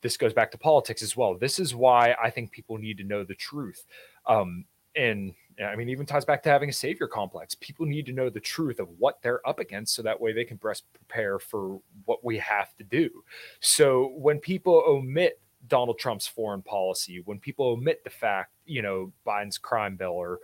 [0.00, 1.36] this goes back to politics as well.
[1.36, 3.86] This is why I think people need to know the truth.
[4.26, 4.64] Um,
[4.96, 7.54] and I mean, even ties back to having a savior complex.
[7.54, 10.44] People need to know the truth of what they're up against so that way they
[10.44, 13.08] can best prepare for what we have to do.
[13.60, 19.12] So when people omit Donald Trump's foreign policy, when people omit the fact, you know,
[19.26, 20.40] Biden's crime bill or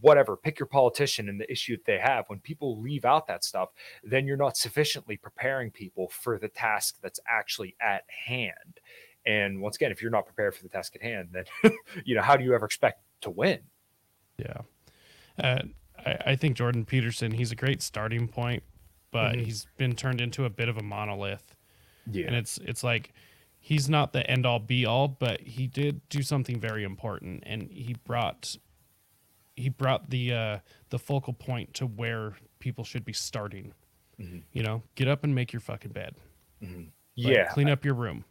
[0.00, 3.44] whatever, pick your politician and the issue that they have, when people leave out that
[3.44, 3.70] stuff,
[4.04, 8.80] then you're not sufficiently preparing people for the task that's actually at hand.
[9.26, 11.44] And once again, if you're not prepared for the task at hand, then,
[12.04, 13.60] you know, how do you ever expect to win?
[14.40, 15.44] Yeah.
[15.44, 15.62] Uh,
[16.04, 18.62] I, I think Jordan Peterson, he's a great starting point,
[19.10, 19.44] but Mhm.
[19.44, 21.54] he's been turned into a bit of a monolith.
[22.10, 22.26] Yeah.
[22.26, 23.12] And it's it's like
[23.58, 27.70] he's not the end all be all, but he did do something very important and
[27.70, 28.56] he brought
[29.56, 30.58] he brought the uh
[30.88, 33.72] the focal point to where people should be starting.
[34.18, 34.42] Mhm.
[34.52, 36.14] You know, get up and make your fucking bed.
[36.62, 36.86] Like,
[37.16, 37.48] yeah.
[37.52, 38.24] Clean up your room.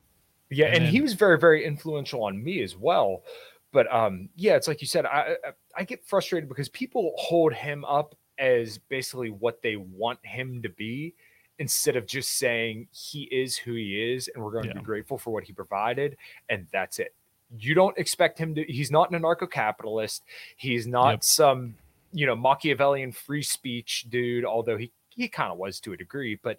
[0.51, 3.23] Yeah, And and, he was very, very influential on me as well.
[3.71, 5.35] But um, yeah, it's like you said, I,
[5.75, 10.69] I get frustrated because people hold him up as basically what they want him to
[10.69, 11.13] be,
[11.59, 15.17] instead of just saying he is who he is, and we're going to be grateful
[15.17, 16.17] for what he provided,
[16.49, 17.13] and that's it.
[17.57, 18.63] You don't expect him to.
[18.63, 20.23] He's not an anarcho-capitalist.
[20.55, 21.23] He's not Yep.
[21.23, 21.75] some
[22.13, 24.45] you know Machiavellian free speech dude.
[24.45, 26.57] Although he he kind of was to a degree, but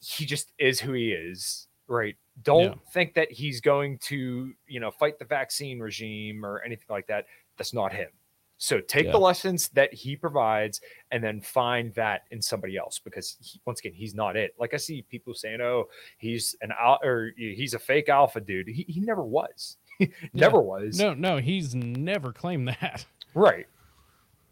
[0.00, 2.16] he just is who he is, right?
[2.42, 2.74] Don't Yeah.
[2.90, 7.26] think that he's going to, you know, fight the vaccine regime or anything like that.
[7.56, 8.10] That's not him.
[8.58, 9.12] So take Yeah.
[9.12, 10.80] the lessons that he provides
[11.10, 14.54] and then find that in somebody else because he, once again, he's not it.
[14.58, 15.88] Like I see people saying, "Oh,
[16.18, 19.76] he's an al- or he's a fake alpha dude." He, he never was.
[20.32, 20.98] never was.
[20.98, 23.04] No, no, he's never claimed that.
[23.34, 23.66] Right.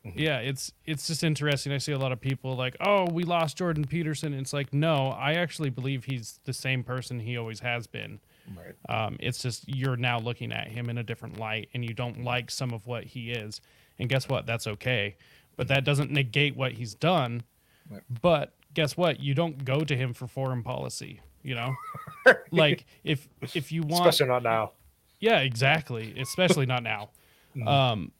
[0.04, 1.72] Yeah, it's it's just interesting.
[1.72, 5.08] I see a lot of people like, "Oh, we lost Jordan Peterson." It's like, no,
[5.08, 8.20] I actually believe he's the same person he always has been.
[8.56, 8.74] Right.
[8.88, 12.24] Um, it's just you're now looking at him in a different light, and you don't
[12.24, 13.60] like some of what he is.
[13.98, 14.46] And guess what?
[14.46, 15.16] That's okay,
[15.56, 17.42] but that doesn't negate what he's done.
[17.88, 18.02] Right.
[18.20, 19.20] But guess what?
[19.20, 21.20] You don't go to him for foreign policy.
[21.44, 21.74] You know,
[22.50, 24.72] like if if you want, Especially not now.
[25.20, 26.14] yeah, exactly.
[26.18, 27.10] Especially not now.
[27.54, 27.68] Mhm.
[27.68, 28.12] Um,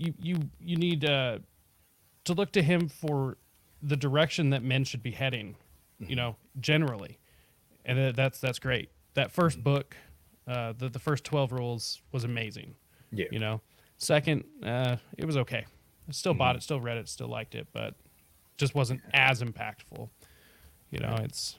[0.00, 1.38] you you you need uh,
[2.24, 3.36] to look to him for
[3.82, 5.56] the direction that men should be heading.
[5.98, 7.18] You know, generally,
[7.84, 8.88] and that's that's great.
[9.12, 9.94] That first book,
[10.48, 12.74] uh, the the first twelve rules was amazing.
[13.12, 13.26] Yeah.
[13.30, 13.60] You know,
[13.98, 15.66] second, uh, it was okay.
[16.08, 17.94] I still bought it, still read it, still liked it, but
[18.56, 20.08] just wasn't as impactful.
[20.90, 21.58] You know, it's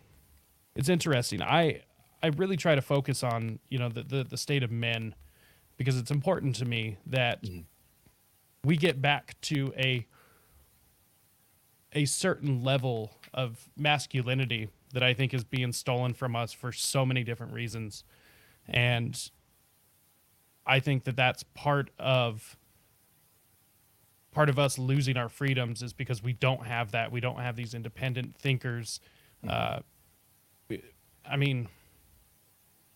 [0.76, 1.44] it's interesting.
[1.44, 1.82] I
[2.24, 5.14] I really try to focus on you know the the, the state of men
[5.78, 7.44] because it's important to me that
[8.64, 10.06] we get back to a
[11.94, 17.06] a certain level of masculinity that I think is being stolen from us for so
[17.06, 18.04] many different reasons,
[18.68, 19.30] and
[20.66, 22.58] I think that that's part of
[24.32, 27.12] part of us losing our freedoms is because we don't have that.
[27.12, 29.02] We don't have these independent thinkers.
[29.46, 29.80] Uh,
[31.30, 31.68] I mean,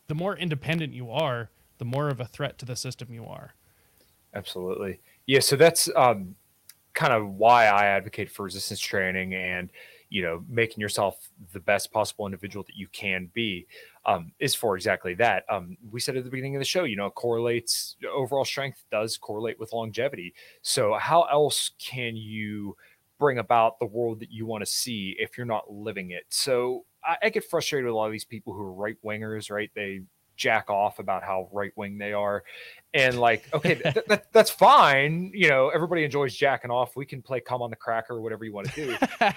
[0.08, 3.56] the more independent you are, the more of a threat to the system you are.
[4.34, 5.00] Absolutely.
[5.28, 5.40] Yeah.
[5.40, 6.36] So that's um,
[6.94, 9.72] kind of why I advocate for resistance training and,
[10.10, 13.68] you know, making yourself the best possible individual that you can be
[14.06, 15.46] um, is for exactly that.
[15.50, 19.18] Um, we said at the beginning of the show, you know, correlates overall strength does
[19.18, 20.34] correlate with longevity.
[20.62, 22.78] So, how else can you
[23.20, 26.26] bring about the world that you want to see if you're not living it?
[26.30, 29.52] So, I, I get frustrated with a lot of these people who are right wingers,
[29.52, 29.72] right?
[29.76, 30.02] They
[30.36, 32.44] jack off about how right wing they are.
[32.94, 35.32] And like, okay, th- th- that's fine.
[35.34, 36.96] You know, everybody enjoys jacking off.
[36.96, 38.96] We can play come on the cracker or whatever you want to do.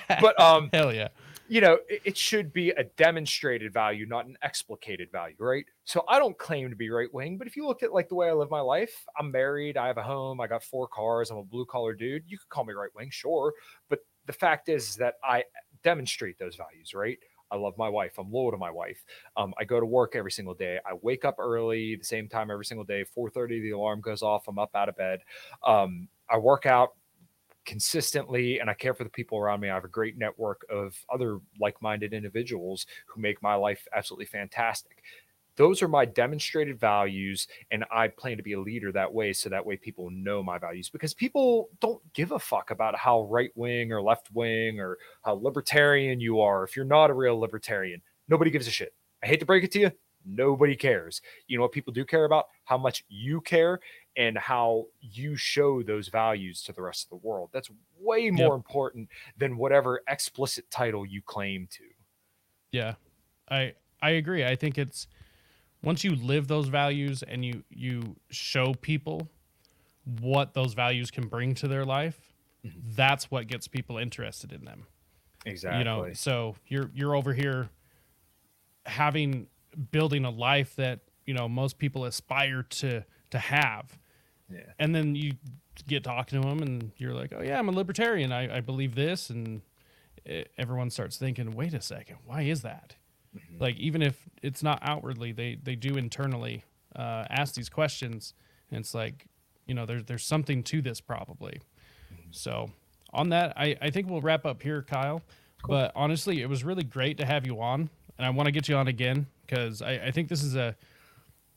[0.20, 1.08] But um hell yeah.
[1.48, 5.64] you know, it, it should be a demonstrated value, not an explicated value, right?
[5.84, 8.14] So I don't claim to be right wing, but if you look at like the
[8.14, 11.30] way I live my life, I'm married, I have a home, I got four cars,
[11.30, 12.24] I'm a blue collar dude.
[12.28, 13.54] You could call me right wing, sure.
[13.88, 15.44] But the fact is that I
[15.82, 17.18] demonstrate those values, right?
[17.50, 18.18] I love my wife.
[18.18, 19.04] I'm loyal to my wife.
[19.36, 20.78] Um, I go to work every single day.
[20.86, 23.04] I wake up early, the same time every single day.
[23.04, 24.48] 4:30, the alarm goes off.
[24.48, 25.20] I'm up out of bed.
[25.66, 26.90] Um, I work out
[27.64, 29.68] consistently and I care for the people around me.
[29.68, 34.26] I have a great network of other like minded individuals who make my life absolutely
[34.26, 35.02] fantastic.
[35.59, 39.48] Those are my demonstrated values, and I plan to be a leader that way so
[39.48, 43.51] that way people know my values because people don't give a fuck about how right
[43.56, 46.62] wing or left wing or how libertarian you are.
[46.62, 48.94] If you're not a real libertarian, nobody gives a shit.
[49.20, 49.90] I hate to break it to you,
[50.24, 51.20] nobody cares.
[51.48, 52.47] You know what people do care about?
[52.62, 53.80] How much you care
[54.16, 57.51] and how you show those values to the rest of the world.
[57.52, 57.70] That's
[58.01, 61.85] way more important than whatever explicit title you claim to.
[62.70, 62.94] Yeah.
[63.51, 64.44] I I agree.
[64.44, 65.09] I think it's
[65.82, 69.28] once you live those values and you you show people
[70.20, 72.32] what those values can bring to their life,
[72.64, 72.72] Mhm.
[72.96, 74.86] that's what gets people interested in them.
[75.46, 75.78] Exactly.
[75.78, 77.68] You know, so you're you're over here
[78.86, 79.46] having
[79.90, 83.98] building a life that, you know, most people aspire to to have.
[84.50, 84.60] yeah.
[84.78, 85.32] And then you
[85.86, 88.32] get talking to them and you're like, "Oh yeah, I'm a libertarian.
[88.32, 89.60] I, I believe this." And
[90.24, 92.16] it, everyone starts thinking, "Wait a second.
[92.24, 92.96] Why is that?"
[93.36, 93.60] Mhm.
[93.60, 96.64] like even if it's not outwardly they they do internally
[96.96, 98.32] uh, ask these questions
[98.70, 99.26] and it's like
[99.66, 101.60] you know there's there's something to this probably.
[102.30, 102.70] So
[103.12, 105.22] on that i i think we'll wrap up here kyle.
[105.66, 108.68] But honestly it was really great to have you on and i want to get
[108.68, 110.76] you on again because I, I think this is a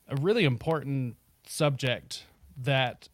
[0.07, 1.15] a really important
[1.47, 2.25] subject
[2.57, 3.07] that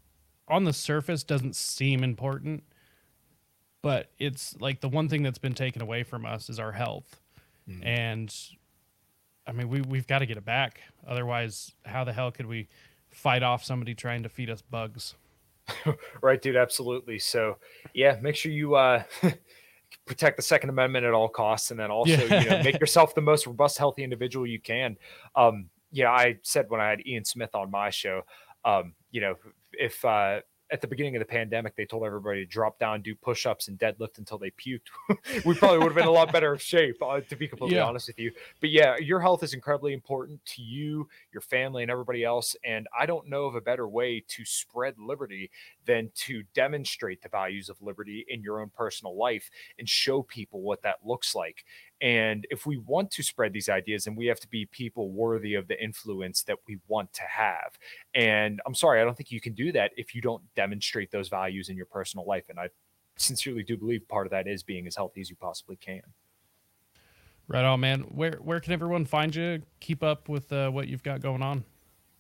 [0.48, 2.64] on the surface doesn't seem important
[3.82, 7.20] but it's like the one thing that's been taken away from us is our health
[7.70, 7.86] Mhm.
[7.86, 8.36] and
[9.46, 10.82] I mean we we've got to get it back.
[11.08, 12.68] Otherwise, how the hell could we
[13.10, 15.16] fight off somebody trying to feed us bugs?
[16.22, 16.56] Right, dude.
[16.56, 17.20] Absolutely.
[17.20, 17.58] So,
[17.94, 19.04] yeah, make sure you uh,
[20.06, 22.42] protect the Second Amendment at all costs, and then also Yeah.
[22.44, 24.98] you know make yourself the most robust, healthy individual you can.
[25.36, 28.22] Um, yeah, I said when I had Ian Smith on my show,
[28.66, 29.36] um, you know,
[29.74, 33.16] if uh, at the beginning of the pandemic they told everybody to drop down, do
[33.16, 34.88] push-ups, and deadlift until they puked,
[35.46, 37.86] we probably would have been in a lot better shape, uh, to be completely Yeah.
[37.86, 38.32] honest with you.
[38.60, 42.56] But yeah, your health is incredibly important to you, your family, and everybody else.
[42.66, 45.50] And I don't know of a better way to spread liberty
[45.86, 49.50] than to demonstrate the values of liberty in your own personal life
[49.80, 51.64] and show people what that looks like.
[52.02, 55.56] And if we want to spread these ideas, then we have to be people worthy
[55.56, 57.78] of the influence that we want to have.
[58.14, 61.30] And I'm sorry, I don't think you can do that if you don't demonstrate those
[61.30, 62.46] values in your personal life.
[62.50, 62.70] And I
[63.16, 66.04] sincerely do believe part of that is being as healthy as you possibly can.
[67.48, 68.02] Right on, man.
[68.02, 69.62] Where where can everyone find you?
[69.80, 71.64] Keep up with uh, what you've got going on.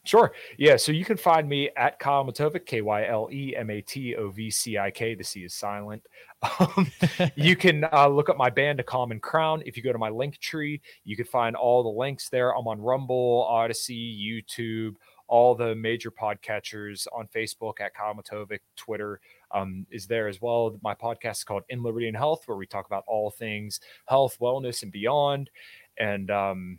[0.07, 0.31] Sure.
[0.57, 0.77] Yeah.
[0.77, 4.15] So you can find me at Kyle Matovcik, K Y L E M A T
[4.15, 5.15] O V C I K.
[5.15, 6.03] The C is silent.
[6.59, 6.91] Um,
[7.35, 9.63] you can uh, look up my band, A Common Crown.
[9.65, 12.55] If you go to my link tree, you can find all the links there.
[12.55, 14.97] I'm on Rumble, Odysee, YouTube,
[15.27, 19.19] all the major podcatchers on Facebook at Kyle Matovcik, Twitter
[19.49, 20.77] um, is there as well.
[20.83, 24.37] My podcast is called In Liberty and Health, where we talk about all things health,
[24.39, 25.49] wellness, and beyond.
[25.97, 26.77] And um,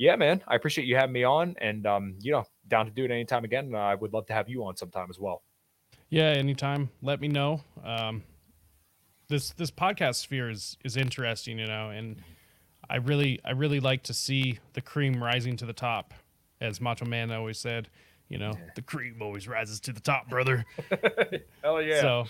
[0.00, 3.04] yeah, man, I appreciate you having me on, and um, you know, down to do
[3.04, 3.66] it anytime again.
[3.66, 5.42] And I would love to have you on sometime as well.
[6.08, 6.88] Yeah, anytime.
[7.02, 7.60] Let me know.
[7.84, 8.22] Um,
[9.28, 12.16] this this podcast sphere is is interesting, you know, and
[12.88, 16.14] I really I really like to see the cream rising to the top,
[16.62, 17.88] as Macho Man always said.
[18.30, 20.64] You know, the cream always rises to the top, brother.
[21.62, 22.00] Hell yeah!
[22.00, 22.24] So,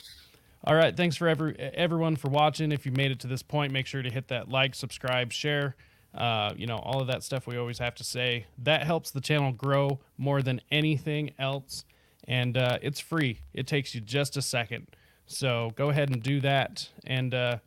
[0.65, 0.97] all right.
[0.97, 2.73] Thanks for every everyone for watching.
[2.73, 5.77] If you made it to this point, make sure to hit that like, subscribe, share.
[6.15, 8.47] Uh, you know, all of that stuff we always have to say.
[8.59, 11.85] That helps the channel grow more than anything else,
[12.27, 13.41] and uh, it's free.
[13.55, 14.89] It takes you just a second.
[15.27, 17.59] So go ahead and do that, and uh,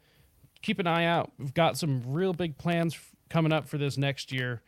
[0.62, 1.32] keep an eye out.
[1.40, 4.62] We've got some real big plans f- coming up for this next year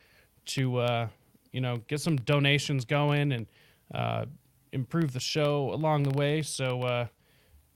[0.46, 1.08] to uh,
[1.52, 3.46] you know get some donations going and
[3.94, 4.26] uh,
[4.72, 6.42] improve the show along the way.
[6.42, 7.08] So uh,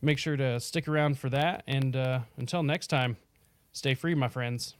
[0.01, 1.63] make sure to stick around for that.
[1.67, 3.17] And uh, until next time,
[3.73, 4.75] stay free, my friends.